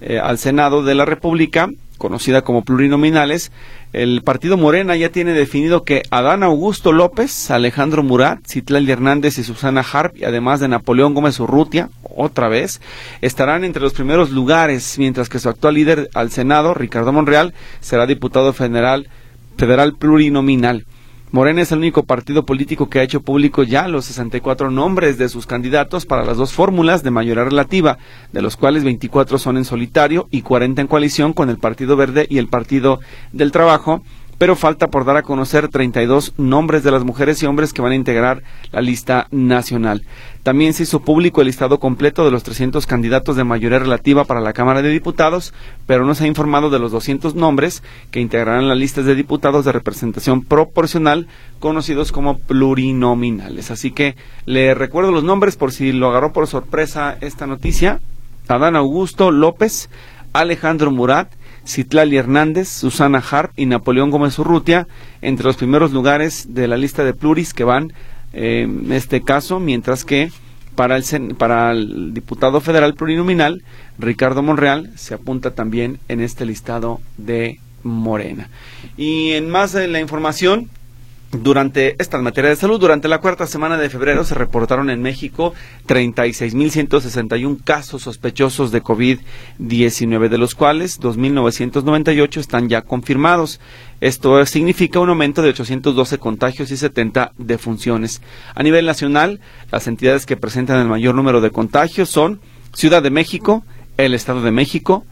eh, 0.00 0.18
al 0.18 0.38
Senado 0.38 0.82
de 0.82 0.94
la 0.94 1.04
República, 1.04 1.68
conocida 1.96 2.42
como 2.42 2.64
plurinominales, 2.64 3.52
el 3.92 4.22
partido 4.22 4.56
Morena 4.56 4.96
ya 4.96 5.10
tiene 5.10 5.32
definido 5.32 5.84
que 5.84 6.02
Adán 6.10 6.42
Augusto 6.42 6.90
López, 6.90 7.52
Alejandro 7.52 8.02
Murat, 8.02 8.40
Citlali 8.44 8.90
Hernández 8.90 9.38
y 9.38 9.44
Susana 9.44 9.84
Harp, 9.92 10.16
además 10.26 10.58
de 10.58 10.66
Napoleón 10.66 11.14
Gómez 11.14 11.38
Urrutia, 11.38 11.90
otra 12.02 12.48
vez, 12.48 12.80
estarán 13.20 13.62
entre 13.62 13.82
los 13.82 13.92
primeros 13.92 14.30
lugares, 14.30 14.98
mientras 14.98 15.28
que 15.28 15.38
su 15.38 15.48
actual 15.48 15.74
líder 15.74 16.10
al 16.14 16.32
Senado, 16.32 16.74
Ricardo 16.74 17.12
Monreal, 17.12 17.54
será 17.80 18.06
diputado 18.06 18.52
federal, 18.52 19.08
federal 19.56 19.94
plurinominal. 19.94 20.84
Morena 21.32 21.62
es 21.62 21.72
el 21.72 21.78
único 21.78 22.02
partido 22.02 22.44
político 22.44 22.90
que 22.90 22.98
ha 22.98 23.02
hecho 23.02 23.22
público 23.22 23.62
ya 23.62 23.88
los 23.88 24.04
64 24.04 24.70
nombres 24.70 25.16
de 25.16 25.30
sus 25.30 25.46
candidatos 25.46 26.04
para 26.04 26.26
las 26.26 26.36
dos 26.36 26.52
fórmulas 26.52 27.02
de 27.02 27.10
mayoría 27.10 27.44
relativa, 27.44 27.96
de 28.32 28.42
los 28.42 28.58
cuales 28.58 28.84
24 28.84 29.38
son 29.38 29.56
en 29.56 29.64
solitario 29.64 30.28
y 30.30 30.42
40 30.42 30.82
en 30.82 30.88
coalición 30.88 31.32
con 31.32 31.48
el 31.48 31.56
Partido 31.56 31.96
Verde 31.96 32.26
y 32.28 32.36
el 32.36 32.48
Partido 32.48 33.00
del 33.32 33.50
Trabajo, 33.50 34.02
pero 34.38 34.56
falta 34.56 34.88
por 34.88 35.04
dar 35.04 35.16
a 35.16 35.22
conocer 35.22 35.68
32 35.68 36.34
nombres 36.36 36.82
de 36.82 36.90
las 36.90 37.04
mujeres 37.04 37.42
y 37.42 37.46
hombres 37.46 37.72
que 37.72 37.82
van 37.82 37.92
a 37.92 37.96
integrar 37.96 38.42
la 38.72 38.80
lista 38.80 39.28
nacional. 39.30 40.02
También 40.42 40.74
se 40.74 40.82
hizo 40.82 41.00
público 41.00 41.40
el 41.40 41.46
listado 41.46 41.78
completo 41.78 42.24
de 42.24 42.32
los 42.32 42.42
300 42.42 42.86
candidatos 42.86 43.36
de 43.36 43.44
mayoría 43.44 43.78
relativa 43.78 44.24
para 44.24 44.40
la 44.40 44.52
Cámara 44.52 44.82
de 44.82 44.88
Diputados, 44.88 45.54
pero 45.86 46.04
no 46.04 46.16
se 46.16 46.24
ha 46.24 46.26
informado 46.26 46.70
de 46.70 46.80
los 46.80 46.90
200 46.90 47.36
nombres 47.36 47.84
que 48.10 48.20
integrarán 48.20 48.68
las 48.68 48.78
listas 48.78 49.04
de 49.04 49.14
diputados 49.14 49.64
de 49.64 49.72
representación 49.72 50.42
proporcional, 50.42 51.28
conocidos 51.60 52.10
como 52.10 52.38
plurinominales. 52.38 53.70
Así 53.70 53.92
que 53.92 54.16
le 54.44 54.74
recuerdo 54.74 55.12
los 55.12 55.22
nombres 55.22 55.56
por 55.56 55.70
si 55.70 55.92
lo 55.92 56.08
agarró 56.08 56.32
por 56.32 56.48
sorpresa 56.48 57.16
esta 57.20 57.46
noticia. 57.46 58.00
Adán 58.48 58.74
Augusto 58.74 59.30
López, 59.30 59.88
Alejandro 60.32 60.90
Murat, 60.90 61.32
Citlali 61.66 62.16
Hernández, 62.16 62.68
Susana 62.68 63.22
Harp 63.30 63.52
y 63.56 63.66
Napoleón 63.66 64.10
Gómez 64.10 64.38
Urrutia 64.38 64.86
entre 65.20 65.46
los 65.46 65.56
primeros 65.56 65.92
lugares 65.92 66.54
de 66.54 66.68
la 66.68 66.76
lista 66.76 67.04
de 67.04 67.14
pluris 67.14 67.54
que 67.54 67.64
van 67.64 67.92
eh, 68.32 68.66
este 68.90 69.22
caso, 69.22 69.60
mientras 69.60 70.04
que 70.04 70.30
para 70.74 70.96
el, 70.96 71.34
para 71.36 71.72
el 71.72 72.14
diputado 72.14 72.60
federal 72.60 72.94
plurinominal, 72.94 73.62
Ricardo 73.98 74.42
Monreal, 74.42 74.90
se 74.96 75.14
apunta 75.14 75.54
también 75.54 75.98
en 76.08 76.20
este 76.20 76.46
listado 76.46 77.00
de 77.18 77.60
Morena. 77.82 78.48
Y 78.96 79.32
en 79.32 79.50
más 79.50 79.72
de 79.72 79.88
la 79.88 80.00
información, 80.00 80.70
durante 81.32 81.96
estas 81.98 82.20
materias 82.20 82.56
de 82.56 82.60
salud, 82.60 82.78
durante 82.78 83.08
la 83.08 83.18
cuarta 83.18 83.46
semana 83.46 83.78
de 83.78 83.88
febrero 83.88 84.22
se 84.22 84.34
reportaron 84.34 84.90
en 84.90 85.00
México 85.00 85.54
36.161 85.88 87.64
casos 87.64 88.02
sospechosos 88.02 88.70
de 88.70 88.82
COVID-19, 88.82 90.28
de 90.28 90.38
los 90.38 90.54
cuales 90.54 91.00
2.998 91.00 92.36
están 92.36 92.68
ya 92.68 92.82
confirmados. 92.82 93.60
Esto 94.00 94.44
significa 94.44 95.00
un 95.00 95.08
aumento 95.08 95.40
de 95.40 95.50
812 95.50 96.18
contagios 96.18 96.70
y 96.70 96.76
70 96.76 97.32
defunciones. 97.38 98.20
A 98.54 98.62
nivel 98.62 98.84
nacional, 98.84 99.40
las 99.70 99.86
entidades 99.86 100.26
que 100.26 100.36
presentan 100.36 100.80
el 100.80 100.88
mayor 100.88 101.14
número 101.14 101.40
de 101.40 101.50
contagios 101.50 102.10
son 102.10 102.40
Ciudad 102.74 103.02
de 103.02 103.10
México, 103.10 103.64
el 103.96 104.12
Estado 104.12 104.42
de 104.42 104.50
México, 104.50 105.06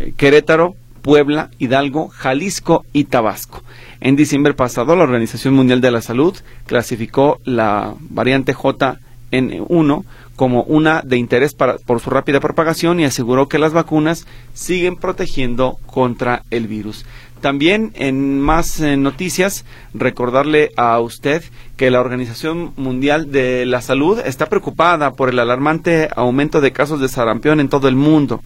eh, 0.00 0.12
Querétaro, 0.16 0.74
Puebla, 1.02 1.50
Hidalgo, 1.58 2.08
Jalisco 2.08 2.84
y 2.92 3.04
Tabasco. 3.04 3.62
En 4.00 4.16
diciembre 4.16 4.54
pasado, 4.54 4.94
la 4.94 5.04
Organización 5.04 5.54
Mundial 5.54 5.80
de 5.80 5.90
la 5.90 6.02
Salud 6.02 6.36
clasificó 6.66 7.40
la 7.44 7.94
variante 8.00 8.54
JN1 8.54 10.04
como 10.36 10.62
una 10.64 11.00
de 11.02 11.16
interés 11.16 11.54
por 11.54 12.00
su 12.00 12.10
rápida 12.10 12.40
propagación 12.40 13.00
y 13.00 13.04
aseguró 13.04 13.48
que 13.48 13.58
las 13.58 13.72
vacunas 13.72 14.26
siguen 14.52 14.96
protegiendo 14.96 15.78
contra 15.86 16.42
el 16.50 16.68
virus. 16.68 17.06
También 17.40 17.92
en 17.94 18.40
más 18.40 18.80
eh, 18.80 18.96
noticias, 18.96 19.64
recordarle 19.94 20.70
a 20.76 20.98
usted 21.00 21.42
que 21.76 21.90
la 21.90 22.00
Organización 22.00 22.72
Mundial 22.76 23.30
de 23.30 23.66
la 23.66 23.82
Salud 23.82 24.18
está 24.24 24.46
preocupada 24.46 25.12
por 25.12 25.28
el 25.28 25.38
alarmante 25.38 26.08
aumento 26.16 26.60
de 26.60 26.72
casos 26.72 27.00
de 27.00 27.08
sarampión 27.08 27.60
en 27.60 27.68
todo 27.68 27.88
el 27.88 27.96
mundo. 27.96 28.42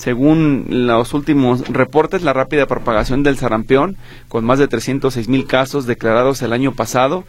Según 0.00 0.64
los 0.70 1.12
últimos 1.12 1.68
reportes, 1.68 2.22
la 2.22 2.32
rápida 2.32 2.64
propagación 2.64 3.22
del 3.22 3.36
sarampión, 3.36 3.98
con 4.28 4.46
más 4.46 4.58
de 4.58 4.66
306 4.66 5.28
mil 5.28 5.46
casos 5.46 5.84
declarados 5.84 6.40
el 6.40 6.54
año 6.54 6.72
pasado, 6.72 7.24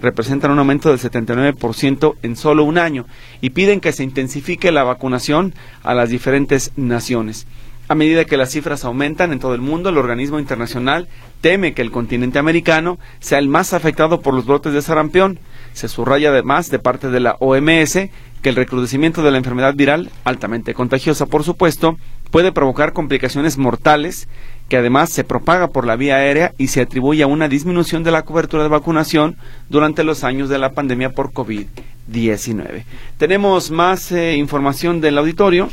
representan 0.00 0.50
un 0.50 0.58
aumento 0.58 0.88
del 0.88 0.98
79% 0.98 2.14
en 2.22 2.36
solo 2.36 2.64
un 2.64 2.78
año 2.78 3.04
y 3.42 3.50
piden 3.50 3.78
que 3.78 3.92
se 3.92 4.04
intensifique 4.04 4.72
la 4.72 4.84
vacunación 4.84 5.52
a 5.82 5.92
las 5.92 6.08
diferentes 6.08 6.72
naciones. 6.76 7.46
A 7.88 7.94
medida 7.94 8.24
que 8.24 8.38
las 8.38 8.50
cifras 8.50 8.86
aumentan 8.86 9.30
en 9.30 9.38
todo 9.38 9.54
el 9.54 9.60
mundo, 9.60 9.90
el 9.90 9.98
organismo 9.98 10.38
internacional 10.38 11.08
teme 11.42 11.74
que 11.74 11.82
el 11.82 11.90
continente 11.90 12.38
americano 12.38 12.98
sea 13.20 13.38
el 13.38 13.48
más 13.48 13.74
afectado 13.74 14.22
por 14.22 14.32
los 14.32 14.46
brotes 14.46 14.72
de 14.72 14.80
sarampión. 14.80 15.38
Se 15.74 15.88
subraya 15.88 16.30
además 16.30 16.70
de 16.70 16.78
parte 16.78 17.10
de 17.10 17.20
la 17.20 17.36
OMS 17.40 18.08
que 18.44 18.50
el 18.50 18.56
recrudecimiento 18.56 19.22
de 19.22 19.30
la 19.30 19.38
enfermedad 19.38 19.74
viral, 19.74 20.10
altamente 20.24 20.74
contagiosa 20.74 21.24
por 21.24 21.44
supuesto, 21.44 21.96
puede 22.34 22.50
provocar 22.50 22.92
complicaciones 22.92 23.58
mortales 23.58 24.26
que 24.68 24.76
además 24.76 25.10
se 25.10 25.22
propaga 25.22 25.68
por 25.68 25.86
la 25.86 25.94
vía 25.94 26.16
aérea 26.16 26.52
y 26.58 26.66
se 26.66 26.80
atribuye 26.80 27.22
a 27.22 27.28
una 27.28 27.46
disminución 27.46 28.02
de 28.02 28.10
la 28.10 28.22
cobertura 28.22 28.64
de 28.64 28.70
vacunación 28.70 29.36
durante 29.68 30.02
los 30.02 30.24
años 30.24 30.48
de 30.48 30.58
la 30.58 30.72
pandemia 30.72 31.10
por 31.10 31.30
COVID-19. 31.30 32.82
Tenemos 33.18 33.70
más 33.70 34.10
eh, 34.10 34.34
información 34.34 35.00
del 35.00 35.18
auditorio 35.18 35.68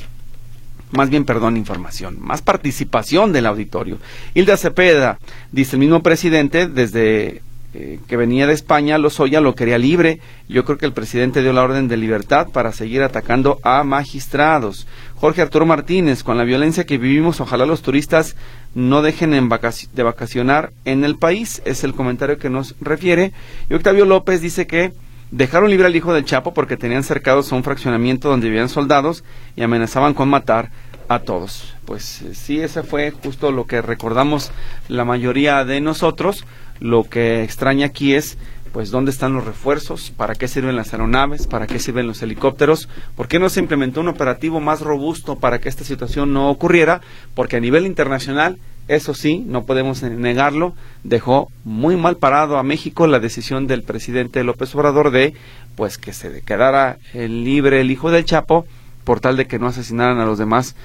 más 0.91 1.09
bien, 1.09 1.26
perdón, 1.26 1.57
información, 1.57 2.18
más 2.20 2.43
participación 2.43 3.34
del 3.34 3.47
auditorio. 3.47 3.97
Hilda 4.36 4.55
Cepeda, 4.55 5.18
dice 5.51 5.78
el 5.78 5.80
mismo 5.80 6.03
presidente, 6.03 6.68
desde 6.68 7.41
eh, 7.74 7.99
que 8.07 8.17
venía 8.17 8.47
de 8.47 8.53
España, 8.53 8.97
Lozoya 8.97 9.39
lo 9.39 9.55
quería 9.55 9.78
libre. 9.78 10.19
Yo 10.49 10.65
creo 10.65 10.78
que 10.78 10.86
el 10.86 10.91
presidente 10.91 11.41
dio 11.41 11.53
la 11.53 11.63
orden 11.63 11.88
de 11.88 11.95
libertad 11.95 12.47
para 12.49 12.74
seguir 12.74 13.01
atacando 13.01 13.59
a 13.63 13.84
magistrados. 13.84 14.88
Jorge 15.15 15.41
Arturo 15.41 15.65
Martínez, 15.65 16.24
con 16.24 16.38
la 16.38 16.43
violencia 16.43 16.86
que 16.86 16.97
vivimos, 16.97 17.39
ojalá 17.39 17.65
los 17.65 17.82
turistas 17.82 18.36
no 18.76 19.01
dejen 19.01 19.32
de 19.32 20.03
vacacionar 20.03 20.72
en 20.84 21.05
el 21.05 21.15
país. 21.15 21.61
Es 21.63 21.84
el 21.84 21.93
comentario 21.93 22.38
que 22.38 22.49
nos 22.49 22.76
refiere. 22.82 23.32
Y 23.69 23.74
Octavio 23.74 24.05
López 24.05 24.41
dice 24.41 24.67
que 24.67 24.91
dejaron 25.32 25.69
libre 25.69 25.88
al 25.88 25.95
hijo 25.95 26.13
del 26.13 26.26
Chapo 26.26 26.53
porque 26.53 26.76
tenían 26.76 27.03
cercados 27.03 27.51
a 27.51 27.55
un 27.55 27.63
fraccionamiento 27.63 28.30
donde 28.30 28.49
vivían 28.49 28.67
soldados 28.67 29.24
y 29.55 29.63
amenazaban 29.63 30.13
con 30.13 30.28
matar 30.28 30.72
a 31.07 31.19
todos. 31.19 31.74
Pues 31.86 32.22
eh, 32.22 32.36
sí, 32.36 32.59
ese 32.59 32.84
fue 32.84 33.11
justo 33.11 33.51
lo 33.51 33.65
que 33.65 33.82
recordamos 33.82 34.51
la 34.88 35.05
mayoría 35.05 35.63
de 35.65 35.82
nosotros. 35.82 36.45
Lo 36.82 37.05
que 37.05 37.43
extraña 37.43 37.86
aquí 37.86 38.13
es 38.13 38.38
pues 38.73 38.89
dónde 38.89 39.11
están 39.11 39.34
los 39.34 39.45
refuerzos, 39.45 40.11
para 40.15 40.36
qué 40.36 40.47
sirven 40.47 40.75
las 40.75 40.93
aeronaves, 40.93 41.45
para 41.45 41.67
qué 41.67 41.79
sirven 41.79 42.07
los 42.07 42.21
helicópteros, 42.21 42.88
por 43.15 43.27
qué 43.27 43.38
no 43.38 43.49
se 43.49 43.59
implementó 43.59 44.01
un 44.01 44.07
operativo 44.07 44.59
más 44.59 44.82
robusto 44.82 45.36
para 45.36 45.59
que 45.59 45.69
esta 45.69 45.84
situación 45.84 46.34
no 46.34 46.49
ocurriera, 46.49 47.01
porque 47.36 47.57
a 47.57 47.59
nivel 47.59 47.86
internacional, 47.86 48.57
eso 48.88 49.13
sí, 49.13 49.43
no 49.45 49.65
podemos 49.65 50.01
negarlo, 50.03 50.73
dejó 51.03 51.49
muy 51.63 51.97
mal 51.97 52.17
parado 52.17 52.57
a 52.57 52.63
México 52.63 53.07
la 53.07 53.19
decisión 53.19 53.67
del 53.67 53.84
presidente 53.84 54.43
López 54.43 54.73
Obrador 54.73 55.11
de 55.11 55.34
pues 55.75 55.97
que 55.97 56.13
se 56.13 56.41
quedara 56.41 56.97
libre 57.13 57.82
el 57.82 57.91
hijo 57.91 58.09
del 58.11 58.25
Chapo 58.25 58.65
por 59.03 59.19
tal 59.19 59.38
de 59.38 59.47
que 59.47 59.59
no 59.59 59.67
asesinaran 59.67 60.19
a 60.19 60.25
los 60.25 60.38
demás 60.38 60.75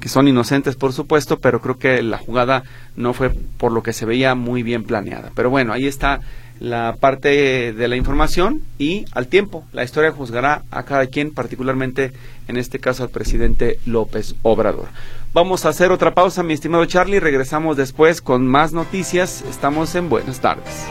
que 0.00 0.08
son 0.08 0.28
inocentes 0.28 0.76
por 0.76 0.92
supuesto, 0.92 1.38
pero 1.38 1.60
creo 1.60 1.78
que 1.78 2.02
la 2.02 2.18
jugada 2.18 2.62
no 2.96 3.12
fue 3.12 3.30
por 3.30 3.72
lo 3.72 3.82
que 3.82 3.92
se 3.92 4.06
veía 4.06 4.34
muy 4.34 4.62
bien 4.62 4.84
planeada. 4.84 5.30
Pero 5.34 5.50
bueno, 5.50 5.72
ahí 5.72 5.86
está 5.86 6.20
la 6.60 6.96
parte 6.98 7.72
de 7.72 7.88
la 7.88 7.96
información 7.96 8.62
y 8.78 9.04
al 9.12 9.28
tiempo 9.28 9.64
la 9.72 9.84
historia 9.84 10.10
juzgará 10.10 10.62
a 10.70 10.84
cada 10.84 11.06
quien, 11.06 11.32
particularmente 11.32 12.12
en 12.48 12.56
este 12.56 12.78
caso 12.78 13.02
al 13.02 13.10
presidente 13.10 13.78
López 13.84 14.34
Obrador. 14.42 14.88
Vamos 15.34 15.66
a 15.66 15.68
hacer 15.68 15.92
otra 15.92 16.14
pausa, 16.14 16.42
mi 16.42 16.54
estimado 16.54 16.84
Charlie, 16.86 17.20
regresamos 17.20 17.76
después 17.76 18.22
con 18.22 18.46
más 18.46 18.72
noticias. 18.72 19.44
Estamos 19.48 19.94
en 19.94 20.08
Buenas 20.08 20.40
tardes. 20.40 20.86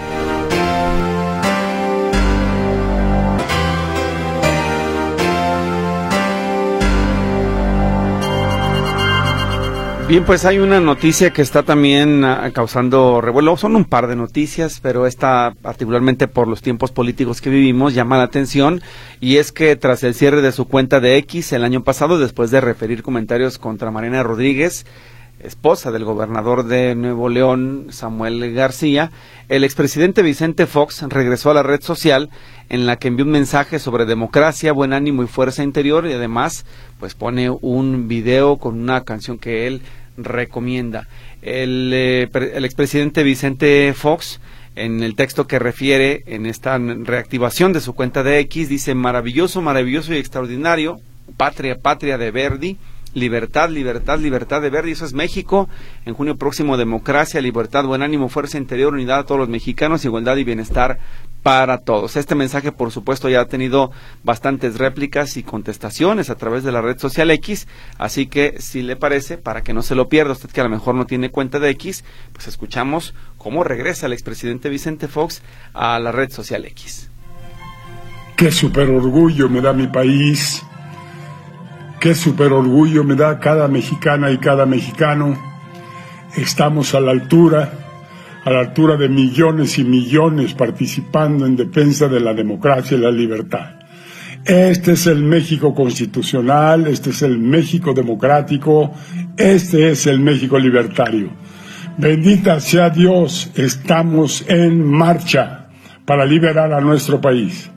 Bien, 10.07 10.23
pues 10.23 10.45
hay 10.45 10.59
una 10.59 10.79
noticia 10.79 11.31
que 11.31 11.41
está 11.41 11.63
también 11.63 12.23
ah, 12.23 12.51
causando 12.53 13.21
revuelo. 13.21 13.57
Son 13.57 13.75
un 13.75 13.85
par 13.85 14.05
de 14.05 14.15
noticias, 14.15 14.79
pero 14.79 15.07
esta, 15.07 15.55
particularmente 15.63 16.27
por 16.27 16.47
los 16.47 16.61
tiempos 16.61 16.91
políticos 16.91 17.41
que 17.41 17.49
vivimos, 17.49 17.95
llama 17.95 18.19
la 18.19 18.25
atención. 18.25 18.83
Y 19.19 19.37
es 19.37 19.51
que 19.51 19.75
tras 19.75 20.03
el 20.03 20.13
cierre 20.13 20.43
de 20.43 20.51
su 20.51 20.67
cuenta 20.67 20.99
de 20.99 21.17
X 21.17 21.53
el 21.53 21.63
año 21.63 21.83
pasado, 21.83 22.19
después 22.19 22.51
de 22.51 22.61
referir 22.61 23.01
comentarios 23.01 23.57
contra 23.57 23.89
Mariana 23.89 24.21
Rodríguez, 24.21 24.85
esposa 25.39 25.91
del 25.91 26.03
gobernador 26.03 26.65
de 26.65 26.95
Nuevo 26.95 27.29
León, 27.29 27.87
Samuel 27.89 28.53
García, 28.53 29.11
el 29.49 29.63
expresidente 29.63 30.21
Vicente 30.21 30.65
Fox 30.65 31.03
regresó 31.09 31.51
a 31.51 31.55
la 31.55 31.63
red 31.63 31.81
social 31.81 32.29
en 32.69 32.85
la 32.85 32.97
que 32.97 33.07
envió 33.07 33.25
un 33.25 33.31
mensaje 33.31 33.79
sobre 33.79 34.05
democracia, 34.05 34.71
buen 34.71 34.93
ánimo 34.93 35.23
y 35.23 35.27
fuerza 35.27 35.63
interior 35.63 36.07
y 36.07 36.13
además 36.13 36.65
pues 36.99 37.13
pone 37.13 37.49
un 37.49 38.07
video 38.07 38.57
con 38.57 38.79
una 38.79 39.03
canción 39.03 39.37
que 39.37 39.67
él 39.67 39.81
recomienda. 40.17 41.07
El, 41.41 41.91
eh, 41.93 42.29
el 42.33 42.65
expresidente 42.65 43.23
Vicente 43.23 43.93
Fox 43.93 44.39
en 44.75 45.03
el 45.03 45.15
texto 45.15 45.47
que 45.47 45.59
refiere 45.59 46.23
en 46.25 46.45
esta 46.45 46.77
reactivación 46.77 47.73
de 47.73 47.81
su 47.81 47.93
cuenta 47.93 48.23
de 48.23 48.39
X 48.39 48.69
dice 48.69 48.93
maravilloso, 48.93 49.61
maravilloso 49.61 50.13
y 50.13 50.17
extraordinario, 50.17 50.99
patria, 51.37 51.77
patria 51.77 52.17
de 52.17 52.31
Verdi, 52.31 52.77
libertad, 53.15 53.69
libertad, 53.69 54.19
libertad 54.19 54.61
de 54.61 54.69
Verdi, 54.69 54.91
eso 54.91 55.05
es 55.05 55.13
México, 55.13 55.67
en 56.05 56.13
junio 56.13 56.35
próximo 56.35 56.77
democracia, 56.77 57.41
libertad, 57.41 57.85
buen 57.85 58.03
ánimo, 58.03 58.29
fuerza 58.29 58.59
interior, 58.59 58.93
unidad 58.93 59.19
a 59.19 59.25
todos 59.25 59.39
los 59.39 59.49
mexicanos, 59.49 60.05
igualdad 60.05 60.35
y 60.37 60.43
bienestar 60.43 60.99
para 61.41 61.77
todos. 61.77 62.17
Este 62.17 62.35
mensaje, 62.35 62.71
por 62.71 62.91
supuesto, 62.91 63.29
ya 63.29 63.41
ha 63.41 63.45
tenido 63.45 63.91
bastantes 64.23 64.77
réplicas 64.77 65.37
y 65.37 65.43
contestaciones 65.43 66.29
a 66.29 66.35
través 66.35 66.63
de 66.63 66.71
la 66.71 66.81
red 66.81 66.99
social 66.99 67.31
X, 67.31 67.67
así 67.97 68.27
que 68.27 68.55
si 68.59 68.81
le 68.81 68.97
parece, 68.97 69.37
para 69.37 69.63
que 69.63 69.73
no 69.73 69.81
se 69.81 69.95
lo 69.95 70.09
pierda 70.09 70.33
usted 70.33 70.49
que 70.49 70.61
a 70.61 70.65
lo 70.65 70.69
mejor 70.69 70.95
no 70.95 71.05
tiene 71.05 71.31
cuenta 71.31 71.59
de 71.59 71.69
X, 71.69 72.03
pues 72.33 72.47
escuchamos 72.47 73.13
cómo 73.37 73.63
regresa 73.63 74.07
el 74.07 74.13
expresidente 74.13 74.69
Vicente 74.69 75.07
Fox 75.07 75.41
a 75.73 75.97
la 75.99 76.11
red 76.11 76.31
social 76.31 76.65
X. 76.65 77.09
Qué 78.35 78.51
super 78.51 78.89
orgullo 78.89 79.47
me 79.47 79.61
da 79.61 79.71
mi 79.71 79.87
país, 79.87 80.64
qué 82.05 82.13
super 82.13 82.53
orgullo 82.53 83.03
me 83.03 83.15
da 83.15 83.39
cada 83.39 83.67
mexicana 83.67 84.29
y 84.29 84.37
cada 84.37 84.67
mexicano. 84.67 85.35
Estamos 86.37 86.93
a 86.93 86.99
la 86.99 87.09
altura 87.09 87.71
a 88.43 88.51
la 88.51 88.59
altura 88.59 88.95
de 88.95 89.09
millones 89.09 89.79
y 89.79 89.83
millones 89.83 90.53
participando 90.53 91.47
en 91.47 91.55
defensa 91.55 92.07
de 92.07 92.19
la 92.19 92.35
democracia 92.35 92.95
y 92.95 93.01
la 93.01 93.09
libertad. 93.09 93.79
Este 94.45 94.91
es 94.91 95.07
el 95.07 95.23
México 95.23 95.73
constitucional, 95.73 96.85
este 96.85 97.09
es 97.09 97.23
el 97.23 97.39
México 97.39 97.91
democrático, 97.91 98.93
este 99.35 99.89
es 99.89 100.05
el 100.05 100.19
México 100.19 100.59
libertario. 100.59 101.31
Bendita 101.97 102.59
sea 102.59 102.91
Dios, 102.91 103.49
estamos 103.55 104.45
en 104.47 104.85
marcha 104.85 105.69
para 106.05 106.23
liberar 106.23 106.71
a 106.71 106.81
nuestro 106.81 107.19
país. 107.19 107.71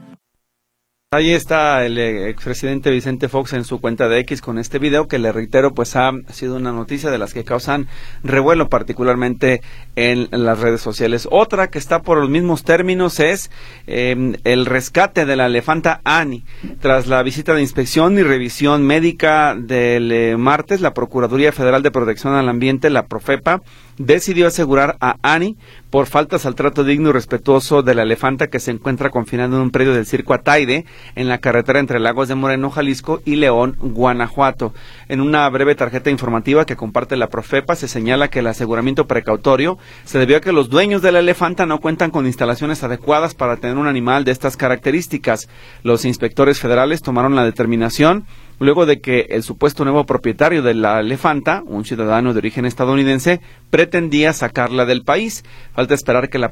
Ahí 1.11 1.33
está 1.33 1.87
el 1.87 1.97
eh, 1.97 2.29
expresidente 2.29 2.91
Vicente 2.91 3.31
Fox 3.31 3.55
en 3.55 3.65
su 3.65 3.81
cuenta 3.81 4.11
de 4.11 4.19
X 4.19 4.43
con 4.43 4.59
este 4.59 4.79
video 4.79 5.09
que 5.09 5.19
le 5.19 5.33
reitero 5.33 5.73
pues 5.73 5.97
ha 5.97 6.13
sido 6.29 6.57
una 6.57 6.71
noticia 6.71 7.11
de 7.11 7.17
las 7.17 7.33
que 7.33 7.45
causan 7.45 7.89
revuelo 8.23 8.69
particularmente 8.69 9.63
en 9.97 10.29
las 10.31 10.59
redes 10.61 10.83
sociales. 10.83 11.27
Otra 11.31 11.69
que 11.69 11.79
está 11.79 12.03
por 12.03 12.19
los 12.19 12.29
mismos 12.29 12.63
términos 12.63 13.21
es 13.21 13.51
em, 13.87 14.35
el 14.45 14.67
rescate 14.67 15.25
de 15.25 15.37
la 15.37 15.47
elefanta 15.47 16.03
Annie. 16.05 16.45
Tras 16.79 17.07
la 17.07 17.23
visita 17.23 17.55
de 17.55 17.63
inspección 17.63 18.19
y 18.19 18.23
revisión 18.23 18.85
médica 18.85 19.55
del 19.59 20.13
eh, 20.13 20.37
martes, 20.37 20.83
la 20.83 20.93
Procuraduría 20.93 21.53
Federal 21.53 21.83
de 21.83 21.91
Protección 21.91 22.35
al 22.35 22.51
Ambiente, 22.51 22.91
la 22.91 23.07
Profepa, 23.07 23.63
decidió 23.99 24.47
asegurar 24.47 24.97
a 25.01 25.17
Annie 25.23 25.57
por 25.91 26.07
faltas 26.07 26.47
al 26.47 26.55
trato 26.55 26.85
digno 26.85 27.11
y 27.11 27.13
respetuoso 27.13 27.83
de 27.83 27.95
la 27.95 28.03
elefanta 28.03 28.49
que 28.49 28.61
se 28.61 28.71
encuentra 28.71 29.11
confinada 29.11 29.57
en 29.57 29.63
un 29.63 29.71
predio 29.71 29.95
del 29.95 30.07
circo 30.07 30.35
Ataide 30.35 30.85
en 31.15 31.29
la 31.29 31.39
carretera 31.39 31.81
entre 31.81 31.99
Lagos 31.99 32.29
de 32.29 32.35
Moreno, 32.35 32.71
Jalisco 32.71 33.21
y 33.25 33.37
León, 33.37 33.77
Guanajuato. 33.81 34.75
En 35.09 35.21
una 35.21 35.49
breve 35.49 35.75
tarjeta 35.75 36.11
informativa 36.11 36.67
que 36.67 36.77
comparte 36.77 37.17
la 37.17 37.29
Profepa 37.29 37.75
se 37.75 37.89
señala 37.89 38.29
que 38.29 38.41
el 38.41 38.47
aseguramiento 38.47 39.07
precautorio 39.07 39.79
se 40.05 40.19
debió 40.19 40.37
a 40.37 40.41
que 40.41 40.53
los 40.53 40.69
dueños 40.69 41.03
de 41.03 41.13
la 41.13 41.21
elefanta 41.21 41.67
no 41.67 41.81
cuentan 41.81 42.11
con 42.11 42.27
instalaciones 42.27 42.83
adecuadas 42.85 43.35
para 43.35 43.57
tener 43.57 43.77
un 43.77 43.87
animal 43.87 44.25
de 44.25 44.33
estas 44.33 44.57
características. 44.57 45.49
Los 45.83 46.05
inspectores 46.05 46.61
federales 46.61 47.03
tomaron 47.03 47.35
la 47.35 47.45
determinación 47.45 48.27
luego 48.59 48.87
de 48.87 49.01
que 49.01 49.27
el 49.31 49.43
supuesto 49.43 49.85
nuevo 49.85 50.05
propietario 50.07 50.63
de 50.63 50.75
la 50.75 51.01
elefanta, 51.01 51.63
un 51.67 51.85
ciudadano 51.85 52.33
de 52.33 52.39
origen 52.39 52.65
estadounidense, 52.65 53.41
pretendía 53.71 54.33
sacarla 54.33 54.85
del 54.85 55.03
país. 55.03 55.45
Falta 55.73 55.95
esperar 55.95 56.29
que 56.29 56.39
la, 56.39 56.51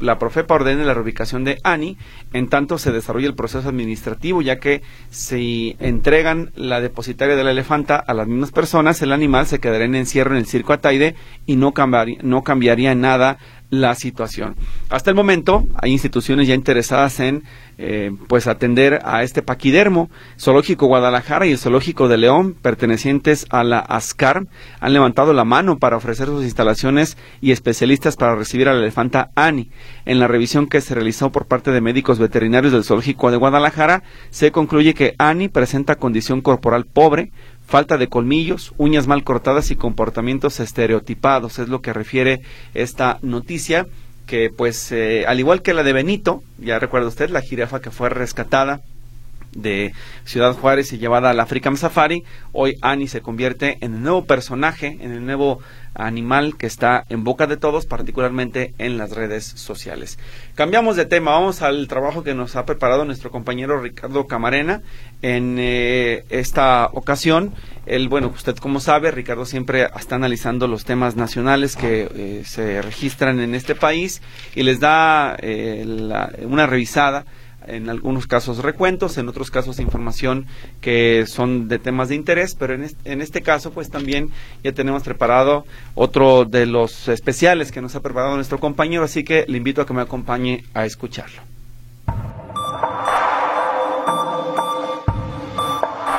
la 0.00 0.18
Profepa 0.18 0.54
ordene 0.54 0.84
la 0.84 0.94
reubicación 0.94 1.44
de 1.44 1.58
Annie, 1.62 1.96
en 2.32 2.48
tanto 2.48 2.78
se 2.78 2.92
desarrolla 2.92 3.26
el 3.26 3.34
proceso 3.34 3.68
administrativo, 3.68 4.42
ya 4.42 4.58
que 4.58 4.82
si 5.10 5.76
entregan 5.80 6.52
la 6.54 6.80
depositaria 6.80 7.36
de 7.36 7.44
la 7.44 7.50
elefanta 7.50 7.96
a 7.96 8.14
las 8.14 8.26
mismas 8.26 8.50
personas, 8.50 9.00
el 9.02 9.12
animal 9.12 9.46
se 9.46 9.58
quedará 9.58 9.84
en 9.84 9.94
encierro 9.94 10.32
en 10.32 10.38
el 10.38 10.46
circo 10.46 10.72
Ataide 10.72 11.14
y 11.46 11.56
no, 11.56 11.72
cambiaría, 11.72 12.18
no 12.22 12.42
cambiaría 12.42 12.94
nada 12.94 13.38
la 13.72 13.94
situación. 13.94 14.54
Hasta 14.90 15.08
el 15.08 15.16
momento 15.16 15.64
hay 15.80 15.92
instituciones 15.92 16.46
ya 16.46 16.54
interesadas 16.54 17.18
en 17.20 17.42
eh, 17.78 18.12
pues 18.28 18.46
atender 18.46 19.00
a 19.02 19.22
este 19.22 19.40
paquidermo. 19.40 20.10
Zoológico 20.38 20.86
Guadalajara 20.86 21.46
y 21.46 21.52
el 21.52 21.58
Zoológico 21.58 22.06
de 22.06 22.18
León, 22.18 22.54
pertenecientes 22.60 23.46
a 23.48 23.64
la 23.64 23.78
ASCAR, 23.78 24.46
han 24.78 24.92
levantado 24.92 25.32
la 25.32 25.44
mano 25.44 25.78
para 25.78 25.96
ofrecer 25.96 26.26
sus 26.26 26.44
instalaciones 26.44 27.16
y 27.40 27.50
especialistas 27.50 28.16
para 28.16 28.36
recibir 28.36 28.68
a 28.68 28.74
la 28.74 28.80
elefanta 28.80 29.30
Annie. 29.36 29.70
En 30.04 30.20
la 30.20 30.28
revisión 30.28 30.68
que 30.68 30.82
se 30.82 30.94
realizó 30.94 31.32
por 31.32 31.46
parte 31.46 31.70
de 31.70 31.80
médicos 31.80 32.18
veterinarios 32.18 32.74
del 32.74 32.84
Zoológico 32.84 33.30
de 33.30 33.38
Guadalajara, 33.38 34.02
se 34.28 34.52
concluye 34.52 34.92
que 34.92 35.14
Annie 35.16 35.48
presenta 35.48 35.94
condición 35.94 36.42
corporal 36.42 36.84
pobre, 36.84 37.32
falta 37.72 37.96
de 37.96 38.08
colmillos, 38.08 38.74
uñas 38.76 39.06
mal 39.06 39.24
cortadas 39.24 39.70
y 39.70 39.76
comportamientos 39.76 40.60
estereotipados. 40.60 41.58
Es 41.58 41.70
lo 41.70 41.80
que 41.80 41.94
refiere 41.94 42.42
esta 42.74 43.18
noticia 43.22 43.86
que 44.26 44.50
pues 44.54 44.92
eh, 44.92 45.24
al 45.26 45.40
igual 45.40 45.62
que 45.62 45.72
la 45.72 45.82
de 45.82 45.94
Benito, 45.94 46.42
ya 46.58 46.78
recuerda 46.78 47.08
usted, 47.08 47.30
la 47.30 47.40
jirafa 47.40 47.80
que 47.80 47.90
fue 47.90 48.10
rescatada 48.10 48.82
de 49.54 49.92
Ciudad 50.24 50.54
Juárez 50.54 50.92
y 50.92 50.98
llevada 50.98 51.30
al 51.30 51.40
African 51.40 51.76
Safari, 51.76 52.24
hoy 52.52 52.76
Annie 52.80 53.08
se 53.08 53.20
convierte 53.20 53.78
en 53.80 53.94
el 53.94 54.02
nuevo 54.02 54.24
personaje, 54.24 54.98
en 55.00 55.12
el 55.12 55.24
nuevo 55.24 55.60
animal 55.94 56.56
que 56.56 56.66
está 56.66 57.04
en 57.08 57.24
boca 57.24 57.46
de 57.46 57.56
todos, 57.56 57.86
particularmente 57.86 58.74
en 58.78 58.96
las 58.96 59.10
redes 59.10 59.44
sociales. 59.44 60.18
Cambiamos 60.54 60.96
de 60.96 61.04
tema, 61.04 61.32
vamos 61.32 61.62
al 61.62 61.86
trabajo 61.88 62.22
que 62.22 62.34
nos 62.34 62.56
ha 62.56 62.64
preparado 62.64 63.04
nuestro 63.04 63.30
compañero 63.30 63.80
Ricardo 63.80 64.26
Camarena 64.26 64.82
en 65.20 65.56
eh, 65.58 66.24
esta 66.30 66.88
ocasión. 66.92 67.54
El, 67.84 68.08
bueno, 68.08 68.32
usted 68.34 68.56
como 68.56 68.80
sabe, 68.80 69.10
Ricardo 69.10 69.44
siempre 69.44 69.86
está 69.98 70.16
analizando 70.16 70.66
los 70.66 70.84
temas 70.84 71.16
nacionales 71.16 71.76
que 71.76 72.08
eh, 72.14 72.42
se 72.46 72.80
registran 72.80 73.40
en 73.40 73.54
este 73.54 73.74
país 73.74 74.22
y 74.54 74.62
les 74.62 74.80
da 74.80 75.36
eh, 75.40 75.84
una 76.46 76.66
revisada 76.66 77.24
en 77.66 77.88
algunos 77.88 78.26
casos 78.26 78.58
recuentos, 78.58 79.18
en 79.18 79.28
otros 79.28 79.50
casos 79.50 79.78
información 79.82 80.46
que 80.80 81.24
son 81.26 81.68
de 81.68 81.78
temas 81.78 82.08
de 82.08 82.14
interés, 82.14 82.54
pero 82.58 82.74
en 82.74 82.84
este, 82.84 83.12
en 83.12 83.20
este 83.20 83.42
caso 83.42 83.72
pues 83.72 83.90
también 83.90 84.30
ya 84.62 84.72
tenemos 84.72 85.02
preparado 85.02 85.64
otro 85.94 86.44
de 86.44 86.66
los 86.66 87.08
especiales 87.08 87.72
que 87.72 87.82
nos 87.82 87.94
ha 87.94 88.00
preparado 88.00 88.34
nuestro 88.36 88.58
compañero, 88.58 89.04
así 89.04 89.24
que 89.24 89.44
le 89.48 89.58
invito 89.58 89.82
a 89.82 89.86
que 89.86 89.94
me 89.94 90.02
acompañe 90.02 90.64
a 90.74 90.86
escucharlo. 90.86 91.42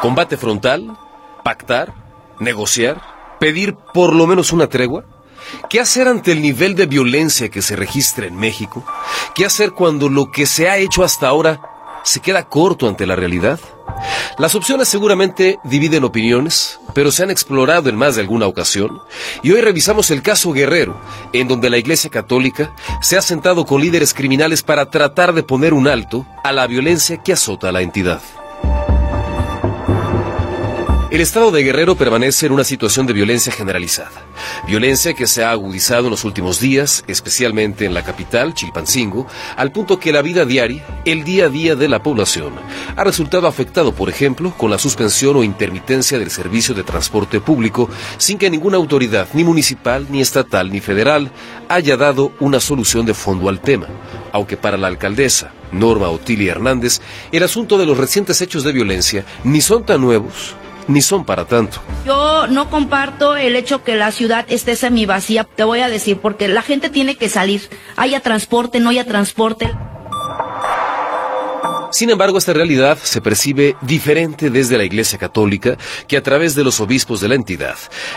Combate 0.01 0.35
frontal, 0.35 0.97
pactar, 1.43 1.93
negociar, 2.39 3.01
pedir 3.39 3.73
por 3.93 4.13
lo 4.13 4.27
menos 4.27 4.51
una 4.51 4.67
tregua. 4.67 5.05
¿Qué 5.69 5.79
hacer 5.79 6.07
ante 6.07 6.31
el 6.31 6.41
nivel 6.41 6.75
de 6.75 6.85
violencia 6.85 7.49
que 7.49 7.61
se 7.61 7.75
registra 7.75 8.27
en 8.27 8.35
México? 8.35 8.83
¿Qué 9.35 9.45
hacer 9.45 9.71
cuando 9.71 10.09
lo 10.09 10.31
que 10.31 10.45
se 10.45 10.69
ha 10.69 10.77
hecho 10.77 11.03
hasta 11.03 11.27
ahora 11.27 11.61
se 12.03 12.19
queda 12.19 12.47
corto 12.47 12.87
ante 12.87 13.05
la 13.05 13.15
realidad? 13.15 13.59
Las 14.37 14.55
opciones 14.55 14.87
seguramente 14.87 15.59
dividen 15.63 16.03
opiniones, 16.03 16.79
pero 16.93 17.11
se 17.11 17.23
han 17.23 17.31
explorado 17.31 17.89
en 17.89 17.95
más 17.95 18.15
de 18.15 18.21
alguna 18.21 18.47
ocasión, 18.47 19.01
y 19.43 19.51
hoy 19.51 19.61
revisamos 19.61 20.09
el 20.11 20.21
caso 20.21 20.51
Guerrero, 20.51 20.99
en 21.31 21.47
donde 21.47 21.69
la 21.69 21.77
Iglesia 21.77 22.09
Católica 22.09 22.73
se 23.01 23.17
ha 23.17 23.21
sentado 23.21 23.65
con 23.65 23.81
líderes 23.81 24.13
criminales 24.13 24.63
para 24.63 24.89
tratar 24.89 25.33
de 25.33 25.43
poner 25.43 25.73
un 25.73 25.87
alto 25.87 26.25
a 26.43 26.51
la 26.51 26.67
violencia 26.67 27.17
que 27.17 27.33
azota 27.33 27.69
a 27.69 27.71
la 27.71 27.81
entidad. 27.81 28.21
El 31.13 31.21
estado 31.21 31.51
de 31.51 31.61
Guerrero 31.61 31.93
permanece 31.93 32.47
en 32.47 32.53
una 32.53 32.63
situación 32.63 33.05
de 33.05 33.13
violencia 33.13 33.53
generalizada. 33.53 34.25
Violencia 34.65 35.13
que 35.13 35.27
se 35.27 35.43
ha 35.43 35.51
agudizado 35.51 36.05
en 36.05 36.09
los 36.09 36.23
últimos 36.23 36.59
días, 36.59 37.03
especialmente 37.05 37.85
en 37.85 37.93
la 37.93 38.03
capital, 38.03 38.55
Chilpancingo, 38.55 39.27
al 39.55 39.71
punto 39.71 39.99
que 39.99 40.11
la 40.11 40.23
vida 40.23 40.43
diaria, 40.43 40.83
el 41.05 41.23
día 41.23 41.45
a 41.45 41.49
día 41.49 41.75
de 41.75 41.87
la 41.87 42.01
población, 42.01 42.53
ha 42.95 43.03
resultado 43.03 43.45
afectado, 43.45 43.93
por 43.93 44.09
ejemplo, 44.09 44.55
con 44.57 44.71
la 44.71 44.79
suspensión 44.79 45.35
o 45.35 45.43
intermitencia 45.43 46.17
del 46.17 46.31
servicio 46.31 46.73
de 46.73 46.81
transporte 46.81 47.39
público, 47.39 47.91
sin 48.17 48.39
que 48.39 48.49
ninguna 48.49 48.77
autoridad, 48.77 49.27
ni 49.33 49.43
municipal, 49.43 50.07
ni 50.09 50.19
estatal, 50.19 50.71
ni 50.71 50.79
federal, 50.79 51.29
haya 51.69 51.95
dado 51.95 52.31
una 52.39 52.59
solución 52.59 53.05
de 53.05 53.13
fondo 53.13 53.49
al 53.49 53.61
tema. 53.61 53.85
Aunque 54.31 54.57
para 54.57 54.77
la 54.77 54.87
alcaldesa, 54.87 55.51
Norma 55.71 56.09
Otilia 56.09 56.53
Hernández, 56.53 57.01
el 57.31 57.43
asunto 57.43 57.77
de 57.77 57.85
los 57.85 57.99
recientes 57.99 58.41
hechos 58.41 58.63
de 58.63 58.71
violencia 58.71 59.25
ni 59.43 59.61
son 59.61 59.85
tan 59.85 60.01
nuevos, 60.01 60.55
ni 60.87 61.01
son 61.01 61.25
para 61.25 61.45
tanto. 61.45 61.79
Yo 62.05 62.47
no 62.47 62.69
comparto 62.69 63.35
el 63.35 63.55
hecho 63.55 63.83
que 63.83 63.95
la 63.95 64.11
ciudad 64.11 64.45
esté 64.49 64.75
semivacía, 64.75 65.43
te 65.43 65.63
voy 65.63 65.79
a 65.79 65.89
decir, 65.89 66.17
porque 66.19 66.47
la 66.47 66.61
gente 66.61 66.89
tiene 66.89 67.15
que 67.15 67.29
salir, 67.29 67.69
haya 67.95 68.19
transporte, 68.19 68.79
no 68.79 68.89
haya 68.89 69.05
transporte. 69.05 69.71
Sin 71.93 72.09
embargo, 72.09 72.39
esta 72.39 72.53
realidad 72.53 72.97
se 73.01 73.21
percibe 73.21 73.75
diferente 73.81 74.49
desde 74.49 74.79
la 74.79 74.83
Iglesia 74.83 75.19
Católica, 75.19 75.77
que 76.07 76.17
a 76.17 76.23
través 76.23 76.55
de 76.55 76.63
los 76.63 76.79
obispos 76.79 77.21
de 77.21 77.27
la 77.27 77.35
entidad 77.35 77.75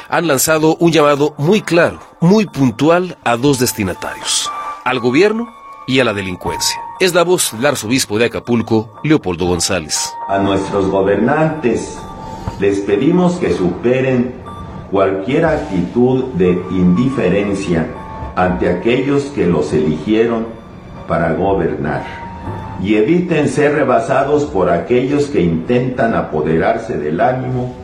han 0.09 0.27
lanzado 0.27 0.77
un 0.77 0.93
llamado 0.93 1.35
muy 1.37 1.61
claro, 1.61 2.01
muy 2.19 2.47
puntual 2.47 3.19
a 3.23 3.37
dos 3.37 3.59
destinatarios, 3.59 4.51
al 4.83 4.99
gobierno 4.99 5.55
y 5.87 6.01
a 6.01 6.05
la 6.05 6.15
delincuencia. 6.15 6.81
Es 7.01 7.13
la 7.13 7.23
voz 7.23 7.53
del 7.53 7.67
arzobispo 7.67 8.19
de 8.19 8.25
Acapulco, 8.25 8.99
Leopoldo 9.05 9.45
González. 9.45 10.11
A 10.27 10.39
nuestros 10.39 10.87
gobernantes 10.87 11.99
les 12.61 12.81
pedimos 12.81 13.35
que 13.37 13.53
superen 13.53 14.33
cualquier 14.91 15.45
actitud 15.45 16.25
de 16.35 16.53
indiferencia 16.71 17.87
ante 18.35 18.69
aquellos 18.69 19.25
que 19.25 19.47
los 19.47 19.73
eligieron 19.73 20.47
para 21.07 21.35
gobernar 21.35 22.03
y 22.83 22.95
eviten 22.97 23.49
ser 23.49 23.75
rebasados 23.75 24.45
por 24.45 24.71
aquellos 24.71 25.27
que 25.27 25.41
intentan 25.41 26.15
apoderarse 26.15 26.99
del 26.99 27.21
ánimo, 27.21 27.75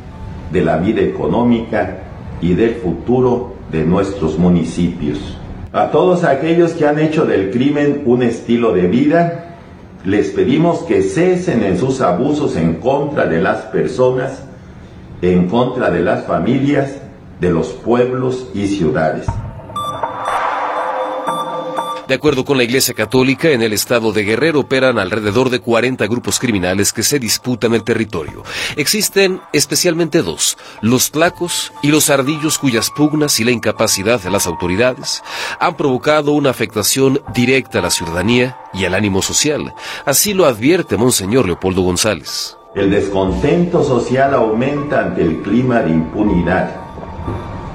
de 0.52 0.62
la 0.62 0.76
vida 0.76 1.00
económica 1.00 1.98
y 2.40 2.54
del 2.54 2.74
futuro 2.76 3.54
de 3.70 3.84
nuestros 3.84 4.38
municipios. 4.38 5.38
A 5.72 5.90
todos 5.90 6.24
aquellos 6.24 6.72
que 6.72 6.86
han 6.86 6.98
hecho 6.98 7.24
del 7.24 7.50
crimen 7.50 8.02
un 8.04 8.22
estilo 8.22 8.72
de 8.72 8.86
vida, 8.86 9.56
les 10.04 10.28
pedimos 10.28 10.80
que 10.80 11.02
cesen 11.02 11.62
en 11.62 11.78
sus 11.78 12.00
abusos 12.00 12.56
en 12.56 12.74
contra 12.74 13.26
de 13.26 13.40
las 13.40 13.62
personas 13.62 14.42
en 15.22 15.48
contra 15.48 15.90
de 15.90 16.02
las 16.02 16.26
familias, 16.26 17.00
de 17.40 17.50
los 17.50 17.68
pueblos 17.68 18.48
y 18.54 18.66
ciudades. 18.66 19.26
De 22.08 22.16
acuerdo 22.16 22.44
con 22.44 22.58
la 22.58 22.64
Iglesia 22.64 22.92
Católica, 22.92 23.50
en 23.50 23.62
el 23.62 23.72
estado 23.72 24.12
de 24.12 24.24
Guerrero 24.24 24.60
operan 24.60 24.98
alrededor 24.98 25.48
de 25.48 25.60
40 25.60 26.06
grupos 26.08 26.38
criminales 26.38 26.92
que 26.92 27.04
se 27.04 27.18
disputan 27.18 27.72
el 27.72 27.84
territorio. 27.84 28.42
Existen 28.76 29.40
especialmente 29.52 30.22
dos, 30.22 30.58
los 30.82 31.10
tlacos 31.12 31.72
y 31.82 31.88
los 31.88 32.10
ardillos 32.10 32.58
cuyas 32.58 32.90
pugnas 32.90 33.38
y 33.40 33.44
la 33.44 33.52
incapacidad 33.52 34.20
de 34.20 34.30
las 34.30 34.46
autoridades 34.46 35.22
han 35.58 35.76
provocado 35.76 36.32
una 36.32 36.50
afectación 36.50 37.22
directa 37.32 37.78
a 37.78 37.82
la 37.82 37.90
ciudadanía 37.90 38.58
y 38.74 38.84
al 38.84 38.94
ánimo 38.94 39.22
social. 39.22 39.72
Así 40.04 40.34
lo 40.34 40.44
advierte 40.44 40.98
Monseñor 40.98 41.46
Leopoldo 41.46 41.80
González. 41.80 42.58
El 42.74 42.90
descontento 42.90 43.84
social 43.84 44.32
aumenta 44.32 45.00
ante 45.00 45.20
el 45.20 45.42
clima 45.42 45.80
de 45.82 45.90
impunidad 45.90 46.70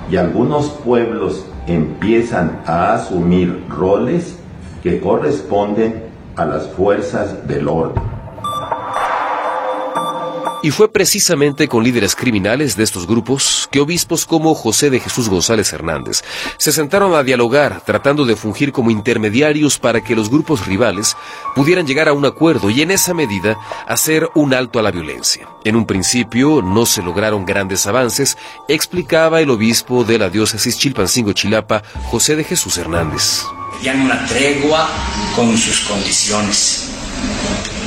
y 0.10 0.16
algunos 0.16 0.70
pueblos 0.70 1.46
empiezan 1.68 2.62
a 2.66 2.96
asumir 2.96 3.64
roles 3.70 4.40
que 4.82 5.00
corresponden 5.00 6.06
a 6.36 6.46
las 6.46 6.68
fuerzas 6.70 7.48
del 7.48 7.68
orden. 7.68 8.17
Y 10.64 10.72
fue 10.72 10.92
precisamente 10.92 11.68
con 11.68 11.84
líderes 11.84 12.16
criminales 12.16 12.76
de 12.76 12.84
estos 12.84 13.06
grupos 13.06 13.68
que 13.72 13.80
obispos 13.80 14.26
como 14.26 14.56
José 14.56 14.90
de 14.90 15.00
Jesús 15.00 15.30
González 15.30 15.72
Hernández 15.72 16.24
se 16.58 16.72
sentaron 16.72 17.14
a 17.14 17.24
dialogar 17.24 17.82
tratando 17.86 18.26
de 18.26 18.36
fungir 18.36 18.72
como 18.72 18.90
intermediarios 18.90 19.78
para 19.78 20.02
que 20.02 20.16
los 20.16 20.30
grupos 20.30 20.66
rivales 20.66 21.16
pudieran 21.56 21.86
llegar 21.86 22.08
a 22.08 22.14
un 22.14 22.26
acuerdo 22.26 22.72
y 22.72 22.82
en 22.82 22.92
esa 22.92 23.14
medida 23.14 23.58
hacer 23.88 24.30
un 24.34 24.54
alto 24.54 24.80
a 24.80 24.82
la 24.82 24.92
violencia. 24.92 25.48
En 25.64 25.76
un 25.76 25.86
principio 25.86 26.62
no 26.64 26.86
se 26.86 27.04
lograron 27.04 27.46
grandes 27.46 27.86
avances, 27.86 28.38
explicaba 28.68 29.42
el 29.42 29.52
obispo 29.52 30.04
de 30.04 30.18
la 30.18 30.30
diócesis 30.30 30.78
Chilpancingo 30.78 31.34
Chilapa, 31.34 31.84
José 32.06 32.36
de 32.36 32.44
Jesús 32.44 32.78
Hernández. 32.78 33.44
Pedían 33.78 34.02
una 34.02 34.26
tregua 34.26 34.90
con 35.36 35.56
sus 35.56 35.82
condiciones 35.82 36.90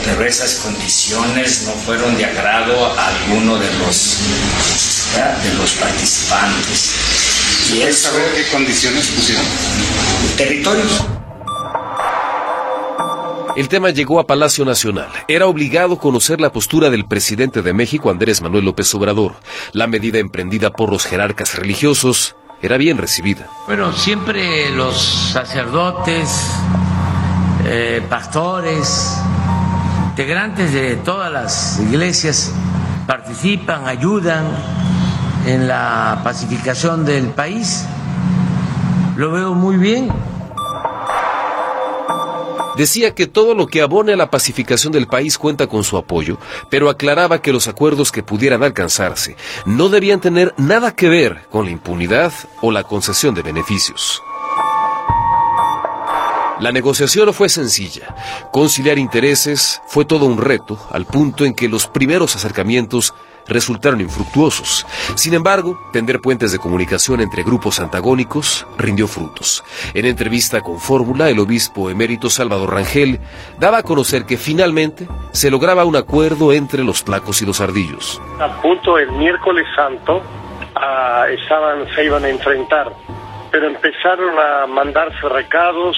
pero 0.05 0.25
esas 0.25 0.57
condiciones 0.57 1.65
no 1.67 1.73
fueron 1.73 2.17
de 2.17 2.25
agrado 2.25 2.87
a 2.99 3.09
alguno 3.09 3.59
de 3.59 3.73
los, 3.79 4.19
de 5.15 5.55
los 5.59 5.73
participantes. 5.73 6.95
Y 7.73 7.83
eso, 7.83 8.11
saber 8.11 8.33
qué 8.35 8.51
condiciones 8.51 9.07
pusieron? 9.09 9.45
Territorios. 10.37 11.05
El 13.57 13.69
tema 13.69 13.91
llegó 13.91 14.21
a 14.21 14.27
Palacio 14.27 14.65
Nacional. 14.65 15.09
Era 15.29 15.47
obligado 15.47 15.99
conocer 15.99 16.41
la 16.41 16.53
postura 16.53 16.89
del 16.89 17.07
presidente 17.07 17.63
de 17.63 17.73
México, 17.73 18.11
Andrés 18.11 18.41
Manuel 18.41 18.65
López 18.65 18.95
Obrador. 18.95 19.35
La 19.73 19.87
medida 19.87 20.19
emprendida 20.19 20.71
por 20.71 20.91
los 20.91 21.05
jerarcas 21.05 21.57
religiosos 21.57 22.37
era 22.63 22.77
bien 22.77 22.97
recibida. 22.97 23.49
Bueno, 23.67 23.93
siempre 23.93 24.71
los 24.71 25.01
sacerdotes, 25.33 26.29
eh, 27.65 28.03
pastores, 28.09 29.17
integrantes 30.21 30.75
de 30.75 30.97
todas 30.97 31.33
las 31.33 31.81
iglesias 31.81 32.53
participan, 33.07 33.89
ayudan 33.89 34.45
en 35.47 35.67
la 35.67 36.21
pacificación 36.23 37.07
del 37.07 37.29
país. 37.29 37.87
Lo 39.17 39.33
veo 39.33 39.55
muy 39.55 39.79
bien. 39.79 40.11
Decía 42.77 43.15
que 43.15 43.27
todo 43.27 43.55
lo 43.55 43.67
que 43.67 43.81
abone 43.81 44.13
a 44.13 44.17
la 44.17 44.31
pacificación 44.31 44.93
del 44.93 45.07
país 45.07 45.39
cuenta 45.39 45.69
con 45.69 45.85
su 45.85 45.97
apoyo, 45.97 46.37
pero 46.69 46.91
aclaraba 46.91 47.41
que 47.41 47.55
los 47.55 47.67
acuerdos 47.67 48.13
que 48.13 48.23
pudieran 48.23 48.63
alcanzarse 48.63 49.37
no 49.65 49.89
debían 49.89 50.21
tener 50.21 50.53
nada 50.59 50.95
que 50.95 51.09
ver 51.09 51.47
con 51.51 51.65
la 51.65 51.71
impunidad 51.71 52.31
o 52.61 52.71
la 52.71 52.85
concesión 52.85 53.35
de 53.35 53.41
beneficios. 53.41 54.23
La 56.61 56.73
negociación 56.73 57.33
fue 57.33 57.49
sencilla. 57.49 58.15
Conciliar 58.53 58.99
intereses 58.99 59.81
fue 59.87 60.05
todo 60.05 60.27
un 60.27 60.37
reto, 60.37 60.79
al 60.91 61.07
punto 61.07 61.47
en 61.47 61.55
que 61.55 61.71
los 61.71 61.87
primeros 61.87 62.37
acercamientos 62.37 63.15
resultaron 63.49 64.03
infructuosos. 64.03 64.87
Sin 65.15 65.33
embargo, 65.33 65.81
tender 65.91 66.21
puentes 66.21 66.53
de 66.53 66.59
comunicación 66.59 67.23
entre 67.23 67.45
grupos 67.45 67.81
antagónicos 67.81 68.67
rindió 68.77 69.09
frutos. 69.09 69.65
En 69.95 70.05
entrevista 70.05 70.61
con 70.61 70.79
Fórmula, 70.79 71.31
el 71.31 71.39
obispo 71.39 71.89
emérito 71.89 72.29
Salvador 72.29 72.75
Rangel 72.75 73.21
daba 73.59 73.79
a 73.79 73.83
conocer 73.83 74.27
que 74.27 74.37
finalmente 74.37 75.09
se 75.33 75.51
lograba 75.51 75.87
un 75.87 75.97
acuerdo 75.97 76.53
entre 76.53 76.85
los 76.85 77.03
placos 77.03 77.41
y 77.41 77.47
los 77.47 77.63
ardillos. 77.63 78.21
A 78.39 78.61
punto 78.61 78.99
el 78.99 79.11
miércoles 79.13 79.67
santo 79.75 80.23
ah, 80.77 81.25
estaban, 81.31 81.87
se 81.95 82.05
iban 82.05 82.25
a 82.25 82.29
enfrentar, 82.29 82.93
pero 83.51 83.67
empezaron 83.67 84.39
a 84.39 84.67
mandarse 84.67 85.27
recados, 85.27 85.97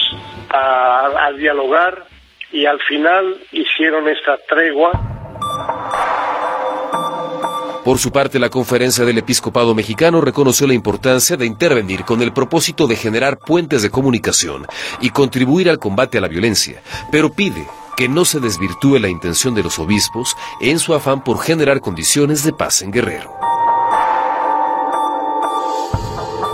a, 0.53 1.31
dialogar 1.37 2.05
y 2.51 2.65
al 2.65 2.79
final 2.81 3.37
hicieron 3.51 4.07
esta 4.07 4.37
tregua. 4.47 4.91
Por 7.83 7.97
su 7.97 8.11
parte, 8.11 8.39
la 8.39 8.49
conferencia 8.49 9.03
del 9.03 9.17
episcopado 9.17 9.75
mexicano 9.75 10.21
reconoció 10.21 10.67
la 10.67 10.73
importancia 10.73 11.35
de 11.35 11.45
intervenir 11.45 12.05
con 12.05 12.21
el 12.21 12.31
propósito 12.31 12.87
de 12.87 12.95
generar 12.95 13.37
puentes 13.39 13.81
de 13.81 13.89
comunicación 13.89 14.65
y 15.01 15.09
contribuir 15.09 15.69
al 15.69 15.79
combate 15.79 16.17
a 16.17 16.21
la 16.21 16.29
violencia, 16.29 16.81
pero 17.11 17.33
pide 17.33 17.67
que 17.97 18.07
no 18.07 18.23
se 18.23 18.39
desvirtúe 18.39 18.99
la 18.99 19.09
intención 19.09 19.53
de 19.53 19.63
los 19.63 19.79
obispos 19.79 20.37
en 20.61 20.79
su 20.79 20.93
afán 20.93 21.23
por 21.23 21.41
generar 21.41 21.81
condiciones 21.81 22.43
de 22.43 22.53
paz 22.53 22.81
en 22.83 22.91
Guerrero. 22.91 23.35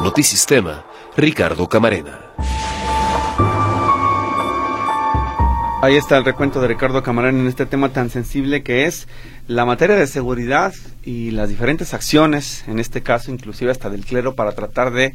Notisistema, 0.01 0.85
Ricardo 1.15 1.67
Camarena. 1.67 2.29
Ahí 5.81 5.95
está 5.95 6.17
el 6.17 6.25
recuento 6.25 6.59
de 6.59 6.67
Ricardo 6.67 7.01
Camarán 7.03 7.39
en 7.39 7.47
este 7.47 7.65
tema 7.65 7.87
tan 7.87 8.09
sensible 8.09 8.63
que 8.63 8.85
es 8.85 9.07
la 9.47 9.63
materia 9.63 9.95
de 9.95 10.07
seguridad 10.07 10.73
y 11.05 11.31
las 11.31 11.47
diferentes 11.47 11.93
acciones, 11.93 12.65
en 12.67 12.79
este 12.79 13.01
caso 13.01 13.31
inclusive 13.31 13.71
hasta 13.71 13.89
del 13.89 14.05
clero, 14.05 14.35
para 14.35 14.51
tratar 14.51 14.91
de 14.91 15.13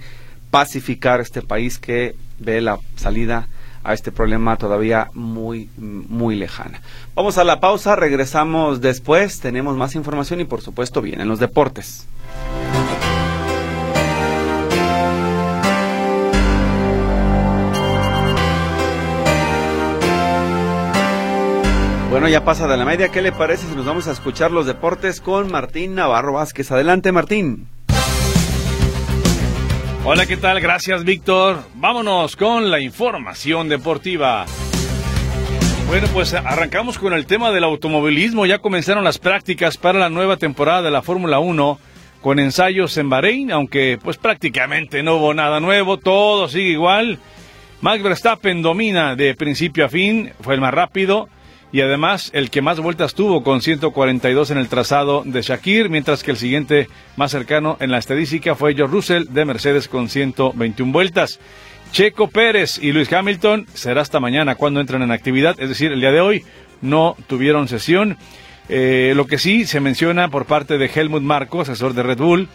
pacificar 0.51 1.21
este 1.21 1.43
país 1.43 1.79
que 1.79 2.17
ve 2.39 2.63
la 2.63 2.79
salida 2.97 3.49
a 3.85 3.93
este 3.93 4.11
problema 4.11 4.57
todavía 4.57 5.11
muy, 5.13 5.69
muy 5.77 6.35
lejana. 6.35 6.81
Vamos 7.15 7.37
a 7.37 7.45
la 7.45 7.61
pausa, 7.61 7.95
regresamos 7.95 8.81
después, 8.81 9.41
tenemos 9.41 9.77
más 9.77 9.95
información 9.95 10.41
y 10.41 10.47
por 10.47 10.63
supuesto 10.63 11.03
vienen 11.03 11.29
los 11.29 11.41
deportes. 11.41 12.07
Bueno, 22.15 22.29
ya 22.29 22.45
pasa 22.45 22.69
de 22.69 22.77
la 22.77 22.85
media. 22.85 23.09
¿Qué 23.09 23.21
le 23.23 23.33
parece 23.33 23.67
si 23.67 23.75
nos 23.75 23.87
vamos 23.87 24.07
a 24.07 24.13
escuchar 24.13 24.53
los 24.53 24.67
deportes 24.67 25.21
con 25.21 25.51
Martín 25.51 25.97
Navarro 25.97 26.35
Vázquez? 26.35 26.71
Adelante, 26.71 27.11
Martín. 27.11 27.67
Hola, 30.05 30.25
¿qué 30.25 30.37
tal? 30.37 30.61
Gracias, 30.61 31.03
Víctor. 31.03 31.65
Vámonos 31.75 32.37
con 32.37 32.71
la 32.71 32.79
información 32.79 33.69
deportiva. 33.69 34.47
Bueno, 35.89 36.07
pues 36.13 36.35
arrancamos 36.35 37.01
con 37.01 37.15
el 37.15 37.27
tema 37.27 37.51
del 37.51 37.65
automovilismo. 37.65 38.47
Ya 38.47 38.61
comenzaron 38.61 39.03
las 39.03 39.19
prácticas 39.19 39.77
para 39.77 39.99
la 39.99 40.09
nueva 40.09 40.37
temporada 40.37 40.83
de 40.83 40.93
la 40.93 41.03
Fórmula 41.03 41.41
1 41.41 41.81
con 42.21 42.39
ensayos 42.39 42.97
en 42.97 43.11
Bahrein, 43.11 43.51
aunque 43.51 43.99
pues 44.01 44.19
prácticamente 44.19 45.03
no 45.03 45.17
hubo 45.17 45.35
nada 45.35 45.59
nuevo, 45.59 45.97
todo 45.97 46.47
sigue 46.47 46.71
igual. 46.71 47.19
Max 47.81 48.05
Verstappen 48.05 48.63
domina 48.63 49.17
de 49.17 49.35
principio 49.35 49.87
a 49.87 49.89
fin, 49.89 50.31
fue 50.43 50.55
el 50.55 50.61
más 50.61 50.73
rápido 50.73 51.29
y 51.75 51.81
además 51.81 52.31
el 52.35 52.51
que 52.51 52.63
más 52.63 52.79
vueltas 52.79 53.15
tuvo 53.15 53.43
con 53.43 53.61
142 53.61 54.53
en 54.53 54.59
el 54.59 54.69
trazado 54.69 55.25
de 55.27 55.43
Shakir, 55.43 55.91
mientras 55.91 56.23
que 56.23 56.31
el 56.31 56.37
siguiente 56.37 56.87
más 57.17 57.33
cercano 57.33 57.77
en 57.81 57.91
la 57.91 57.99
estadística 57.99 58.55
fue 58.55 58.77
George 58.77 58.95
Russell 58.95 59.25
de 59.31 59.45
Mercedes 59.45 59.89
con 59.89 60.09
121 60.09 60.93
vueltas. 60.93 61.41
Checo 61.91 62.29
Pérez 62.29 62.79
y 62.81 62.93
Luis 62.93 63.13
Hamilton 63.13 63.67
será 63.75 64.03
hasta 64.03 64.21
mañana 64.21 64.55
cuando 64.55 64.79
entran 64.79 65.03
en 65.03 65.11
actividad, 65.11 65.57
es 65.59 65.69
decir, 65.69 65.91
el 65.91 65.99
día 65.99 66.13
de 66.13 66.21
hoy 66.21 66.45
no 66.81 67.17
tuvieron 67.27 67.67
sesión. 67.67 68.19
Eh, 68.69 69.13
lo 69.17 69.27
que 69.27 69.39
sí 69.39 69.67
se 69.67 69.81
menciona 69.81 70.29
por 70.29 70.47
parte 70.47 70.79
de 70.79 70.89
Helmut 70.95 71.23
Marco, 71.23 71.63
asesor 71.63 71.93
de 71.93 72.05
Red 72.05 72.19
Bull, 72.19 72.49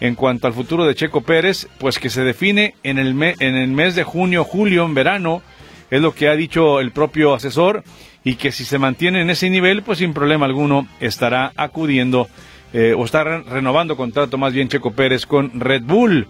en 0.00 0.14
cuanto 0.14 0.46
al 0.46 0.54
futuro 0.54 0.86
de 0.86 0.94
Checo 0.94 1.20
Pérez, 1.20 1.68
pues 1.76 1.98
que 1.98 2.08
se 2.08 2.24
define 2.24 2.74
en 2.84 2.96
el, 2.98 3.22
en 3.22 3.54
el 3.54 3.68
mes 3.68 3.94
de 3.96 4.04
junio, 4.04 4.44
julio, 4.44 4.86
en 4.86 4.94
verano, 4.94 5.42
es 5.90 6.00
lo 6.00 6.14
que 6.14 6.30
ha 6.30 6.36
dicho 6.36 6.80
el 6.80 6.90
propio 6.90 7.34
asesor 7.34 7.84
y 8.24 8.36
que 8.36 8.52
si 8.52 8.64
se 8.64 8.78
mantiene 8.78 9.22
en 9.22 9.30
ese 9.30 9.50
nivel, 9.50 9.82
pues 9.82 9.98
sin 9.98 10.14
problema 10.14 10.46
alguno 10.46 10.86
estará 11.00 11.52
acudiendo 11.56 12.28
eh, 12.72 12.94
o 12.96 13.04
está 13.04 13.24
renovando 13.24 13.96
contrato 13.96 14.38
más 14.38 14.52
bien 14.52 14.68
Checo 14.68 14.92
Pérez 14.92 15.26
con 15.26 15.60
Red 15.60 15.82
Bull. 15.82 16.28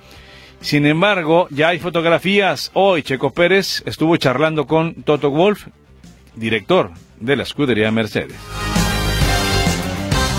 Sin 0.60 0.86
embargo, 0.86 1.48
ya 1.50 1.68
hay 1.68 1.78
fotografías. 1.78 2.70
Hoy 2.74 3.02
Checo 3.02 3.32
Pérez 3.32 3.82
estuvo 3.84 4.16
charlando 4.16 4.66
con 4.66 5.02
Toto 5.02 5.30
Wolf, 5.30 5.66
director 6.36 6.92
de 7.18 7.36
la 7.36 7.42
escudería 7.42 7.90
Mercedes. 7.90 8.38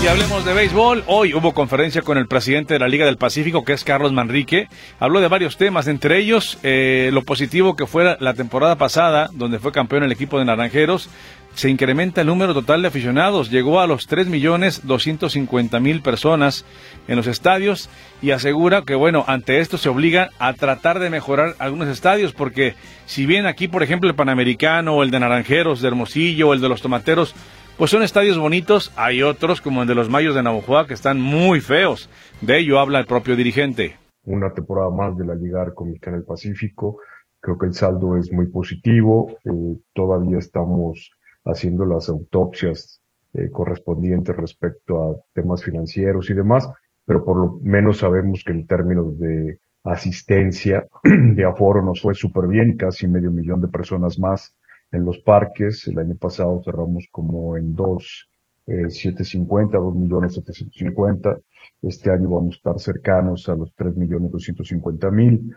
Y 0.04 0.06
hablemos 0.06 0.44
de 0.44 0.52
béisbol. 0.52 1.02
Hoy 1.06 1.32
hubo 1.32 1.54
conferencia 1.54 2.02
con 2.02 2.18
el 2.18 2.26
presidente 2.26 2.74
de 2.74 2.80
la 2.80 2.88
Liga 2.88 3.06
del 3.06 3.16
Pacífico, 3.16 3.64
que 3.64 3.72
es 3.72 3.84
Carlos 3.84 4.12
Manrique. 4.12 4.68
Habló 5.00 5.22
de 5.22 5.28
varios 5.28 5.56
temas, 5.56 5.86
entre 5.88 6.18
ellos 6.18 6.58
eh, 6.62 7.08
lo 7.10 7.22
positivo 7.22 7.74
que 7.74 7.86
fue 7.86 8.14
la 8.20 8.34
temporada 8.34 8.76
pasada, 8.76 9.30
donde 9.32 9.58
fue 9.58 9.72
campeón 9.72 10.02
el 10.02 10.12
equipo 10.12 10.38
de 10.38 10.44
Naranjeros. 10.44 11.08
Se 11.54 11.70
incrementa 11.70 12.20
el 12.20 12.26
número 12.26 12.52
total 12.52 12.82
de 12.82 12.88
aficionados, 12.88 13.48
llegó 13.48 13.80
a 13.80 13.86
los 13.86 14.08
3.250.000 14.08 16.02
personas 16.02 16.64
en 17.06 17.14
los 17.14 17.28
estadios 17.28 17.88
y 18.20 18.32
asegura 18.32 18.82
que, 18.82 18.96
bueno, 18.96 19.24
ante 19.28 19.60
esto 19.60 19.78
se 19.78 19.88
obliga 19.88 20.30
a 20.40 20.54
tratar 20.54 20.98
de 20.98 21.10
mejorar 21.10 21.54
algunos 21.60 21.86
estadios, 21.86 22.32
porque 22.32 22.74
si 23.06 23.24
bien 23.24 23.46
aquí, 23.46 23.68
por 23.68 23.84
ejemplo, 23.84 24.10
el 24.10 24.16
Panamericano 24.16 24.96
o 24.96 25.04
el 25.04 25.12
de 25.12 25.20
Naranjeros, 25.20 25.80
de 25.80 25.88
Hermosillo 25.88 26.48
o 26.48 26.54
el 26.54 26.60
de 26.60 26.68
los 26.68 26.82
Tomateros, 26.82 27.36
pues 27.78 27.90
son 27.92 28.02
estadios 28.02 28.36
bonitos, 28.36 28.92
hay 28.96 29.22
otros 29.22 29.60
como 29.60 29.82
el 29.82 29.88
de 29.88 29.94
los 29.94 30.10
Mayos 30.10 30.34
de 30.34 30.42
Navojoa 30.42 30.88
que 30.88 30.94
están 30.94 31.20
muy 31.20 31.60
feos. 31.60 32.10
De 32.40 32.58
ello 32.58 32.80
habla 32.80 32.98
el 32.98 33.06
propio 33.06 33.36
dirigente. 33.36 33.96
Una 34.24 34.52
temporada 34.52 34.90
más 34.90 35.16
de 35.16 35.24
la 35.24 35.36
Liga 35.36 35.62
Arcomicana 35.62 36.16
en 36.16 36.22
el 36.22 36.26
Pacífico. 36.26 36.98
Creo 37.40 37.58
que 37.58 37.66
el 37.66 37.74
saldo 37.74 38.16
es 38.16 38.32
muy 38.32 38.46
positivo. 38.46 39.36
Eh, 39.44 39.76
todavía 39.92 40.38
estamos 40.38 41.10
haciendo 41.44 41.84
las 41.84 42.08
autopsias 42.08 43.00
eh, 43.34 43.50
correspondientes 43.50 44.36
respecto 44.36 45.02
a 45.02 45.16
temas 45.32 45.62
financieros 45.62 46.30
y 46.30 46.34
demás, 46.34 46.68
pero 47.04 47.24
por 47.24 47.36
lo 47.36 47.58
menos 47.62 47.98
sabemos 47.98 48.42
que 48.44 48.52
en 48.52 48.66
términos 48.66 49.18
de 49.18 49.58
asistencia, 49.84 50.86
de 51.04 51.44
aforo 51.44 51.82
nos 51.82 52.00
fue 52.00 52.14
súper 52.14 52.46
bien, 52.48 52.76
casi 52.76 53.06
medio 53.06 53.30
millón 53.30 53.60
de 53.60 53.68
personas 53.68 54.18
más 54.18 54.54
en 54.90 55.04
los 55.04 55.18
parques. 55.18 55.86
El 55.88 55.98
año 55.98 56.16
pasado 56.16 56.62
cerramos 56.64 57.06
como 57.10 57.56
en 57.56 57.74
dos, 57.74 58.28
eh, 58.66 58.88
750, 58.88 59.76
2 59.76 59.94
millones 59.94 60.34
750. 60.34 61.38
Este 61.82 62.10
año 62.10 62.30
vamos 62.30 62.54
a 62.54 62.56
estar 62.56 62.80
cercanos 62.80 63.48
a 63.48 63.54
los 63.54 63.74
3 63.74 63.96
millones 63.96 64.30
250 64.30 65.10
mil. 65.10 65.54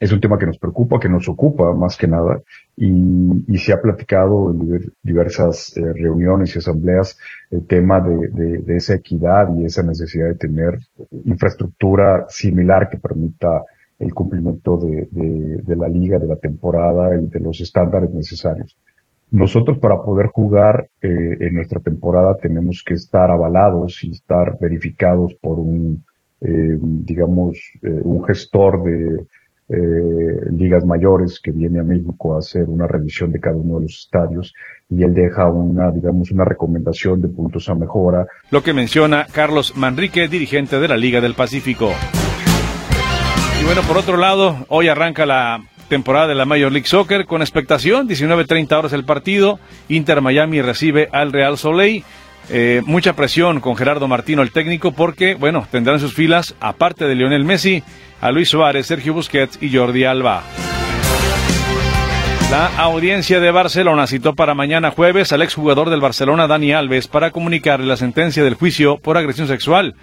Es 0.00 0.10
un 0.12 0.20
tema 0.20 0.38
que 0.38 0.46
nos 0.46 0.56
preocupa, 0.56 0.98
que 0.98 1.10
nos 1.10 1.28
ocupa 1.28 1.74
más 1.74 1.98
que 1.98 2.08
nada, 2.08 2.40
y, 2.74 3.44
y 3.46 3.58
se 3.58 3.74
ha 3.74 3.82
platicado 3.82 4.50
en 4.50 4.90
diversas 5.02 5.76
eh, 5.76 5.92
reuniones 5.92 6.56
y 6.56 6.58
asambleas 6.58 7.18
el 7.50 7.66
tema 7.66 8.00
de, 8.00 8.60
de, 8.62 8.76
esa 8.76 8.94
equidad 8.94 9.54
y 9.54 9.66
esa 9.66 9.82
necesidad 9.82 10.28
de 10.28 10.36
tener 10.36 10.78
infraestructura 11.26 12.24
similar 12.30 12.88
que 12.88 12.96
permita 12.96 13.62
el 13.98 14.14
cumplimiento 14.14 14.78
de, 14.78 15.06
de, 15.10 15.76
la 15.76 15.86
liga, 15.86 16.18
de 16.18 16.26
la 16.26 16.36
temporada 16.36 17.14
y 17.20 17.26
de 17.26 17.40
los 17.40 17.60
estándares 17.60 18.10
necesarios. 18.10 18.78
Nosotros 19.30 19.78
para 19.78 20.02
poder 20.02 20.28
jugar 20.28 20.88
eh, 21.02 21.36
en 21.40 21.54
nuestra 21.54 21.78
temporada 21.78 22.38
tenemos 22.38 22.82
que 22.86 22.94
estar 22.94 23.30
avalados 23.30 24.02
y 24.02 24.12
estar 24.12 24.56
verificados 24.58 25.34
por 25.34 25.58
un, 25.58 26.02
eh, 26.40 26.78
digamos, 26.80 27.58
un 27.82 28.24
gestor 28.24 28.82
de 28.82 29.26
eh, 29.72 30.50
ligas 30.50 30.84
mayores 30.84 31.38
que 31.40 31.52
viene 31.52 31.78
a 31.78 31.84
México 31.84 32.34
a 32.34 32.38
hacer 32.38 32.64
una 32.64 32.88
revisión 32.88 33.30
de 33.30 33.38
cada 33.38 33.56
uno 33.56 33.76
de 33.76 33.82
los 33.82 34.00
estadios 34.00 34.52
y 34.88 35.04
él 35.04 35.14
deja 35.14 35.48
una, 35.48 35.92
digamos, 35.92 36.32
una 36.32 36.44
recomendación 36.44 37.20
de 37.20 37.28
puntos 37.28 37.68
a 37.68 37.76
mejora. 37.76 38.26
Lo 38.50 38.64
que 38.64 38.72
menciona 38.72 39.26
Carlos 39.32 39.76
Manrique, 39.76 40.26
dirigente 40.26 40.80
de 40.80 40.88
la 40.88 40.96
Liga 40.96 41.20
del 41.20 41.34
Pacífico. 41.34 41.92
Y 43.60 43.64
bueno, 43.64 43.82
por 43.82 43.96
otro 43.96 44.16
lado, 44.16 44.56
hoy 44.68 44.88
arranca 44.88 45.24
la 45.24 45.62
temporada 45.88 46.26
de 46.26 46.34
la 46.34 46.46
Major 46.46 46.72
League 46.72 46.88
Soccer 46.88 47.26
con 47.26 47.40
expectación, 47.40 48.08
19.30 48.08 48.72
horas 48.72 48.92
el 48.92 49.04
partido, 49.04 49.60
Inter 49.88 50.20
Miami 50.20 50.62
recibe 50.62 51.08
al 51.12 51.32
Real 51.32 51.58
Soleil. 51.58 52.02
Eh, 52.52 52.82
mucha 52.84 53.12
presión 53.12 53.60
con 53.60 53.76
Gerardo 53.76 54.08
Martino, 54.08 54.42
el 54.42 54.50
técnico, 54.50 54.90
porque, 54.90 55.34
bueno, 55.34 55.68
tendrán 55.70 55.96
en 55.96 56.00
sus 56.00 56.14
filas, 56.14 56.56
aparte 56.58 57.04
de 57.04 57.14
Lionel 57.14 57.44
Messi, 57.44 57.84
a 58.20 58.30
Luis 58.30 58.48
Suárez, 58.48 58.86
Sergio 58.86 59.14
Busquets 59.14 59.58
y 59.62 59.74
Jordi 59.74 60.04
Alba. 60.04 60.42
La 62.50 62.66
audiencia 62.78 63.38
de 63.38 63.50
Barcelona 63.50 64.06
citó 64.06 64.34
para 64.34 64.54
mañana 64.54 64.90
jueves 64.90 65.32
al 65.32 65.42
exjugador 65.42 65.88
del 65.88 66.00
Barcelona, 66.00 66.48
Dani 66.48 66.72
Alves, 66.72 67.06
para 67.06 67.30
comunicarle 67.30 67.86
la 67.86 67.96
sentencia 67.96 68.42
del 68.42 68.54
juicio 68.54 68.98
por 68.98 69.16
agresión 69.16 69.46
sexual 69.46 69.94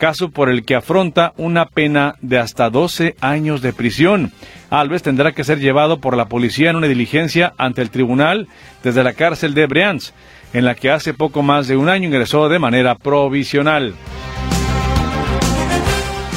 caso 0.00 0.30
por 0.30 0.48
el 0.48 0.64
que 0.64 0.74
afronta 0.74 1.32
una 1.36 1.66
pena 1.66 2.16
de 2.22 2.38
hasta 2.38 2.70
12 2.70 3.14
años 3.20 3.62
de 3.62 3.72
prisión. 3.72 4.32
Alves 4.70 5.02
tendrá 5.02 5.32
que 5.32 5.44
ser 5.44 5.60
llevado 5.60 6.00
por 6.00 6.16
la 6.16 6.24
policía 6.24 6.70
en 6.70 6.76
una 6.76 6.88
diligencia 6.88 7.52
ante 7.58 7.82
el 7.82 7.90
tribunal 7.90 8.48
desde 8.82 9.04
la 9.04 9.12
cárcel 9.12 9.54
de 9.54 9.66
Brianz, 9.66 10.12
en 10.52 10.64
la 10.64 10.74
que 10.74 10.90
hace 10.90 11.14
poco 11.14 11.42
más 11.42 11.68
de 11.68 11.76
un 11.76 11.88
año 11.88 12.08
ingresó 12.08 12.48
de 12.48 12.58
manera 12.58 12.96
provisional. 12.96 13.94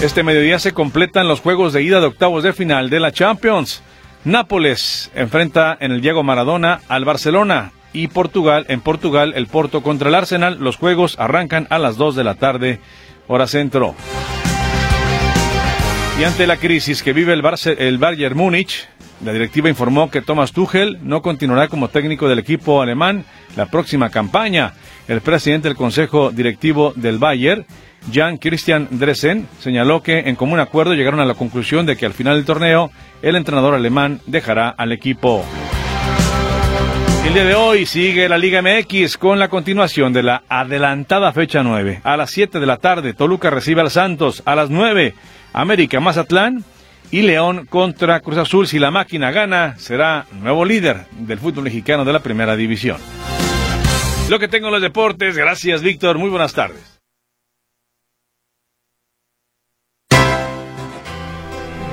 Este 0.03 0.21
mediodía 0.21 0.59
se 0.59 0.73
completan 0.73 1.29
los 1.29 1.39
juegos 1.39 1.71
de 1.71 1.81
ida 1.81 2.01
de 2.01 2.07
octavos 2.07 2.43
de 2.43 2.51
final 2.51 2.89
de 2.89 2.99
la 2.99 3.13
Champions. 3.13 3.81
Nápoles 4.25 5.09
enfrenta 5.15 5.77
en 5.79 5.93
el 5.93 6.01
Diego 6.01 6.23
Maradona 6.23 6.81
al 6.89 7.05
Barcelona 7.05 7.71
y 7.93 8.09
Portugal 8.09 8.65
en 8.67 8.81
Portugal 8.81 9.31
el 9.37 9.47
Porto 9.47 9.81
contra 9.81 10.09
el 10.09 10.15
Arsenal. 10.15 10.57
Los 10.59 10.75
juegos 10.75 11.17
arrancan 11.19 11.67
a 11.69 11.79
las 11.79 11.95
2 11.95 12.17
de 12.17 12.23
la 12.25 12.35
tarde 12.35 12.81
hora 13.27 13.47
centro. 13.47 13.95
Y 16.19 16.25
ante 16.25 16.47
la 16.47 16.57
crisis 16.57 17.01
que 17.01 17.13
vive 17.13 17.31
el, 17.31 17.41
Barce 17.41 17.87
el 17.87 17.97
Bayern 17.97 18.35
Múnich, 18.35 18.89
la 19.23 19.31
directiva 19.31 19.69
informó 19.69 20.11
que 20.11 20.21
Thomas 20.21 20.51
Tuchel 20.51 20.99
no 21.01 21.21
continuará 21.21 21.69
como 21.69 21.87
técnico 21.87 22.27
del 22.27 22.39
equipo 22.39 22.81
alemán 22.81 23.23
la 23.55 23.67
próxima 23.67 24.09
campaña. 24.09 24.73
El 25.07 25.21
presidente 25.21 25.69
del 25.69 25.77
Consejo 25.77 26.31
Directivo 26.31 26.91
del 26.97 27.19
Bayern, 27.19 27.65
Jan 28.11 28.37
Christian 28.37 28.87
Dressen, 28.91 29.47
señaló 29.59 30.03
que 30.03 30.19
en 30.19 30.35
común 30.35 30.59
acuerdo 30.59 30.93
llegaron 30.93 31.19
a 31.19 31.25
la 31.25 31.35
conclusión 31.35 31.85
de 31.85 31.95
que 31.95 32.05
al 32.05 32.13
final 32.13 32.35
del 32.35 32.45
torneo 32.45 32.91
el 33.21 33.35
entrenador 33.35 33.75
alemán 33.75 34.19
dejará 34.25 34.69
al 34.69 34.91
equipo. 34.91 35.45
El 37.25 37.33
día 37.33 37.45
de 37.45 37.55
hoy 37.55 37.85
sigue 37.85 38.27
la 38.27 38.37
Liga 38.37 38.61
MX 38.61 39.17
con 39.17 39.39
la 39.39 39.47
continuación 39.47 40.11
de 40.11 40.23
la 40.23 40.43
adelantada 40.49 41.31
fecha 41.31 41.63
9. 41.63 42.01
A 42.03 42.17
las 42.17 42.31
7 42.31 42.59
de 42.59 42.65
la 42.65 42.77
tarde, 42.77 43.13
Toluca 43.13 43.49
recibe 43.49 43.81
al 43.81 43.89
Santos. 43.89 44.43
A 44.45 44.55
las 44.55 44.69
9, 44.69 45.15
América 45.53 45.99
Mazatlán. 45.99 46.63
Y 47.11 47.21
León 47.21 47.67
contra 47.67 48.19
Cruz 48.19 48.37
Azul. 48.37 48.67
Si 48.67 48.79
la 48.79 48.91
máquina 48.91 49.31
gana, 49.31 49.75
será 49.77 50.25
nuevo 50.31 50.65
líder 50.65 51.05
del 51.11 51.39
fútbol 51.39 51.65
mexicano 51.65 52.03
de 52.05 52.13
la 52.13 52.19
primera 52.19 52.55
división. 52.55 52.97
Lo 54.29 54.39
que 54.39 54.47
tengo 54.47 54.67
en 54.67 54.73
los 54.73 54.81
deportes. 54.81 55.37
Gracias, 55.37 55.81
Víctor. 55.81 56.17
Muy 56.17 56.29
buenas 56.29 56.53
tardes. 56.53 56.92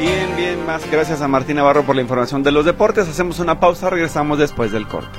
Bien, 0.01 0.35
bien, 0.35 0.65
más 0.65 0.91
gracias 0.91 1.21
a 1.21 1.29
Martín 1.29 1.57
Navarro 1.57 1.85
por 1.85 1.95
la 1.95 2.01
información 2.01 2.43
de 2.43 2.51
los 2.51 2.65
deportes. 2.65 3.07
Hacemos 3.07 3.39
una 3.39 3.61
pausa, 3.61 3.91
regresamos 3.91 4.39
después 4.39 4.73
del 4.73 4.89
corte. 4.89 5.19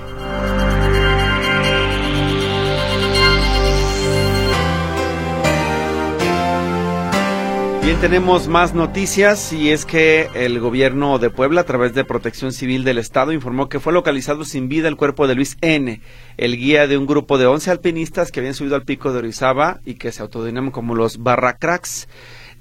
Bien, 7.83 7.99
tenemos 7.99 8.47
más 8.47 8.73
noticias 8.73 9.53
y 9.53 9.69
es 9.69 9.85
que 9.85 10.29
el 10.33 10.59
gobierno 10.59 11.19
de 11.19 11.29
Puebla, 11.29 11.61
a 11.61 11.65
través 11.65 11.93
de 11.93 12.03
Protección 12.03 12.51
Civil 12.51 12.83
del 12.83 12.97
Estado, 12.97 13.33
informó 13.33 13.69
que 13.69 13.79
fue 13.79 13.93
localizado 13.93 14.45
sin 14.45 14.67
vida 14.67 14.87
el 14.87 14.95
cuerpo 14.95 15.27
de 15.27 15.35
Luis 15.35 15.57
N., 15.61 16.01
el 16.37 16.57
guía 16.57 16.87
de 16.87 16.97
un 16.97 17.05
grupo 17.05 17.37
de 17.37 17.45
11 17.45 17.69
alpinistas 17.69 18.31
que 18.31 18.39
habían 18.39 18.55
subido 18.55 18.75
al 18.75 18.85
pico 18.85 19.13
de 19.13 19.19
Orizaba 19.19 19.79
y 19.85 19.93
que 19.93 20.11
se 20.11 20.23
autodenominaban 20.23 20.71
como 20.71 20.95
los 20.95 21.21
Barracracks. 21.21 22.07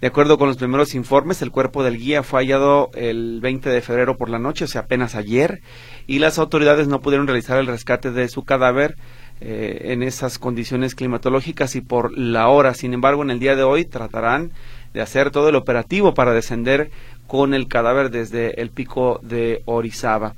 De 0.01 0.07
acuerdo 0.07 0.39
con 0.39 0.49
los 0.49 0.57
primeros 0.57 0.95
informes, 0.95 1.43
el 1.43 1.51
cuerpo 1.51 1.83
del 1.85 1.99
guía 1.99 2.23
fue 2.23 2.41
hallado 2.41 2.89
el 2.95 3.41
20 3.43 3.69
de 3.69 3.83
febrero 3.83 4.17
por 4.17 4.31
la 4.31 4.39
noche, 4.39 4.65
o 4.65 4.69
sea, 4.69 4.83
apenas 4.83 5.15
ayer, 5.15 5.61
y 6.07 6.21
las 6.21 6.39
autoridades 6.39 6.89
no 6.89 7.03
pudieron 7.03 7.27
realizar 7.27 7.59
el 7.59 7.67
rescate 7.67 8.11
de 8.11 8.29
su 8.29 8.45
cadáver 8.45 8.97
eh, 9.43 9.93
en 9.93 10.03
esas 10.03 10.39
condiciones 10.39 10.95
climatológicas 10.95 11.77
y 11.77 11.83
por 11.83 12.17
la 12.17 12.49
hora. 12.49 12.73
Sin 12.73 12.95
embargo, 12.95 13.23
en 13.23 13.31
el 13.31 13.41
día 13.41 13.57
de 13.57 13.63
hoy 13.63 13.85
tratarán 13.85 14.53
de 14.95 15.03
hacer 15.03 15.31
todo 15.31 15.51
el 15.51 15.57
operativo 15.57 16.15
para 16.15 16.33
descender 16.33 16.91
con 17.27 17.53
el 17.53 17.69
cadáver 17.69 18.11
desde 18.11 18.59
el 18.63 18.71
pico 18.71 19.21
de 19.23 19.61
Orizaba. 19.67 20.35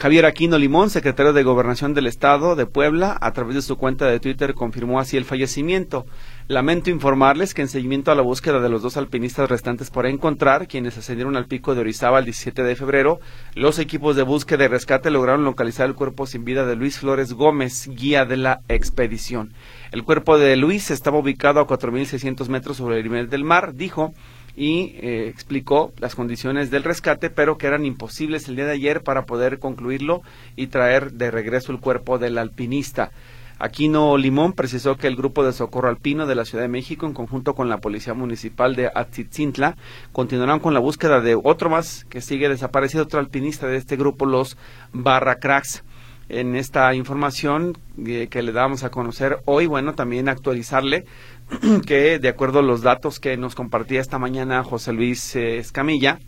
Javier 0.00 0.26
Aquino 0.26 0.58
Limón, 0.58 0.90
secretario 0.90 1.32
de 1.32 1.44
Gobernación 1.44 1.94
del 1.94 2.08
Estado 2.08 2.56
de 2.56 2.66
Puebla, 2.66 3.16
a 3.20 3.32
través 3.32 3.54
de 3.54 3.62
su 3.62 3.76
cuenta 3.76 4.06
de 4.06 4.18
Twitter 4.18 4.54
confirmó 4.54 4.98
así 4.98 5.16
el 5.16 5.24
fallecimiento. 5.24 6.06
Lamento 6.48 6.90
informarles 6.90 7.54
que 7.54 7.62
en 7.62 7.66
seguimiento 7.66 8.12
a 8.12 8.14
la 8.14 8.22
búsqueda 8.22 8.60
de 8.60 8.68
los 8.68 8.80
dos 8.80 8.96
alpinistas 8.96 9.50
restantes 9.50 9.90
por 9.90 10.06
encontrar, 10.06 10.68
quienes 10.68 10.96
ascendieron 10.96 11.36
al 11.36 11.46
pico 11.46 11.74
de 11.74 11.80
Orizaba 11.80 12.20
el 12.20 12.24
17 12.24 12.62
de 12.62 12.76
febrero, 12.76 13.18
los 13.56 13.80
equipos 13.80 14.14
de 14.14 14.22
búsqueda 14.22 14.64
y 14.64 14.68
rescate 14.68 15.10
lograron 15.10 15.42
localizar 15.42 15.88
el 15.88 15.96
cuerpo 15.96 16.24
sin 16.24 16.44
vida 16.44 16.64
de 16.64 16.76
Luis 16.76 17.00
Flores 17.00 17.32
Gómez, 17.32 17.88
guía 17.88 18.24
de 18.26 18.36
la 18.36 18.60
expedición. 18.68 19.54
El 19.90 20.04
cuerpo 20.04 20.38
de 20.38 20.54
Luis 20.54 20.92
estaba 20.92 21.18
ubicado 21.18 21.58
a 21.58 21.66
4.600 21.66 22.46
metros 22.46 22.76
sobre 22.76 22.98
el 22.98 23.02
nivel 23.02 23.28
del 23.28 23.42
mar, 23.42 23.74
dijo, 23.74 24.14
y 24.54 24.94
eh, 25.00 25.26
explicó 25.28 25.92
las 25.98 26.14
condiciones 26.14 26.70
del 26.70 26.84
rescate, 26.84 27.28
pero 27.28 27.58
que 27.58 27.66
eran 27.66 27.84
imposibles 27.84 28.46
el 28.46 28.54
día 28.54 28.66
de 28.66 28.72
ayer 28.72 29.02
para 29.02 29.26
poder 29.26 29.58
concluirlo 29.58 30.22
y 30.54 30.68
traer 30.68 31.10
de 31.10 31.32
regreso 31.32 31.72
el 31.72 31.80
cuerpo 31.80 32.18
del 32.18 32.38
alpinista. 32.38 33.10
Aquino 33.58 34.18
Limón 34.18 34.52
precisó 34.52 34.96
que 34.96 35.06
el 35.06 35.16
grupo 35.16 35.42
de 35.42 35.52
socorro 35.52 35.88
alpino 35.88 36.26
de 36.26 36.34
la 36.34 36.44
Ciudad 36.44 36.64
de 36.64 36.68
México, 36.68 37.06
en 37.06 37.14
conjunto 37.14 37.54
con 37.54 37.70
la 37.70 37.78
Policía 37.78 38.12
Municipal 38.12 38.76
de 38.76 38.90
Atzitzintla, 38.94 39.76
continuarán 40.12 40.60
con 40.60 40.74
la 40.74 40.80
búsqueda 40.80 41.20
de 41.20 41.38
otro 41.42 41.70
más 41.70 42.04
que 42.10 42.20
sigue 42.20 42.50
desaparecido, 42.50 43.04
otro 43.04 43.18
alpinista 43.18 43.66
de 43.66 43.76
este 43.76 43.96
grupo, 43.96 44.26
los 44.26 44.58
Barracracks. 44.92 45.84
En 46.28 46.56
esta 46.56 46.92
información 46.94 47.78
eh, 48.04 48.26
que 48.28 48.42
le 48.42 48.50
damos 48.50 48.82
a 48.82 48.90
conocer 48.90 49.38
hoy, 49.44 49.66
bueno, 49.66 49.94
también 49.94 50.28
actualizarle 50.28 51.04
que 51.86 52.18
de 52.18 52.28
acuerdo 52.28 52.58
a 52.58 52.62
los 52.62 52.82
datos 52.82 53.20
que 53.20 53.36
nos 53.36 53.54
compartía 53.54 54.00
esta 54.00 54.18
mañana 54.18 54.64
José 54.64 54.92
Luis 54.92 55.36
eh, 55.36 55.58
Escamilla, 55.58 56.18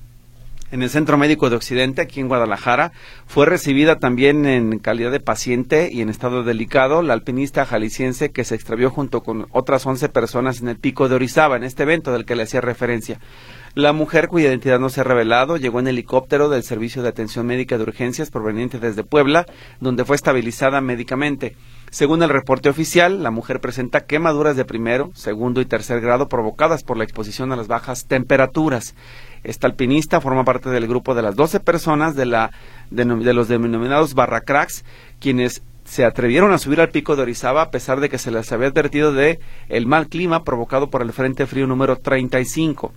en 0.70 0.82
el 0.82 0.90
Centro 0.90 1.16
Médico 1.16 1.50
de 1.50 1.56
Occidente, 1.56 2.02
aquí 2.02 2.20
en 2.20 2.28
Guadalajara. 2.28 2.92
Fue 3.26 3.46
recibida 3.46 3.96
también 3.96 4.46
en 4.46 4.78
calidad 4.78 5.10
de 5.10 5.20
paciente 5.20 5.90
y 5.92 6.02
en 6.02 6.08
estado 6.08 6.42
delicado 6.42 7.02
la 7.02 7.14
alpinista 7.14 7.64
jalisciense 7.64 8.30
que 8.30 8.44
se 8.44 8.54
extravió 8.54 8.90
junto 8.90 9.22
con 9.22 9.46
otras 9.50 9.86
11 9.86 10.08
personas 10.08 10.60
en 10.60 10.68
el 10.68 10.78
pico 10.78 11.08
de 11.08 11.14
Orizaba, 11.14 11.56
en 11.56 11.64
este 11.64 11.84
evento 11.84 12.12
del 12.12 12.24
que 12.24 12.36
le 12.36 12.44
hacía 12.44 12.60
referencia. 12.60 13.18
La 13.74 13.92
mujer, 13.92 14.28
cuya 14.28 14.48
identidad 14.48 14.80
no 14.80 14.88
se 14.88 15.02
ha 15.02 15.04
revelado, 15.04 15.56
llegó 15.56 15.78
en 15.78 15.88
helicóptero 15.88 16.48
del 16.48 16.64
Servicio 16.64 17.02
de 17.02 17.10
Atención 17.10 17.46
Médica 17.46 17.76
de 17.76 17.84
Urgencias 17.84 18.30
proveniente 18.30 18.80
desde 18.80 19.04
Puebla, 19.04 19.46
donde 19.80 20.04
fue 20.04 20.16
estabilizada 20.16 20.80
médicamente. 20.80 21.54
Según 21.90 22.22
el 22.22 22.28
reporte 22.28 22.68
oficial, 22.68 23.22
la 23.22 23.30
mujer 23.30 23.60
presenta 23.60 24.04
quemaduras 24.04 24.56
de 24.56 24.64
primero, 24.64 25.10
segundo 25.14 25.60
y 25.60 25.64
tercer 25.64 26.00
grado 26.00 26.28
provocadas 26.28 26.82
por 26.82 26.96
la 26.96 27.04
exposición 27.04 27.52
a 27.52 27.56
las 27.56 27.68
bajas 27.68 28.06
temperaturas. 28.06 28.94
Esta 29.44 29.66
alpinista 29.66 30.20
forma 30.20 30.44
parte 30.44 30.70
del 30.70 30.86
grupo 30.86 31.14
de 31.14 31.22
las 31.22 31.36
12 31.36 31.60
personas 31.60 32.14
de, 32.14 32.26
la, 32.26 32.50
de, 32.90 33.04
los 33.04 33.48
denominados 33.48 34.14
barracracks, 34.14 34.84
quienes 35.20 35.62
se 35.84 36.04
atrevieron 36.04 36.52
a 36.52 36.58
subir 36.58 36.80
al 36.80 36.90
pico 36.90 37.16
de 37.16 37.22
Orizaba 37.22 37.62
a 37.62 37.70
pesar 37.70 38.00
de 38.00 38.08
que 38.08 38.18
se 38.18 38.30
les 38.30 38.52
había 38.52 38.68
advertido 38.68 39.12
de 39.12 39.40
el 39.68 39.86
mal 39.86 40.08
clima 40.08 40.44
provocado 40.44 40.90
por 40.90 41.02
el 41.02 41.12
Frente 41.12 41.46
Frío 41.46 41.66
número 41.66 41.96
35. 41.96 42.92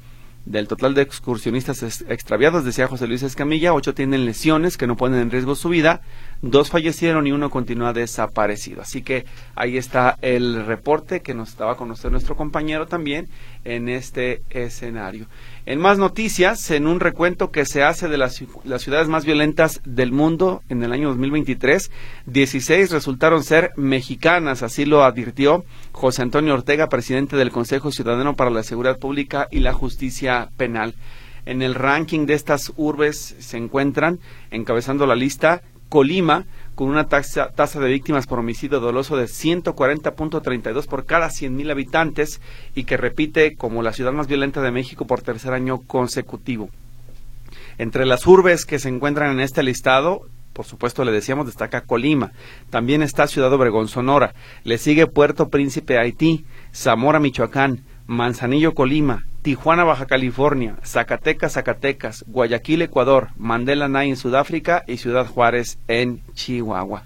Del 0.45 0.67
total 0.67 0.95
de 0.95 1.03
excursionistas 1.03 2.01
extraviados, 2.07 2.65
decía 2.65 2.87
José 2.87 3.05
Luis 3.05 3.21
Escamilla, 3.21 3.73
ocho 3.73 3.93
tienen 3.93 4.25
lesiones 4.25 4.75
que 4.75 4.87
no 4.87 4.97
ponen 4.97 5.19
en 5.19 5.29
riesgo 5.29 5.53
su 5.53 5.69
vida, 5.69 6.01
dos 6.41 6.69
fallecieron 6.69 7.27
y 7.27 7.31
uno 7.31 7.49
continúa 7.49 7.93
desaparecido. 7.93 8.81
Así 8.81 9.01
que 9.01 9.25
ahí 9.55 9.77
está 9.77 10.17
el 10.21 10.65
reporte 10.65 11.21
que 11.21 11.33
nos 11.33 11.49
estaba 11.49 11.73
a 11.73 11.77
conocer 11.77 12.11
nuestro 12.11 12.35
compañero 12.35 12.87
también 12.87 13.29
en 13.63 13.89
este 13.89 14.41
escenario. 14.49 15.27
En 15.65 15.79
más 15.79 15.99
noticias, 15.99 16.71
en 16.71 16.87
un 16.87 16.99
recuento 16.99 17.51
que 17.51 17.65
se 17.65 17.83
hace 17.83 18.07
de 18.07 18.17
las, 18.17 18.33
ciudades 18.33 19.07
más 19.07 19.25
violentas 19.25 19.81
del 19.85 20.11
mundo 20.11 20.63
en 20.69 20.83
el 20.83 20.91
año 20.91 21.09
2023, 21.09 21.91
16 22.25 22.91
resultaron 22.91 23.43
ser 23.43 23.71
mexicanas, 23.75 24.63
así 24.63 24.85
lo 24.85 25.03
advirtió 25.03 25.63
José 25.91 26.23
Antonio 26.23 26.55
Ortega, 26.55 26.89
presidente 26.89 27.35
del 27.35 27.51
Consejo 27.51 27.91
Ciudadano 27.91 28.35
para 28.35 28.49
la 28.49 28.63
Seguridad 28.63 28.97
Pública 28.97 29.47
y 29.51 29.59
la 29.59 29.73
Justicia 29.73 30.49
Penal. 30.57 30.95
En 31.45 31.61
el 31.61 31.73
ranking 31.73 32.25
de 32.27 32.35
estas 32.35 32.71
urbes 32.75 33.35
se 33.39 33.57
encuentran, 33.57 34.19
encabezando 34.51 35.07
la 35.07 35.15
lista, 35.15 35.63
Colima, 35.91 36.45
con 36.73 36.87
una 36.87 37.09
tasa, 37.09 37.49
tasa 37.49 37.81
de 37.81 37.89
víctimas 37.89 38.25
por 38.25 38.39
homicidio 38.39 38.79
doloso 38.79 39.17
de 39.17 39.25
140.32 39.25 40.87
por 40.87 41.05
cada 41.05 41.27
100.000 41.27 41.69
habitantes 41.69 42.39
y 42.73 42.85
que 42.85 42.95
repite 42.95 43.57
como 43.57 43.83
la 43.83 43.91
ciudad 43.91 44.13
más 44.13 44.27
violenta 44.27 44.61
de 44.61 44.71
México 44.71 45.05
por 45.05 45.21
tercer 45.21 45.51
año 45.51 45.79
consecutivo. 45.79 46.69
Entre 47.77 48.05
las 48.05 48.25
urbes 48.25 48.65
que 48.65 48.79
se 48.79 48.87
encuentran 48.87 49.31
en 49.31 49.41
este 49.41 49.63
listado, 49.63 50.21
por 50.53 50.63
supuesto 50.65 51.03
le 51.03 51.11
decíamos, 51.11 51.45
destaca 51.45 51.81
Colima. 51.81 52.31
También 52.69 53.01
está 53.01 53.27
Ciudad 53.27 53.51
Obregón, 53.51 53.89
Sonora. 53.89 54.33
Le 54.63 54.77
sigue 54.77 55.07
Puerto 55.07 55.49
Príncipe, 55.49 55.99
Haití. 55.99 56.45
Zamora, 56.73 57.19
Michoacán. 57.19 57.83
Manzanillo, 58.07 58.73
Colima. 58.73 59.25
Tijuana, 59.41 59.83
Baja 59.83 60.05
California, 60.05 60.75
Zacatecas, 60.83 61.53
Zacatecas, 61.53 62.23
Guayaquil, 62.27 62.83
Ecuador, 62.83 63.29
Mandela 63.37 63.87
Nay 63.87 64.09
en 64.09 64.17
Sudáfrica 64.17 64.83
y 64.87 64.97
Ciudad 64.97 65.27
Juárez 65.27 65.79
en 65.87 66.21
Chihuahua. 66.33 67.03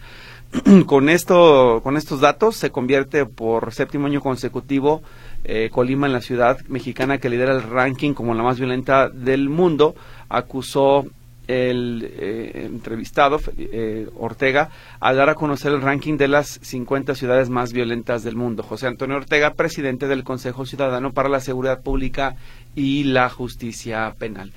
con 0.85 1.09
esto, 1.09 1.81
con 1.83 1.97
estos 1.97 2.21
datos 2.21 2.55
se 2.55 2.71
convierte 2.71 3.25
por 3.25 3.73
séptimo 3.73 4.07
año 4.07 4.21
consecutivo 4.21 5.01
eh, 5.43 5.69
Colima 5.71 6.07
en 6.07 6.13
la 6.13 6.21
ciudad 6.21 6.59
mexicana 6.67 7.17
que 7.17 7.29
lidera 7.29 7.53
el 7.53 7.63
ranking 7.63 8.13
como 8.13 8.33
la 8.33 8.43
más 8.43 8.57
violenta 8.57 9.09
del 9.09 9.49
mundo. 9.49 9.95
Acusó 10.29 11.05
el 11.47 12.09
eh, 12.11 12.65
entrevistado 12.65 13.39
eh, 13.57 14.07
Ortega 14.17 14.69
a 14.99 15.13
dar 15.13 15.29
a 15.29 15.35
conocer 15.35 15.71
el 15.71 15.81
ranking 15.81 16.17
de 16.17 16.27
las 16.27 16.59
50 16.61 17.15
ciudades 17.15 17.49
más 17.49 17.73
violentas 17.73 18.23
del 18.23 18.35
mundo. 18.35 18.63
José 18.63 18.87
Antonio 18.87 19.17
Ortega, 19.17 19.53
presidente 19.53 20.07
del 20.07 20.23
Consejo 20.23 20.65
Ciudadano 20.65 21.11
para 21.13 21.29
la 21.29 21.39
Seguridad 21.39 21.81
Pública 21.81 22.35
y 22.75 23.05
la 23.05 23.29
Justicia 23.29 24.13
Penal. 24.17 24.51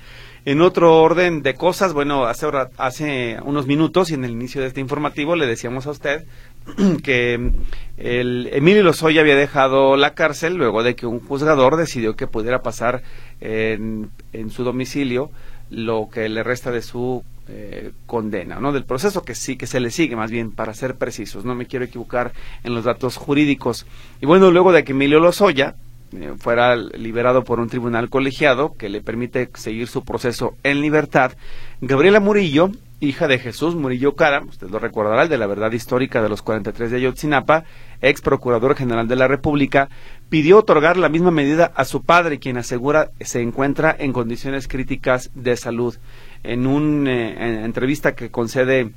En 0.45 0.61
otro 0.61 1.01
orden 1.01 1.41
de 1.43 1.53
cosas, 1.53 1.93
bueno, 1.93 2.25
hace, 2.25 2.47
hace 2.77 3.37
unos 3.43 3.67
minutos 3.67 4.09
y 4.09 4.13
en 4.13 4.23
el 4.23 4.31
inicio 4.31 4.61
de 4.61 4.67
este 4.67 4.79
informativo 4.79 5.35
le 5.35 5.45
decíamos 5.45 5.85
a 5.85 5.91
usted 5.91 6.25
que 7.03 7.51
el 7.97 8.49
Emilio 8.51 8.83
Lozoya 8.83 9.21
había 9.21 9.35
dejado 9.35 9.95
la 9.97 10.13
cárcel 10.13 10.55
luego 10.55 10.81
de 10.81 10.95
que 10.95 11.05
un 11.05 11.19
juzgador 11.19 11.75
decidió 11.75 12.15
que 12.15 12.27
pudiera 12.27 12.61
pasar 12.61 13.03
en 13.41 14.09
su 14.49 14.63
domicilio 14.63 15.29
lo 15.69 16.09
que 16.11 16.27
le 16.29 16.43
resta 16.43 16.71
de 16.71 16.81
su 16.81 17.23
eh, 17.47 17.91
condena, 18.05 18.59
¿no? 18.59 18.71
Del 18.71 18.85
proceso 18.85 19.23
que 19.23 19.35
sí 19.35 19.55
que 19.55 19.67
se 19.67 19.79
le 19.79 19.91
sigue, 19.91 20.15
más 20.15 20.31
bien, 20.31 20.51
para 20.51 20.73
ser 20.73 20.95
precisos. 20.95 21.45
No 21.45 21.55
me 21.55 21.65
quiero 21.65 21.85
equivocar 21.85 22.33
en 22.63 22.75
los 22.75 22.83
datos 22.83 23.17
jurídicos. 23.17 23.85
Y 24.21 24.25
bueno, 24.25 24.51
luego 24.51 24.71
de 24.71 24.83
que 24.83 24.91
Emilio 24.91 25.19
Lozoya 25.19 25.75
eh, 26.11 26.33
fuera 26.37 26.75
liberado 26.75 27.43
por 27.43 27.59
un 27.59 27.69
tribunal 27.69 28.09
colegiado 28.09 28.75
que 28.77 28.89
le 28.89 29.01
permite 29.01 29.49
seguir 29.55 29.87
su 29.87 30.03
proceso 30.03 30.55
en 30.63 30.81
libertad, 30.81 31.33
Gabriela 31.81 32.19
Murillo, 32.19 32.71
hija 32.99 33.27
de 33.27 33.39
Jesús 33.39 33.75
Murillo 33.75 34.15
Cara, 34.15 34.41
usted 34.41 34.69
lo 34.69 34.79
recordará, 34.79 35.23
el 35.23 35.29
de 35.29 35.37
la 35.37 35.47
verdad 35.47 35.71
histórica 35.71 36.21
de 36.21 36.29
los 36.29 36.41
43 36.41 36.91
de 36.91 36.97
Ayotzinapa, 36.97 37.63
ex 38.01 38.21
procurador 38.21 38.75
general 38.75 39.07
de 39.07 39.15
la 39.15 39.27
República, 39.27 39.89
pidió 40.29 40.57
otorgar 40.57 40.97
la 40.97 41.09
misma 41.09 41.31
medida 41.31 41.71
a 41.75 41.85
su 41.85 42.03
padre, 42.03 42.39
quien 42.39 42.57
asegura 42.57 43.11
se 43.21 43.41
encuentra 43.41 43.95
en 43.97 44.13
condiciones 44.13 44.67
críticas 44.67 45.31
de 45.33 45.55
salud. 45.55 45.95
En 46.43 46.67
una 46.67 47.11
eh, 47.11 47.63
entrevista 47.63 48.15
que 48.15 48.31
concede 48.31 48.91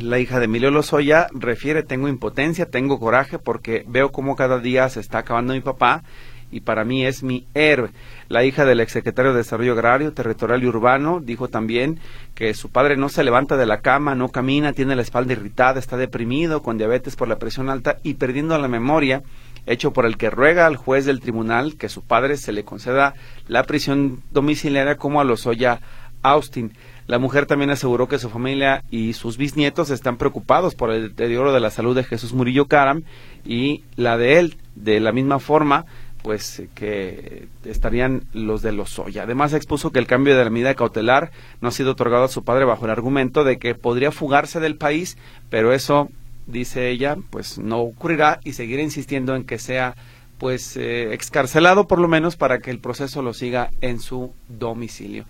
la 0.00 0.18
hija 0.18 0.38
de 0.38 0.46
Emilio 0.46 0.70
Lozoya, 0.70 1.26
refiere, 1.32 1.82
tengo 1.82 2.08
impotencia, 2.08 2.66
tengo 2.66 2.98
coraje 2.98 3.38
porque 3.38 3.84
veo 3.86 4.10
cómo 4.10 4.36
cada 4.36 4.58
día 4.58 4.88
se 4.88 5.00
está 5.00 5.18
acabando 5.18 5.52
mi 5.52 5.60
papá 5.60 6.02
y 6.52 6.60
para 6.60 6.84
mí 6.84 7.04
es 7.04 7.24
mi 7.24 7.46
héroe. 7.54 7.90
La 8.28 8.44
hija 8.44 8.64
del 8.64 8.80
exsecretario 8.80 9.32
de 9.32 9.38
Desarrollo 9.38 9.72
Agrario, 9.72 10.12
Territorial 10.12 10.62
y 10.62 10.66
Urbano 10.66 11.20
dijo 11.20 11.48
también 11.48 11.98
que 12.34 12.54
su 12.54 12.70
padre 12.70 12.96
no 12.96 13.08
se 13.08 13.24
levanta 13.24 13.56
de 13.56 13.66
la 13.66 13.80
cama, 13.80 14.14
no 14.14 14.28
camina, 14.28 14.72
tiene 14.72 14.94
la 14.94 15.02
espalda 15.02 15.32
irritada, 15.32 15.80
está 15.80 15.96
deprimido, 15.96 16.62
con 16.62 16.78
diabetes 16.78 17.16
por 17.16 17.26
la 17.26 17.38
presión 17.38 17.70
alta 17.70 17.96
y 18.04 18.14
perdiendo 18.14 18.56
la 18.58 18.68
memoria, 18.68 19.22
hecho 19.66 19.92
por 19.92 20.06
el 20.06 20.16
que 20.16 20.30
ruega 20.30 20.66
al 20.66 20.76
juez 20.76 21.06
del 21.06 21.20
tribunal 21.20 21.76
que 21.76 21.88
su 21.88 22.02
padre 22.02 22.36
se 22.36 22.52
le 22.52 22.64
conceda 22.64 23.14
la 23.48 23.64
prisión 23.64 24.22
domiciliaria 24.30 24.96
como 24.96 25.20
a 25.20 25.24
Lozoya 25.24 25.80
Austin. 26.22 26.72
La 27.06 27.18
mujer 27.18 27.46
también 27.46 27.70
aseguró 27.70 28.08
que 28.08 28.18
su 28.18 28.30
familia 28.30 28.84
y 28.90 29.12
sus 29.14 29.36
bisnietos 29.36 29.90
están 29.90 30.16
preocupados 30.16 30.74
por 30.74 30.90
el 30.90 31.08
deterioro 31.08 31.52
de 31.52 31.60
la 31.60 31.70
salud 31.70 31.96
de 31.96 32.04
Jesús 32.04 32.32
Murillo 32.32 32.66
Caram 32.66 33.02
y 33.44 33.82
la 33.96 34.16
de 34.16 34.38
él. 34.38 34.56
De 34.74 35.00
la 35.00 35.12
misma 35.12 35.38
forma, 35.38 35.84
pues 36.22 36.60
eh, 36.60 36.68
que 36.74 37.48
estarían 37.64 38.24
los 38.32 38.62
de 38.62 38.72
los 38.72 38.90
Soya. 38.90 39.24
Además 39.24 39.52
expuso 39.52 39.90
que 39.90 39.98
el 39.98 40.06
cambio 40.06 40.36
de 40.36 40.44
la 40.44 40.50
medida 40.50 40.74
cautelar 40.74 41.32
no 41.60 41.68
ha 41.68 41.72
sido 41.72 41.92
otorgado 41.92 42.24
a 42.24 42.28
su 42.28 42.44
padre 42.44 42.64
bajo 42.64 42.84
el 42.84 42.90
argumento 42.90 43.44
de 43.44 43.58
que 43.58 43.74
podría 43.74 44.12
fugarse 44.12 44.60
del 44.60 44.76
país, 44.76 45.18
pero 45.50 45.72
eso, 45.72 46.08
dice 46.46 46.90
ella, 46.90 47.16
pues 47.30 47.58
no 47.58 47.80
ocurrirá 47.80 48.40
y 48.44 48.52
seguirá 48.52 48.82
insistiendo 48.82 49.34
en 49.34 49.44
que 49.44 49.58
sea 49.58 49.94
pues 50.38 50.76
eh, 50.76 51.14
excarcelado 51.14 51.86
por 51.86 52.00
lo 52.00 52.08
menos 52.08 52.34
para 52.34 52.58
que 52.58 52.72
el 52.72 52.80
proceso 52.80 53.22
lo 53.22 53.32
siga 53.32 53.70
en 53.80 54.00
su 54.00 54.32
domicilio. 54.48 55.24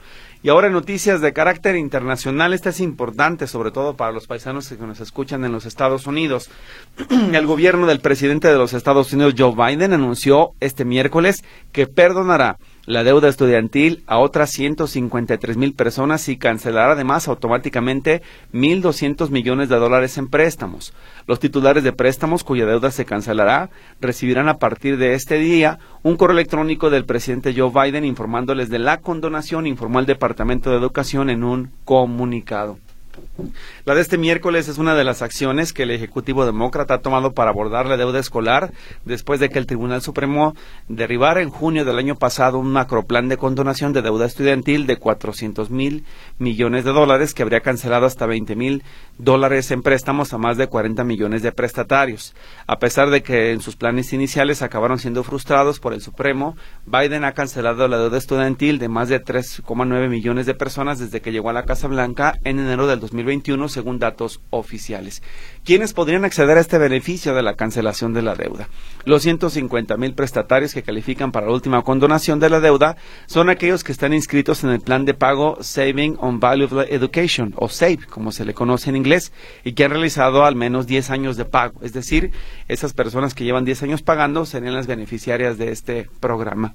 Y 0.45 0.49
ahora 0.49 0.70
noticias 0.70 1.20
de 1.20 1.32
carácter 1.32 1.76
internacional. 1.76 2.53
Esta 2.53 2.70
es 2.70 2.80
importante, 2.80 3.47
sobre 3.47 3.70
todo 3.70 3.97
para 3.97 4.11
los 4.11 4.26
paisanos 4.26 4.68
que 4.68 4.76
nos 4.76 4.99
escuchan 4.99 5.45
en 5.45 5.53
los 5.53 5.66
Estados 5.66 6.09
Unidos. 6.09 6.51
El 7.32 7.47
gobierno 7.47 7.86
del 7.86 8.01
presidente 8.01 8.49
de 8.49 8.59
los 8.59 8.72
Estados 8.72 9.12
Unidos, 9.12 9.34
Joe 9.38 9.55
Biden, 9.55 9.93
anunció 9.93 10.51
este 10.59 10.84
miércoles 10.84 11.45
que 11.70 11.86
perdonará 11.86 12.59
la 12.87 13.05
deuda 13.05 13.28
estudiantil 13.28 14.03
a 14.07 14.18
otras 14.18 14.51
153 14.51 15.57
mil 15.57 15.72
personas 15.72 16.28
y 16.28 16.37
cancelará 16.37 16.93
además 16.93 17.28
automáticamente 17.28 18.22
1.200 18.53 19.30
millones 19.30 19.68
de 19.68 19.76
dólares 19.76 20.18
en 20.18 20.28
préstamos. 20.28 20.93
Los 21.26 21.39
titulares 21.39 21.85
de 21.85 21.93
préstamos 21.93 22.43
cuya 22.45 22.66
deuda 22.66 22.91
se 22.91 23.05
cancelará 23.05 23.70
recibirán 24.01 24.49
a 24.49 24.59
partir 24.59 24.99
de 24.99 25.14
este 25.14 25.39
día 25.39 25.78
un 26.03 26.16
correo 26.16 26.35
electrónico 26.35 26.91
del 26.91 27.05
presidente 27.05 27.55
Joe 27.57 27.70
Biden 27.70 28.05
informándoles 28.05 28.68
de 28.68 28.80
la 28.80 29.01
condonación, 29.01 29.66
informó 29.66 30.01
el 30.01 30.07
Departamento 30.07 30.70
de 30.70 30.78
Educación 30.78 31.30
en 31.30 31.45
un 31.45 31.70
comunicado. 31.85 32.78
La 33.84 33.94
de 33.94 34.00
este 34.00 34.18
miércoles 34.18 34.68
es 34.68 34.78
una 34.78 34.94
de 34.94 35.04
las 35.04 35.22
acciones 35.22 35.72
que 35.72 35.82
el 35.82 35.90
Ejecutivo 35.90 36.46
Demócrata 36.46 36.94
ha 36.94 37.00
tomado 37.00 37.32
para 37.32 37.50
abordar 37.50 37.86
la 37.86 37.96
deuda 37.96 38.20
escolar 38.20 38.72
después 39.04 39.40
de 39.40 39.48
que 39.48 39.58
el 39.58 39.66
Tribunal 39.66 40.02
Supremo 40.02 40.54
derribara 40.88 41.42
en 41.42 41.50
junio 41.50 41.84
del 41.84 41.98
año 41.98 42.14
pasado 42.16 42.58
un 42.58 42.72
macroplan 42.72 43.28
de 43.28 43.36
condonación 43.36 43.92
de 43.92 44.02
deuda 44.02 44.26
estudiantil 44.26 44.86
de 44.86 44.96
400 44.96 45.70
mil 45.70 46.04
millones 46.38 46.84
de 46.84 46.92
dólares 46.92 47.34
que 47.34 47.42
habría 47.42 47.60
cancelado 47.60 48.06
hasta 48.06 48.26
20 48.26 48.56
mil 48.56 48.82
dólares 49.18 49.70
en 49.70 49.82
préstamos 49.82 50.32
a 50.32 50.38
más 50.38 50.56
de 50.56 50.68
40 50.68 51.04
millones 51.04 51.42
de 51.42 51.52
prestatarios. 51.52 52.34
A 52.66 52.78
pesar 52.78 53.10
de 53.10 53.22
que 53.22 53.52
en 53.52 53.60
sus 53.60 53.76
planes 53.76 54.12
iniciales 54.12 54.62
acabaron 54.62 54.98
siendo 54.98 55.22
frustrados 55.24 55.80
por 55.80 55.92
el 55.92 56.00
Supremo, 56.00 56.56
Biden 56.86 57.24
ha 57.24 57.32
cancelado 57.32 57.88
la 57.88 57.98
deuda 57.98 58.18
estudiantil 58.18 58.78
de 58.78 58.88
más 58.88 59.08
de 59.08 59.22
3,9 59.22 60.08
millones 60.08 60.46
de 60.46 60.54
personas 60.54 60.98
desde 60.98 61.20
que 61.20 61.32
llegó 61.32 61.50
a 61.50 61.52
la 61.52 61.64
Casa 61.64 61.88
Blanca 61.88 62.38
en 62.44 62.58
enero 62.58 62.86
del 62.86 63.00
2021, 63.03 63.68
según 63.68 63.98
datos 63.98 64.40
oficiales. 64.48 65.22
¿Quiénes 65.64 65.92
podrían 65.92 66.24
acceder 66.24 66.57
a 66.57 66.61
este 66.61 66.78
beneficio 66.78 67.34
de 67.34 67.42
la 67.42 67.55
cancelación 67.55 68.14
de 68.14 68.22
la 68.22 68.34
deuda? 68.34 68.68
Los 69.05 69.22
150 69.22 69.96
mil 69.98 70.14
prestatarios 70.14 70.72
que 70.72 70.82
califican 70.82 71.32
para 71.32 71.46
la 71.46 71.53
última 71.53 71.82
condonación 71.82 72.40
de 72.40 72.48
la 72.48 72.61
deuda 72.61 72.96
son 73.26 73.50
aquellos 73.50 73.84
que 73.84 73.92
están 73.92 74.14
inscritos 74.14 74.64
en 74.64 74.70
el 74.70 74.80
plan 74.80 75.05
de 75.05 75.12
pago 75.12 75.59
Saving 75.61 76.16
on 76.18 76.40
Valuable 76.40 76.86
Education, 76.88 77.53
o 77.57 77.68
SAVE, 77.68 78.07
como 78.09 78.32
se 78.32 78.44
le 78.44 78.55
conoce 78.55 78.88
en 78.88 78.96
inglés, 78.96 79.32
y 79.64 79.72
que 79.72 79.84
han 79.84 79.90
realizado 79.90 80.44
al 80.44 80.57
menos 80.57 80.86
10 80.86 81.11
años 81.11 81.36
de 81.36 81.44
pago. 81.44 81.80
Es 81.82 81.92
decir, 81.92 82.30
esas 82.68 82.94
personas 82.94 83.34
que 83.34 83.44
llevan 83.44 83.64
10 83.64 83.82
años 83.82 84.03
pagando 84.03 84.46
serían 84.46 84.74
las 84.74 84.86
beneficiarias 84.86 85.59
de 85.59 85.72
este 85.72 86.09
programa. 86.20 86.74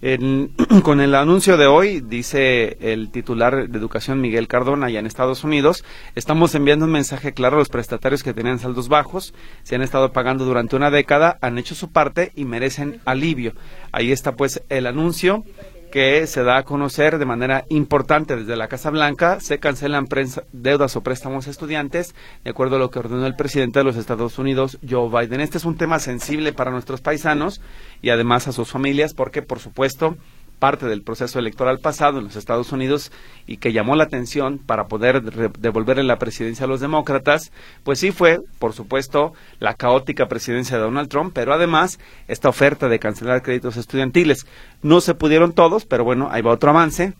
con 0.82 1.00
el 1.02 1.14
anuncio 1.14 1.58
de 1.58 1.66
hoy, 1.66 2.00
dice 2.00 2.78
el 2.80 3.10
titular 3.10 3.68
de 3.68 3.78
Educación 3.78 4.18
Miguel 4.18 4.48
Cardona, 4.48 4.86
allá 4.86 4.98
en 4.98 5.04
Estados 5.04 5.44
Unidos, 5.44 5.84
estamos 6.14 6.54
enviando 6.54 6.86
un 6.86 6.92
mensaje 6.92 7.34
claro 7.34 7.56
a 7.56 7.58
los 7.58 7.68
prestatarios 7.68 8.22
que 8.22 8.32
tenían 8.32 8.58
saldos 8.58 8.88
bajos, 8.88 9.34
se 9.62 9.74
han 9.74 9.82
estado 9.82 10.12
pagando 10.12 10.46
durante 10.46 10.74
una 10.74 10.90
década, 10.90 11.36
han 11.42 11.58
hecho 11.58 11.74
su 11.74 11.90
parte 11.92 12.32
y 12.34 12.46
merecen 12.46 13.02
alivio. 13.04 13.52
Ahí 13.92 14.10
está 14.10 14.36
pues 14.36 14.62
el 14.70 14.86
anuncio 14.86 15.44
que 15.90 16.26
se 16.26 16.42
da 16.42 16.58
a 16.58 16.62
conocer 16.62 17.18
de 17.18 17.24
manera 17.24 17.64
importante 17.68 18.36
desde 18.36 18.56
la 18.56 18.68
Casa 18.68 18.90
Blanca, 18.90 19.40
se 19.40 19.58
cancelan 19.58 20.06
deudas 20.52 20.96
o 20.96 21.02
préstamos 21.02 21.46
a 21.46 21.50
estudiantes, 21.50 22.14
de 22.44 22.50
acuerdo 22.50 22.76
a 22.76 22.78
lo 22.78 22.90
que 22.90 23.00
ordenó 23.00 23.26
el 23.26 23.36
presidente 23.36 23.80
de 23.80 23.84
los 23.84 23.96
Estados 23.96 24.38
Unidos, 24.38 24.78
Joe 24.88 25.08
Biden. 25.08 25.40
Este 25.40 25.58
es 25.58 25.64
un 25.64 25.76
tema 25.76 25.98
sensible 25.98 26.52
para 26.52 26.70
nuestros 26.70 27.00
paisanos 27.00 27.60
y 28.02 28.10
además 28.10 28.48
a 28.48 28.52
sus 28.52 28.70
familias, 28.70 29.14
porque, 29.14 29.42
por 29.42 29.58
supuesto, 29.58 30.16
parte 30.60 30.86
del 30.86 31.02
proceso 31.02 31.40
electoral 31.40 31.80
pasado 31.80 32.18
en 32.18 32.24
los 32.24 32.36
Estados 32.36 32.70
Unidos 32.70 33.10
y 33.46 33.56
que 33.56 33.72
llamó 33.72 33.96
la 33.96 34.04
atención 34.04 34.58
para 34.58 34.86
poder 34.86 35.22
devolverle 35.58 36.04
la 36.04 36.18
presidencia 36.18 36.66
a 36.66 36.68
los 36.68 36.80
demócratas, 36.80 37.50
pues 37.82 37.98
sí 37.98 38.12
fue, 38.12 38.38
por 38.60 38.72
supuesto, 38.72 39.32
la 39.58 39.74
caótica 39.74 40.28
presidencia 40.28 40.76
de 40.76 40.84
Donald 40.84 41.08
Trump, 41.08 41.32
pero 41.34 41.52
además 41.52 41.98
esta 42.28 42.48
oferta 42.48 42.88
de 42.88 43.00
cancelar 43.00 43.42
créditos 43.42 43.76
estudiantiles. 43.76 44.46
No 44.82 45.00
se 45.00 45.14
pudieron 45.14 45.52
todos, 45.52 45.86
pero 45.86 46.04
bueno, 46.04 46.28
ahí 46.30 46.42
va 46.42 46.52
otro 46.52 46.70
avance, 46.70 47.14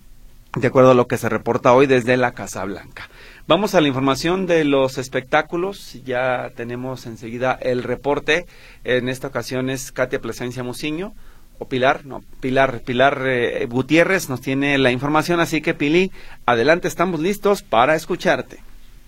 de 0.55 0.67
acuerdo 0.67 0.93
a 0.93 0.95
lo 0.95 1.07
que 1.07 1.17
se 1.17 1.29
reporta 1.29 1.73
hoy 1.73 1.87
desde 1.87 2.17
la 2.17 2.33
Casa 2.33 2.65
Blanca. 2.65 3.09
Vamos 3.47 3.75
a 3.75 3.81
la 3.81 3.89
información 3.89 4.47
de 4.47 4.65
los 4.65 4.99
espectáculos. 4.99 5.99
Ya 6.05 6.51
tenemos 6.55 7.07
enseguida 7.07 7.59
el 7.61 7.83
reporte. 7.83 8.47
En 8.85 9.09
esta 9.09 9.29
ocasión 9.29 9.71
es 9.71 9.91
Katia 9.91 10.21
Plasencia 10.21 10.63
Muciño 10.63 11.15
o 11.61 11.69
Pilar, 11.69 12.07
no, 12.07 12.25
Pilar, 12.41 12.81
Pilar 12.81 13.23
eh, 13.27 13.67
Gutiérrez 13.67 14.29
nos 14.31 14.41
tiene 14.41 14.79
la 14.79 14.91
información, 14.91 15.41
así 15.41 15.61
que 15.61 15.75
Pili, 15.75 16.11
adelante, 16.47 16.89
estamos 16.89 17.21
listos 17.21 17.63
para 17.63 17.95
escucharte. 17.95 18.61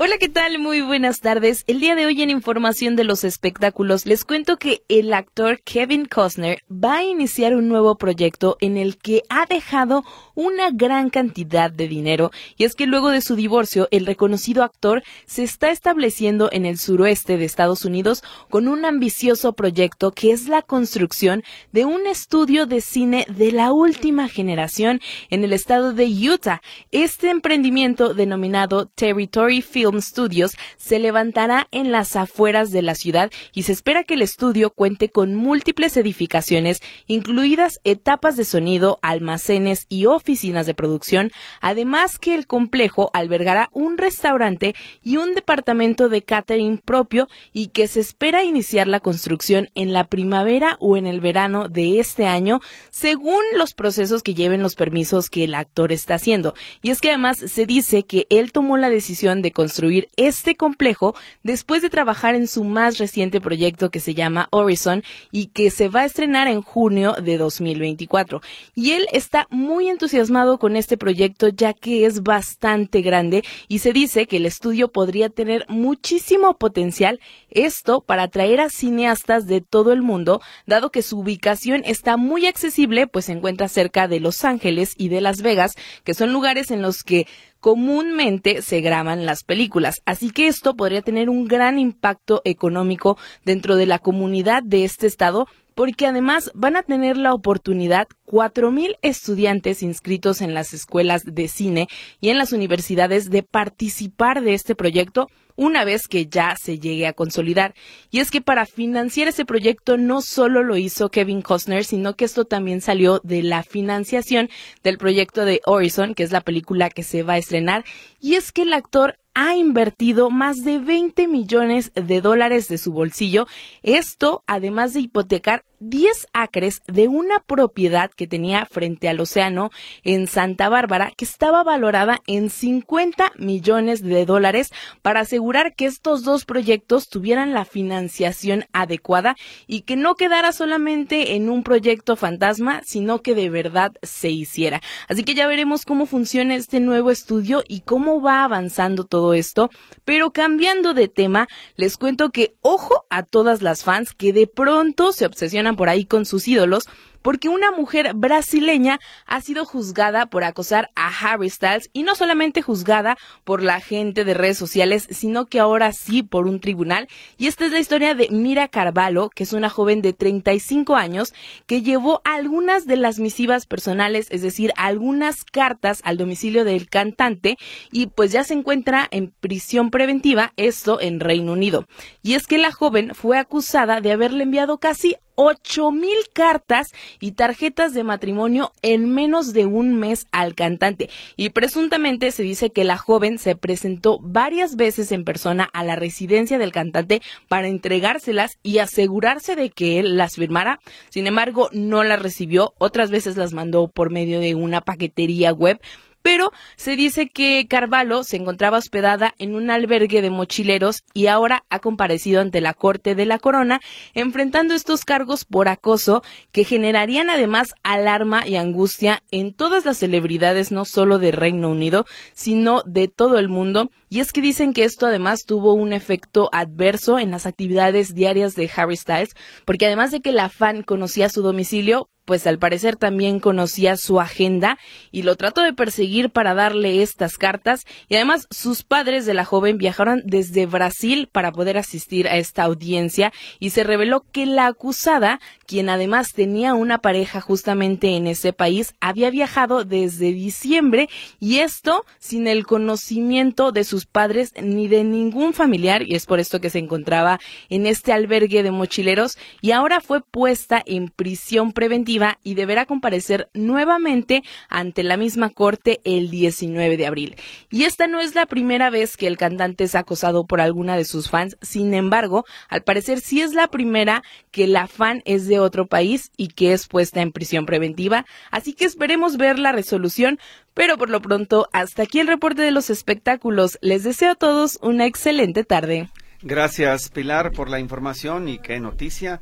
Hola, 0.05 0.19
¿qué 0.19 0.29
tal? 0.29 0.59
Muy 0.59 0.81
buenas 0.81 1.21
tardes. 1.21 1.63
El 1.69 1.79
día 1.79 1.95
de 1.95 2.07
hoy 2.07 2.21
en 2.23 2.31
Información 2.31 2.97
de 2.97 3.05
los 3.05 3.23
Espectáculos 3.23 4.05
les 4.05 4.25
cuento 4.25 4.57
que 4.57 4.83
el 4.89 5.15
actor 5.15 5.61
Kevin 5.63 6.07
Costner 6.07 6.59
va 6.69 6.97
a 6.97 7.05
iniciar 7.05 7.55
un 7.55 7.69
nuevo 7.69 7.97
proyecto 7.97 8.57
en 8.61 8.77
el 8.77 8.99
que 8.99 9.23
ha 9.29 9.47
dejado 9.47 10.03
una 10.35 10.71
gran 10.73 11.09
cantidad 11.09 11.71
de 11.71 11.87
dinero 11.87 12.33
y 12.57 12.65
es 12.65 12.75
que 12.75 12.89
luego 12.89 13.11
de 13.11 13.21
su 13.21 13.37
divorcio 13.37 13.87
el 13.93 14.05
reconocido 14.05 14.65
actor 14.65 15.05
se 15.25 15.45
está 15.45 15.71
estableciendo 15.71 16.49
en 16.51 16.67
el 16.67 16.79
suroeste 16.79 17.37
de 17.37 17.45
Estados 17.45 17.85
Unidos 17.85 18.25
con 18.51 18.67
un 18.67 18.85
ambicioso 18.85 19.53
proyecto 19.53 20.11
que 20.11 20.33
es 20.33 20.49
la 20.49 20.63
construcción 20.63 21.45
de 21.71 21.85
un 21.85 22.09
estudio 22.09 22.67
de 22.67 22.81
cine 22.81 23.25
de 23.29 23.53
la 23.53 23.71
última 23.71 24.27
generación 24.29 25.01
en 25.31 25.45
el 25.45 25.53
estado 25.53 25.93
de 25.93 26.07
Utah. 26.07 26.61
Este 26.91 27.31
emprendimiento 27.31 28.15
denominado 28.15 28.87
Territory 28.87 29.63
Film 29.63 29.92
Studios 30.01 30.57
se 30.77 30.99
levantará 30.99 31.69
en 31.71 31.93
las 31.93 32.17
afueras 32.17 32.71
de 32.71 32.83
la 32.83 32.95
ciudad 32.95 33.31
y 33.53 33.65
se 33.65 33.73
espera 33.73 34.05
que 34.05 34.15
el 34.15 34.23
estudio 34.23 34.71
cuente 34.71 35.11
con 35.11 35.35
múltiples 35.35 35.97
edificaciones, 35.97 36.81
incluidas 37.07 37.81
etapas 37.85 38.37
de 38.37 38.45
sonido, 38.45 38.99
almacenes 39.03 39.87
y 39.89 40.07
oficinas 40.07 40.67
de 40.67 40.75
producción, 40.75 41.31
además 41.61 42.19
que 42.19 42.35
el 42.35 42.47
complejo 42.47 43.11
albergará 43.13 43.69
un 43.73 43.99
restaurante 43.99 44.75
y 45.03 45.17
un 45.17 45.35
departamento 45.35 46.09
de 46.09 46.23
catering 46.23 46.79
propio 46.79 47.29
y 47.53 47.69
que 47.69 47.89
se 47.89 48.01
espera 48.01 48.45
iniciar 48.45 48.87
la 48.89 49.01
construcción 49.01 49.69
en 49.75 49.93
la 49.93 50.05
primavera 50.05 50.77
o 50.81 50.97
en 50.97 51.07
el 51.07 51.21
verano 51.21 51.69
de 51.69 51.99
este 51.99 52.27
año, 52.27 52.61
según 52.91 53.43
los 53.57 53.75
procesos 53.75 54.23
que 54.23 54.35
lleven 54.35 54.63
los 54.63 54.75
permisos 54.75 55.29
que 55.29 55.45
el 55.45 55.55
actor 55.55 55.93
está 55.93 56.15
haciendo. 56.15 56.55
Y 56.83 56.91
es 56.91 57.01
que 57.01 57.09
además 57.09 57.39
se 57.39 57.67
dice 57.67 58.05
que 58.05 58.27
él 58.31 58.53
tomó 58.53 58.77
la 58.77 58.91
decisión 58.91 59.43
de 59.43 59.53
construir 59.53 59.82
este 60.17 60.57
complejo 60.57 61.15
después 61.43 61.83
de 61.83 61.91
trabajar 61.91 62.35
en 62.35 62.47
su 62.47 62.65
más 62.65 62.99
reciente 62.99 63.41
proyecto 63.41 63.91
que 63.91 64.01
se 64.01 64.15
llama 64.15 64.49
Horizon 64.51 65.03
y 65.31 65.47
que 65.47 65.71
se 65.71 65.89
va 65.89 66.01
a 66.01 66.05
estrenar 66.05 66.49
en 66.49 66.63
junio 66.63 67.15
de 67.23 67.39
2024. 67.39 68.41
Y 68.75 68.93
él 68.93 69.07
está 69.13 69.47
muy 69.51 69.89
entusiasmado 69.89 70.59
con 70.59 70.77
este 70.77 70.97
proyecto 70.97 71.49
ya 71.49 71.73
que 71.73 72.07
es 72.07 72.23
bastante 72.23 73.03
grande 73.03 73.45
y 73.69 73.81
se 73.81 73.93
dice 73.93 74.27
que 74.27 74.37
el 74.37 74.47
estudio 74.47 74.89
podría 74.89 75.29
tener 75.29 75.67
muchísimo 75.69 76.57
potencial 76.59 77.21
esto 77.51 78.01
para 78.01 78.25
atraer 78.25 78.61
a 78.61 78.71
cineastas 78.71 79.47
de 79.47 79.61
todo 79.61 79.93
el 79.93 80.03
mundo, 80.03 80.41
dado 80.67 80.91
que 80.91 81.03
su 81.03 81.19
ubicación 81.19 81.83
está 81.85 82.17
muy 82.17 82.47
accesible, 82.47 83.07
pues 83.07 83.27
se 83.27 83.33
encuentra 83.33 83.69
cerca 83.69 84.09
de 84.09 84.21
Los 84.21 84.45
Ángeles 84.45 84.95
y 84.97 85.09
de 85.09 85.21
Las 85.21 85.43
Vegas, 85.43 85.75
que 86.05 86.15
son 86.15 86.33
lugares 86.33 86.71
en 86.71 86.83
los 86.83 87.03
que 87.05 87.27
comúnmente 87.63 88.61
se 88.61 88.81
graban 88.81 89.25
las 89.25 89.45
películas. 89.45 90.03
Así 90.05 90.31
que 90.31 90.49
esto 90.49 90.75
podría 90.75 91.01
tener 91.01 91.31
un 91.31 91.47
gran 91.47 91.79
impacto 91.79 92.43
económico 92.45 93.17
dentro 93.45 93.77
de 93.77 93.87
la 93.87 94.01
comunidad 94.01 94.65
de 94.65 94.85
este 94.85 95.07
estado 95.07 95.47
porque 95.75 96.07
además 96.07 96.51
van 96.55 96.77
a 96.77 96.83
tener 96.83 97.17
la 97.17 97.35
oportunidad 97.35 98.09
4.000 98.27 98.97
estudiantes 99.03 99.83
inscritos 99.83 100.41
en 100.41 100.55
las 100.55 100.73
escuelas 100.73 101.23
de 101.25 101.49
cine 101.49 101.89
y 102.21 102.31
en 102.31 102.39
las 102.39 102.53
universidades 102.53 103.31
de 103.31 103.43
participar 103.43 104.43
de 104.43 104.55
este 104.55 104.75
proyecto 104.75 105.29
una 105.57 105.85
vez 105.85 106.09
que 106.09 106.27
ya 106.27 106.57
se 106.57 106.79
llegue 106.79 107.07
a 107.07 107.13
consolidar. 107.13 107.75
Y 108.11 108.21
es 108.21 108.31
que 108.31 108.41
para 108.41 108.67
financiar 108.67 109.29
ese 109.29 109.45
proyecto 109.45 109.97
no 109.97 110.23
solo 110.23 110.63
lo 110.63 110.77
hizo 110.77 111.11
Kevin 111.11 111.43
Costner, 111.43 111.85
sino 111.85 112.15
que 112.15 112.25
esto 112.25 112.45
también 112.45 112.81
salió 112.81 113.21
de 113.23 113.43
la 113.43 113.63
financiación 113.63 114.49
del 114.83 114.99
proyecto 114.99 115.45
de 115.45 115.61
Horizon, 115.67 116.15
que 116.15 116.23
es 116.23 116.33
la 116.33 116.41
película 116.41 116.91
que 116.91 117.03
se 117.03 117.23
va 117.23 117.35
a 117.35 117.39
estrenar. 117.39 117.85
Y 118.21 118.35
es 118.35 118.53
que 118.53 118.63
el 118.63 118.73
actor 118.73 119.19
ha 119.35 119.57
invertido 119.57 120.31
más 120.31 120.65
de 120.65 120.79
20 120.79 121.29
millones 121.29 121.93
de 121.95 122.21
dólares 122.21 122.69
de 122.69 122.79
su 122.79 122.93
bolsillo. 122.93 123.47
Esto, 123.83 124.43
además 124.47 124.93
de 124.93 125.01
hipotecar 125.01 125.65
10 125.83 126.29
acres 126.33 126.83
de 126.87 127.09
una 127.09 127.41
propiedad 127.41 128.11
que 128.11 128.27
tenía 128.27 128.67
frente 128.67 129.09
al 129.09 129.21
océano 129.21 129.71
en 130.05 130.27
Santa 130.27 130.69
Bárbara 130.69 131.13
que 131.17 131.25
estaba 131.25 131.65
valorada 131.65 132.21
en 132.27 132.51
50 132.51 133.33
millones 133.37 134.03
de 134.03 134.25
dólares 134.25 134.73
para 135.03 135.21
asegurar 135.21 135.75
que 135.75 135.87
estos 135.87 136.23
dos 136.23 136.45
proyectos 136.45 137.09
tuvieran 137.09 137.53
la 137.53 137.65
financiación 137.65 138.67
adecuada 138.73 139.35
y 139.67 139.83
que 139.83 139.97
no 139.97 140.15
quedara 140.15 140.53
solamente 140.53 141.35
en 141.35 141.51
un 141.51 141.65
proyecto 141.65 142.17
fantasma, 142.17 142.83
sino 142.85 143.23
que 143.23 143.35
de 143.35 143.51
verdad 143.51 143.93
se 144.03 144.31
hiciera. 144.31 144.81
Así 145.09 145.25
que 145.25 145.35
ya 145.35 145.47
veremos 145.47 145.85
cómo 145.85 146.07
funciona 146.07 146.55
este 146.55 146.81
nuevo 146.81 147.11
estudio 147.11 147.65
y 147.67 147.81
cómo 147.81 148.23
va 148.23 148.45
avanzando 148.45 149.05
todo 149.05 149.35
esto. 149.35 149.71
Pero 150.05 150.33
cambiando 150.33 150.95
de 150.95 151.09
tema, 151.09 151.49
les 151.77 151.97
cuento 151.97 152.31
que 152.31 152.55
ojo 152.61 153.05
a 153.11 153.25
todas 153.25 153.63
las 153.63 153.83
fans 153.83 154.15
que 154.15 154.33
de 154.33 154.47
pronto 154.47 155.13
se 155.13 155.27
obsesionan 155.27 155.72
por 155.77 155.89
ahí 155.89 156.05
con 156.05 156.25
sus 156.25 156.47
ídolos, 156.49 156.85
porque 157.23 157.49
una 157.49 157.71
mujer 157.71 158.13
brasileña 158.15 159.01
ha 159.27 159.41
sido 159.41 159.65
juzgada 159.65 160.27
por 160.27 160.45
acosar 160.45 160.91
a 160.95 161.09
Harry 161.09 161.51
Styles 161.51 161.91
y 161.93 162.03
no 162.03 162.15
solamente 162.15 162.63
juzgada 162.63 163.17
por 163.45 163.63
la 163.63 163.81
gente 163.81 164.25
de 164.25 164.35
redes 164.35 164.59
sociales, 164.59 165.07
sino 165.11 165.47
que 165.47 165.61
ahora 165.61 165.93
sí 165.93 166.23
por 166.23 166.47
un 166.47 166.61
tribunal. 166.61 167.09
Y 167.39 167.47
esta 167.47 167.67
es 167.67 167.73
la 167.73 167.81
historia 167.81 168.15
de 168.15 168.29
Mira 168.31 168.69
Carvalho, 168.69 169.31
que 169.31 169.45
es 169.45 169.53
una 169.53 169.71
joven 169.71 170.03
de 170.03 170.13
35 170.13 170.97
años 170.97 171.33
que 171.67 171.83
llevó 171.83 172.21
algunas 172.25 172.87
de 172.87 172.97
las 172.97 173.19
misivas 173.19 173.67
personales, 173.67 174.27
es 174.31 174.43
decir, 174.43 174.73
algunas 174.77 175.45
cartas 175.45 176.01
al 176.05 176.17
domicilio 176.17 176.65
del 176.65 176.89
cantante 176.89 177.57
y 177.91 178.07
pues 178.07 178.33
ya 178.33 178.45
se 178.45 178.55
encuentra 178.55 179.09
en 179.11 179.33
prisión 179.41 179.91
preventiva, 179.91 180.53
esto 180.57 181.01
en 181.01 181.21
Reino 181.21 181.53
Unido. 181.53 181.87
Y 182.23 182.35
es 182.35 182.47
que 182.47 182.59
la 182.59 182.73
joven 182.73 183.15
fue 183.15 183.39
acusada 183.39 184.01
de 184.01 184.13
haberle 184.13 184.45
enviado 184.45 184.79
casi 184.79 185.17
ocho 185.35 185.91
mil 185.91 186.19
cartas 186.33 186.93
y 187.21 187.33
tarjetas 187.33 187.95
de 187.95 188.05
matrimonio 188.05 188.73
en 188.83 189.13
menos 189.13 189.53
de 189.53 189.67
un 189.67 189.97
mes 189.97 190.27
al 190.33 190.55
cantante. 190.55 191.11
Y 191.37 191.51
presuntamente 191.51 192.31
se 192.31 192.43
dice 192.43 192.71
que 192.71 192.85
la 192.85 192.97
joven 192.97 193.39
se 193.39 193.57
presentó 193.57 194.19
varias 194.21 194.77
veces 194.77 195.13
en 195.13 195.25
persona 195.25 195.69
a 195.73 195.85
la 195.85 195.97
residencia 195.97 196.59
del 196.59 196.73
cantante 196.73 197.23
para 197.49 197.69
entregárselas 197.69 198.59
y 198.63 198.79
asegurarse 198.79 199.57
de 199.57 199.71
que 199.71 199.99
él 199.99 200.17
las 200.17 200.37
firmara. 200.37 200.81
Sin 201.11 201.27
embargo, 201.27 201.69
no 201.73 202.05
las 202.05 202.21
recibió. 202.21 202.75
Otras 202.79 203.11
veces 203.11 203.37
las 203.37 203.53
mandó 203.53 203.89
por 203.89 204.11
medio 204.11 204.41
de 204.41 204.55
una 204.55 204.81
paquetería 204.81 205.53
web 205.53 205.81
pero 206.23 206.53
se 206.77 206.97
dice 206.97 207.29
que 207.29 207.67
Carvalho 207.69 208.25
se 208.25 208.37
encontraba 208.37 208.79
hospedada 208.79 209.35
en 209.39 209.55
un 209.55 209.71
albergue 209.71 210.23
de 210.23 210.31
mochileros 210.31 211.03
y 211.15 211.27
ahora 211.27 211.65
ha 211.69 211.81
comparecido 211.81 212.41
ante 212.41 212.61
la 212.61 212.75
Corte 212.75 213.15
de 213.15 213.27
la 213.27 213.39
Corona, 213.39 213.81
enfrentando 214.15 214.75
estos 214.75 215.05
cargos 215.05 215.45
por 215.45 215.69
acoso 215.69 216.23
que 216.53 216.65
generarían 216.65 217.31
además 217.31 217.75
alarma 217.83 218.47
y 218.47 218.57
angustia 218.57 219.23
en 219.31 219.53
todas 219.53 219.85
las 219.85 219.99
celebridades, 219.99 220.73
no 220.73 220.85
solo 220.85 221.19
de 221.19 221.33
Reino 221.33 221.71
Unido, 221.71 222.07
sino 222.33 222.83
de 222.87 223.09
todo 223.09 223.39
el 223.39 223.49
mundo. 223.49 223.91
Y 224.09 224.21
es 224.21 224.33
que 224.33 224.41
dicen 224.41 224.73
que 224.73 224.85
esto 224.85 225.07
además 225.07 225.45
tuvo 225.47 225.73
un 225.75 225.93
efecto 225.93 226.51
adverso 226.53 227.19
en 227.19 227.31
las 227.31 227.47
actividades 227.47 228.15
diarias 228.15 228.55
de 228.55 228.71
Harry 228.75 228.97
Styles, 228.97 229.35
porque 229.65 229.87
además 229.87 230.11
de 230.11 230.21
que 230.21 230.33
la 230.33 230.49
fan 230.49 230.83
conocía 230.83 231.29
su 231.29 231.43
domicilio, 231.43 232.09
pues 232.25 232.47
al 232.47 232.59
parecer 232.59 232.97
también 232.97 233.41
conocía 233.41 233.97
su 233.97 234.21
agenda 234.21 234.79
y 235.11 235.23
lo 235.23 235.37
trató 235.37 235.63
de 235.63 235.73
perseguir 235.73 236.31
para 236.31 236.55
darle 236.55 237.03
estas 237.03 237.37
cartas. 237.37 237.85
Y 238.09 238.15
además 238.15 238.47
sus 238.51 238.83
padres 238.83 239.27
de 239.27 239.35
la 239.35 239.45
joven 239.45 239.79
viajaron 239.79 240.23
desde 240.25 240.67
Brasil 240.67 241.29
para 241.31 241.53
poder 241.53 241.79
asistir 241.79 242.29
a 242.29 242.37
esta 242.37 242.63
audiencia 242.63 243.33
y 243.59 243.71
se 243.71 243.85
reveló 243.85 244.25
que 244.33 244.47
la 244.47 244.67
acusada, 244.67 245.41
quien 245.67 245.89
además 245.89 246.33
tenía 246.33 246.75
una 246.75 246.99
pareja 246.99 247.41
justamente 247.41 248.17
en 248.17 248.27
ese 248.27 248.53
país, 248.53 248.95
había 249.01 249.31
viajado 249.31 249.85
desde 249.85 250.33
diciembre 250.33 251.09
y 251.41 251.59
esto 251.59 252.05
sin 252.19 252.47
el 252.47 252.67
conocimiento 252.67 253.73
de 253.73 253.85
sus 253.85 254.07
padres 254.07 254.53
ni 254.61 254.89
de 254.89 255.05
ningún 255.05 255.55
familiar 255.55 256.03
y 256.03 256.15
es 256.15 256.27
por 256.27 256.41
esto 256.41 256.61
que 256.61 256.71
se 256.71 256.79
encontraba 256.79 257.41
en 257.69 257.87
este 257.87 258.13
albergue 258.13 258.63
de 258.63 258.71
mochileros 258.71 259.37
y 259.61 259.73
ahora 259.73 260.01
fue 260.01 260.21
puesta 260.21 260.83
en 260.87 261.09
prisión 261.09 261.73
preventiva 261.73 262.22
y 262.43 262.55
deberá 262.55 262.87
comparecer 262.87 263.49
nuevamente 263.55 264.43
ante 264.69 265.03
la 265.03 265.17
misma 265.17 265.51
corte 265.51 266.01
el 266.05 266.31
19 266.31 266.97
de 266.97 267.07
abril. 267.07 267.37
Y 267.71 267.85
esta 267.85 268.07
no 268.07 268.21
es 268.21 268.35
la 268.35 268.47
primera 268.47 268.91
vez 268.91 269.17
que 269.17 269.27
el 269.27 269.37
cantante 269.37 269.85
es 269.85 269.95
acosado 269.95 270.47
por 270.47 270.61
alguna 270.61 270.97
de 270.97 271.05
sus 271.05 271.29
fans, 271.29 271.57
sin 271.61 271.95
embargo, 271.95 272.45
al 272.69 272.83
parecer 272.83 273.21
sí 273.21 273.41
es 273.41 273.53
la 273.53 273.69
primera 273.69 274.23
que 274.51 274.67
la 274.67 274.87
fan 274.87 275.23
es 275.25 275.47
de 275.47 275.59
otro 275.59 275.87
país 275.87 276.31
y 276.37 276.49
que 276.49 276.73
es 276.73 276.87
puesta 276.87 277.21
en 277.21 277.33
prisión 277.33 277.67
preventiva, 277.67 278.25
así 278.51 278.73
que 278.73 278.85
esperemos 278.85 279.37
ver 279.37 279.59
la 279.59 279.73
resolución, 279.73 280.39
pero 280.75 280.97
por 280.97 281.11
lo 281.11 281.21
pronto, 281.21 281.69
hasta 281.73 282.05
aquí 282.05 282.21
el 282.21 282.29
reporte 282.29 282.63
de 282.63 282.71
los 282.71 282.91
espectáculos. 282.91 283.79
Les 283.83 284.05
deseo 284.05 284.33
a 284.33 284.37
todos 284.37 284.79
una 284.83 285.07
excelente 285.07 285.65
tarde. 285.65 286.09
Gracias, 286.43 287.09
Pilar, 287.09 287.53
por 287.53 287.71
la 287.71 287.79
información 287.79 288.49
y 288.49 288.59
qué 288.59 288.81
noticia 288.81 289.41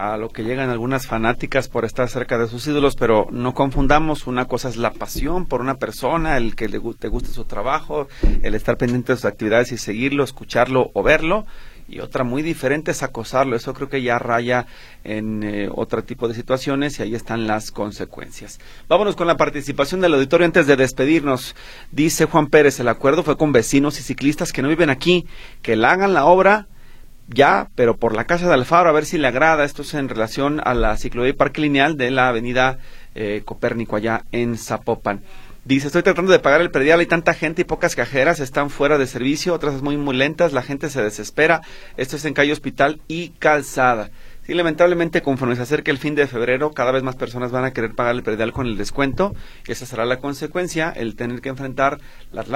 a 0.00 0.16
lo 0.16 0.30
que 0.30 0.44
llegan 0.44 0.70
algunas 0.70 1.06
fanáticas 1.06 1.68
por 1.68 1.84
estar 1.84 2.08
cerca 2.08 2.38
de 2.38 2.48
sus 2.48 2.66
ídolos, 2.66 2.96
pero 2.96 3.26
no 3.30 3.52
confundamos, 3.52 4.26
una 4.26 4.46
cosa 4.46 4.70
es 4.70 4.78
la 4.78 4.92
pasión 4.92 5.44
por 5.44 5.60
una 5.60 5.74
persona, 5.74 6.38
el 6.38 6.56
que 6.56 6.70
le, 6.70 6.80
te 6.98 7.08
guste 7.08 7.28
su 7.28 7.44
trabajo, 7.44 8.08
el 8.42 8.54
estar 8.54 8.78
pendiente 8.78 9.12
de 9.12 9.16
sus 9.16 9.26
actividades 9.26 9.72
y 9.72 9.76
seguirlo, 9.76 10.24
escucharlo 10.24 10.90
o 10.94 11.02
verlo, 11.02 11.44
y 11.86 12.00
otra 12.00 12.24
muy 12.24 12.40
diferente 12.40 12.92
es 12.92 13.02
acosarlo, 13.02 13.56
eso 13.56 13.74
creo 13.74 13.90
que 13.90 14.00
ya 14.00 14.18
raya 14.18 14.64
en 15.04 15.42
eh, 15.42 15.68
otro 15.70 16.02
tipo 16.02 16.28
de 16.28 16.34
situaciones 16.34 16.98
y 16.98 17.02
ahí 17.02 17.14
están 17.14 17.46
las 17.46 17.70
consecuencias. 17.70 18.58
Vámonos 18.88 19.16
con 19.16 19.26
la 19.26 19.36
participación 19.36 20.00
del 20.00 20.14
auditorio 20.14 20.46
antes 20.46 20.66
de 20.66 20.76
despedirnos. 20.76 21.54
Dice 21.90 22.24
Juan 22.24 22.46
Pérez, 22.46 22.80
el 22.80 22.88
acuerdo 22.88 23.22
fue 23.22 23.36
con 23.36 23.52
vecinos 23.52 24.00
y 24.00 24.02
ciclistas 24.02 24.52
que 24.52 24.62
no 24.62 24.68
viven 24.68 24.88
aquí, 24.88 25.26
que 25.60 25.76
la 25.76 25.92
hagan 25.92 26.14
la 26.14 26.24
obra 26.24 26.68
ya, 27.32 27.68
pero 27.74 27.96
por 27.96 28.14
la 28.14 28.24
Casa 28.24 28.48
de 28.48 28.54
Alfaro, 28.54 28.90
a 28.90 28.92
ver 28.92 29.06
si 29.06 29.18
le 29.18 29.28
agrada. 29.28 29.64
Esto 29.64 29.82
es 29.82 29.94
en 29.94 30.08
relación 30.08 30.60
a 30.64 30.74
la 30.74 30.96
ciclovía 30.96 31.30
y 31.30 31.34
parque 31.34 31.60
lineal 31.60 31.96
de 31.96 32.10
la 32.10 32.28
avenida 32.28 32.78
eh, 33.14 33.42
Copérnico, 33.44 33.96
allá 33.96 34.24
en 34.32 34.58
Zapopan. 34.58 35.22
Dice, 35.64 35.88
estoy 35.88 36.02
tratando 36.02 36.32
de 36.32 36.38
pagar 36.38 36.62
el 36.62 36.70
predial, 36.70 37.00
hay 37.00 37.06
tanta 37.06 37.34
gente 37.34 37.62
y 37.62 37.64
pocas 37.66 37.94
cajeras 37.94 38.40
están 38.40 38.70
fuera 38.70 38.96
de 38.96 39.06
servicio, 39.06 39.52
otras 39.52 39.82
muy 39.82 39.98
muy 39.98 40.16
lentas, 40.16 40.54
la 40.54 40.62
gente 40.62 40.88
se 40.88 41.02
desespera. 41.02 41.60
Esto 41.98 42.16
es 42.16 42.24
en 42.24 42.32
calle 42.32 42.52
Hospital 42.52 43.00
y 43.08 43.28
Calzada. 43.38 44.10
Y 44.48 44.54
lamentablemente, 44.54 45.22
conforme 45.22 45.54
se 45.54 45.62
acerca 45.62 45.92
el 45.92 45.98
fin 45.98 46.16
de 46.16 46.26
febrero, 46.26 46.72
cada 46.72 46.90
vez 46.90 47.04
más 47.04 47.14
personas 47.14 47.52
van 47.52 47.64
a 47.64 47.72
querer 47.72 47.94
pagar 47.94 48.16
el 48.16 48.24
predial 48.24 48.52
con 48.52 48.66
el 48.66 48.76
descuento. 48.76 49.32
Esa 49.68 49.86
será 49.86 50.04
la 50.06 50.18
consecuencia, 50.18 50.90
el 50.90 51.14
tener 51.14 51.40
que 51.40 51.50
enfrentar 51.50 52.00
las 52.32 52.48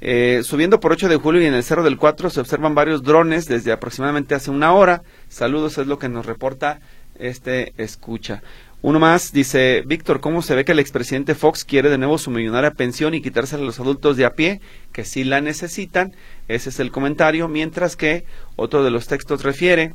Eh, 0.00 0.42
subiendo 0.44 0.78
por 0.78 0.92
8 0.92 1.08
de 1.08 1.16
julio 1.16 1.42
y 1.42 1.46
en 1.46 1.54
el 1.54 1.64
Cerro 1.64 1.82
del 1.82 1.96
4 1.96 2.30
se 2.30 2.38
observan 2.38 2.76
varios 2.76 3.02
drones 3.02 3.48
desde 3.48 3.72
aproximadamente 3.72 4.36
hace 4.36 4.52
una 4.52 4.74
hora. 4.74 5.02
Saludos, 5.28 5.76
es 5.76 5.88
lo 5.88 5.98
que 5.98 6.08
nos 6.08 6.24
reporta 6.24 6.78
este 7.18 7.72
escucha. 7.78 8.44
Uno 8.82 9.00
más 9.00 9.32
dice, 9.32 9.82
Víctor, 9.86 10.20
¿cómo 10.20 10.42
se 10.42 10.54
ve 10.54 10.64
que 10.64 10.72
el 10.72 10.78
expresidente 10.78 11.34
Fox 11.34 11.64
quiere 11.64 11.90
de 11.90 11.98
nuevo 11.98 12.18
su 12.18 12.30
millonaria 12.30 12.70
pensión 12.70 13.14
y 13.14 13.22
quitársela 13.22 13.62
a 13.62 13.66
los 13.66 13.80
adultos 13.80 14.16
de 14.16 14.24
a 14.24 14.34
pie, 14.34 14.60
que 14.92 15.04
sí 15.04 15.24
la 15.24 15.40
necesitan? 15.40 16.14
Ese 16.46 16.68
es 16.68 16.78
el 16.78 16.92
comentario, 16.92 17.48
mientras 17.48 17.96
que 17.96 18.24
otro 18.54 18.84
de 18.84 18.90
los 18.90 19.08
textos 19.08 19.42
refiere, 19.42 19.94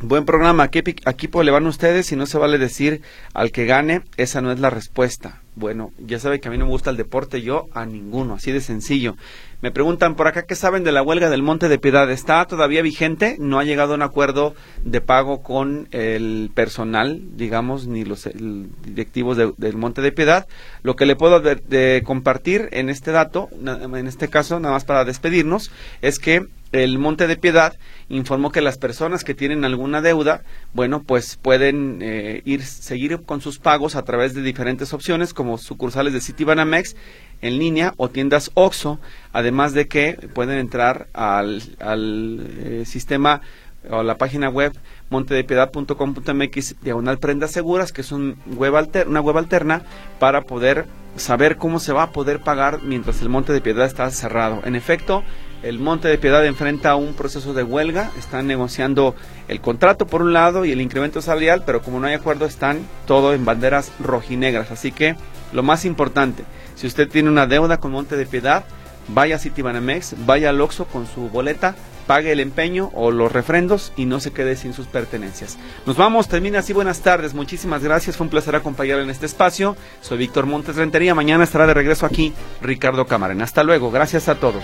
buen 0.00 0.24
programa, 0.24 0.64
¿a 0.64 0.70
qué 0.70 0.78
equipo 0.78 1.42
le 1.42 1.50
van 1.50 1.66
ustedes? 1.66 2.06
Si 2.06 2.16
no 2.16 2.26
se 2.26 2.38
vale 2.38 2.56
decir 2.56 3.02
al 3.34 3.50
que 3.50 3.66
gane, 3.66 4.02
esa 4.16 4.40
no 4.40 4.52
es 4.52 4.60
la 4.60 4.70
respuesta. 4.70 5.43
Bueno, 5.56 5.92
ya 5.98 6.18
sabe 6.18 6.40
que 6.40 6.48
a 6.48 6.50
mí 6.50 6.58
no 6.58 6.64
me 6.64 6.72
gusta 6.72 6.90
el 6.90 6.96
deporte, 6.96 7.40
yo 7.40 7.66
a 7.72 7.86
ninguno, 7.86 8.34
así 8.34 8.50
de 8.50 8.60
sencillo. 8.60 9.16
Me 9.62 9.70
preguntan 9.70 10.16
por 10.16 10.26
acá 10.26 10.42
qué 10.42 10.56
saben 10.56 10.82
de 10.84 10.92
la 10.92 11.02
huelga 11.02 11.30
del 11.30 11.42
Monte 11.42 11.68
de 11.68 11.78
Piedad. 11.78 12.10
¿Está 12.10 12.44
todavía 12.46 12.82
vigente? 12.82 13.36
No 13.38 13.58
ha 13.58 13.64
llegado 13.64 13.92
a 13.92 13.96
un 13.96 14.02
acuerdo 14.02 14.54
de 14.84 15.00
pago 15.00 15.42
con 15.42 15.88
el 15.92 16.50
personal, 16.54 17.22
digamos, 17.36 17.86
ni 17.86 18.04
los 18.04 18.28
directivos 18.84 19.36
del 19.36 19.76
Monte 19.76 20.02
de 20.02 20.12
Piedad. 20.12 20.46
Lo 20.82 20.96
que 20.96 21.06
le 21.06 21.16
puedo 21.16 21.40
de 21.40 22.02
compartir 22.04 22.68
en 22.72 22.90
este 22.90 23.12
dato, 23.12 23.48
en 23.52 24.06
este 24.06 24.28
caso, 24.28 24.58
nada 24.60 24.74
más 24.74 24.84
para 24.84 25.04
despedirnos, 25.04 25.70
es 26.02 26.18
que 26.18 26.46
el 26.74 26.98
Monte 26.98 27.28
de 27.28 27.36
Piedad 27.36 27.78
informó 28.08 28.50
que 28.50 28.60
las 28.60 28.78
personas 28.78 29.22
que 29.22 29.34
tienen 29.34 29.64
alguna 29.64 30.02
deuda, 30.02 30.42
bueno, 30.72 31.04
pues 31.04 31.36
pueden 31.40 32.00
eh, 32.02 32.42
ir 32.44 32.62
seguir 32.64 33.22
con 33.22 33.40
sus 33.40 33.60
pagos 33.60 33.94
a 33.94 34.02
través 34.02 34.34
de 34.34 34.42
diferentes 34.42 34.92
opciones 34.92 35.32
como 35.32 35.43
sucursales 35.58 36.12
de 36.12 36.20
Citibanamex 36.20 36.96
en 37.40 37.58
línea 37.58 37.94
o 37.96 38.08
tiendas 38.08 38.50
OXO, 38.54 39.00
además 39.32 39.74
de 39.74 39.86
que 39.88 40.14
pueden 40.34 40.58
entrar 40.58 41.08
al, 41.12 41.62
al 41.78 42.46
eh, 42.58 42.84
sistema 42.86 43.42
o 43.90 44.02
la 44.02 44.16
página 44.16 44.48
web 44.48 44.72
montedepiedad.com.mx 45.10 46.76
diagonal 46.82 47.18
prendas 47.18 47.50
seguras, 47.50 47.92
que 47.92 48.00
es 48.00 48.12
un 48.12 48.36
web 48.56 48.76
alter, 48.76 49.08
una 49.08 49.20
web 49.20 49.36
alterna 49.36 49.82
para 50.18 50.42
poder 50.42 50.86
saber 51.16 51.56
cómo 51.56 51.78
se 51.78 51.92
va 51.92 52.04
a 52.04 52.10
poder 52.10 52.40
pagar 52.40 52.82
mientras 52.82 53.20
el 53.22 53.28
Monte 53.28 53.52
de 53.52 53.60
Piedad 53.60 53.86
está 53.86 54.10
cerrado. 54.10 54.62
En 54.64 54.74
efecto, 54.74 55.22
el 55.64 55.78
Monte 55.78 56.08
de 56.08 56.18
Piedad 56.18 56.44
enfrenta 56.44 56.94
un 56.94 57.14
proceso 57.14 57.54
de 57.54 57.62
huelga, 57.62 58.10
están 58.18 58.46
negociando 58.46 59.14
el 59.48 59.62
contrato 59.62 60.06
por 60.06 60.20
un 60.20 60.34
lado 60.34 60.66
y 60.66 60.72
el 60.72 60.80
incremento 60.82 61.22
salarial, 61.22 61.62
pero 61.64 61.80
como 61.80 62.00
no 62.00 62.06
hay 62.06 62.14
acuerdo 62.14 62.44
están 62.44 62.86
todo 63.06 63.32
en 63.32 63.46
banderas 63.46 63.90
rojinegras. 63.98 64.70
Así 64.70 64.92
que 64.92 65.16
lo 65.52 65.62
más 65.62 65.86
importante, 65.86 66.44
si 66.74 66.86
usted 66.86 67.08
tiene 67.08 67.30
una 67.30 67.46
deuda 67.46 67.78
con 67.78 67.92
Monte 67.92 68.16
de 68.16 68.26
Piedad, 68.26 68.64
vaya 69.08 69.36
a 69.36 69.38
Citibanamex, 69.38 70.26
vaya 70.26 70.50
al 70.50 70.60
Oxxo 70.60 70.84
con 70.84 71.06
su 71.06 71.30
boleta, 71.30 71.74
pague 72.06 72.32
el 72.32 72.40
empeño 72.40 72.90
o 72.92 73.10
los 73.10 73.32
refrendos 73.32 73.94
y 73.96 74.04
no 74.04 74.20
se 74.20 74.32
quede 74.32 74.56
sin 74.56 74.74
sus 74.74 74.86
pertenencias. 74.86 75.56
Nos 75.86 75.96
vamos, 75.96 76.28
termina 76.28 76.58
así, 76.58 76.74
buenas 76.74 77.00
tardes, 77.00 77.32
muchísimas 77.32 77.82
gracias, 77.82 78.18
fue 78.18 78.26
un 78.26 78.30
placer 78.30 78.54
acompañarle 78.54 79.04
en 79.04 79.10
este 79.10 79.24
espacio. 79.24 79.78
Soy 80.02 80.18
Víctor 80.18 80.44
Montes 80.44 80.76
Rentería, 80.76 81.14
mañana 81.14 81.44
estará 81.44 81.66
de 81.66 81.72
regreso 81.72 82.04
aquí 82.04 82.34
Ricardo 82.60 83.06
Camarena. 83.06 83.44
Hasta 83.44 83.62
luego, 83.62 83.90
gracias 83.90 84.28
a 84.28 84.34
todos. 84.34 84.62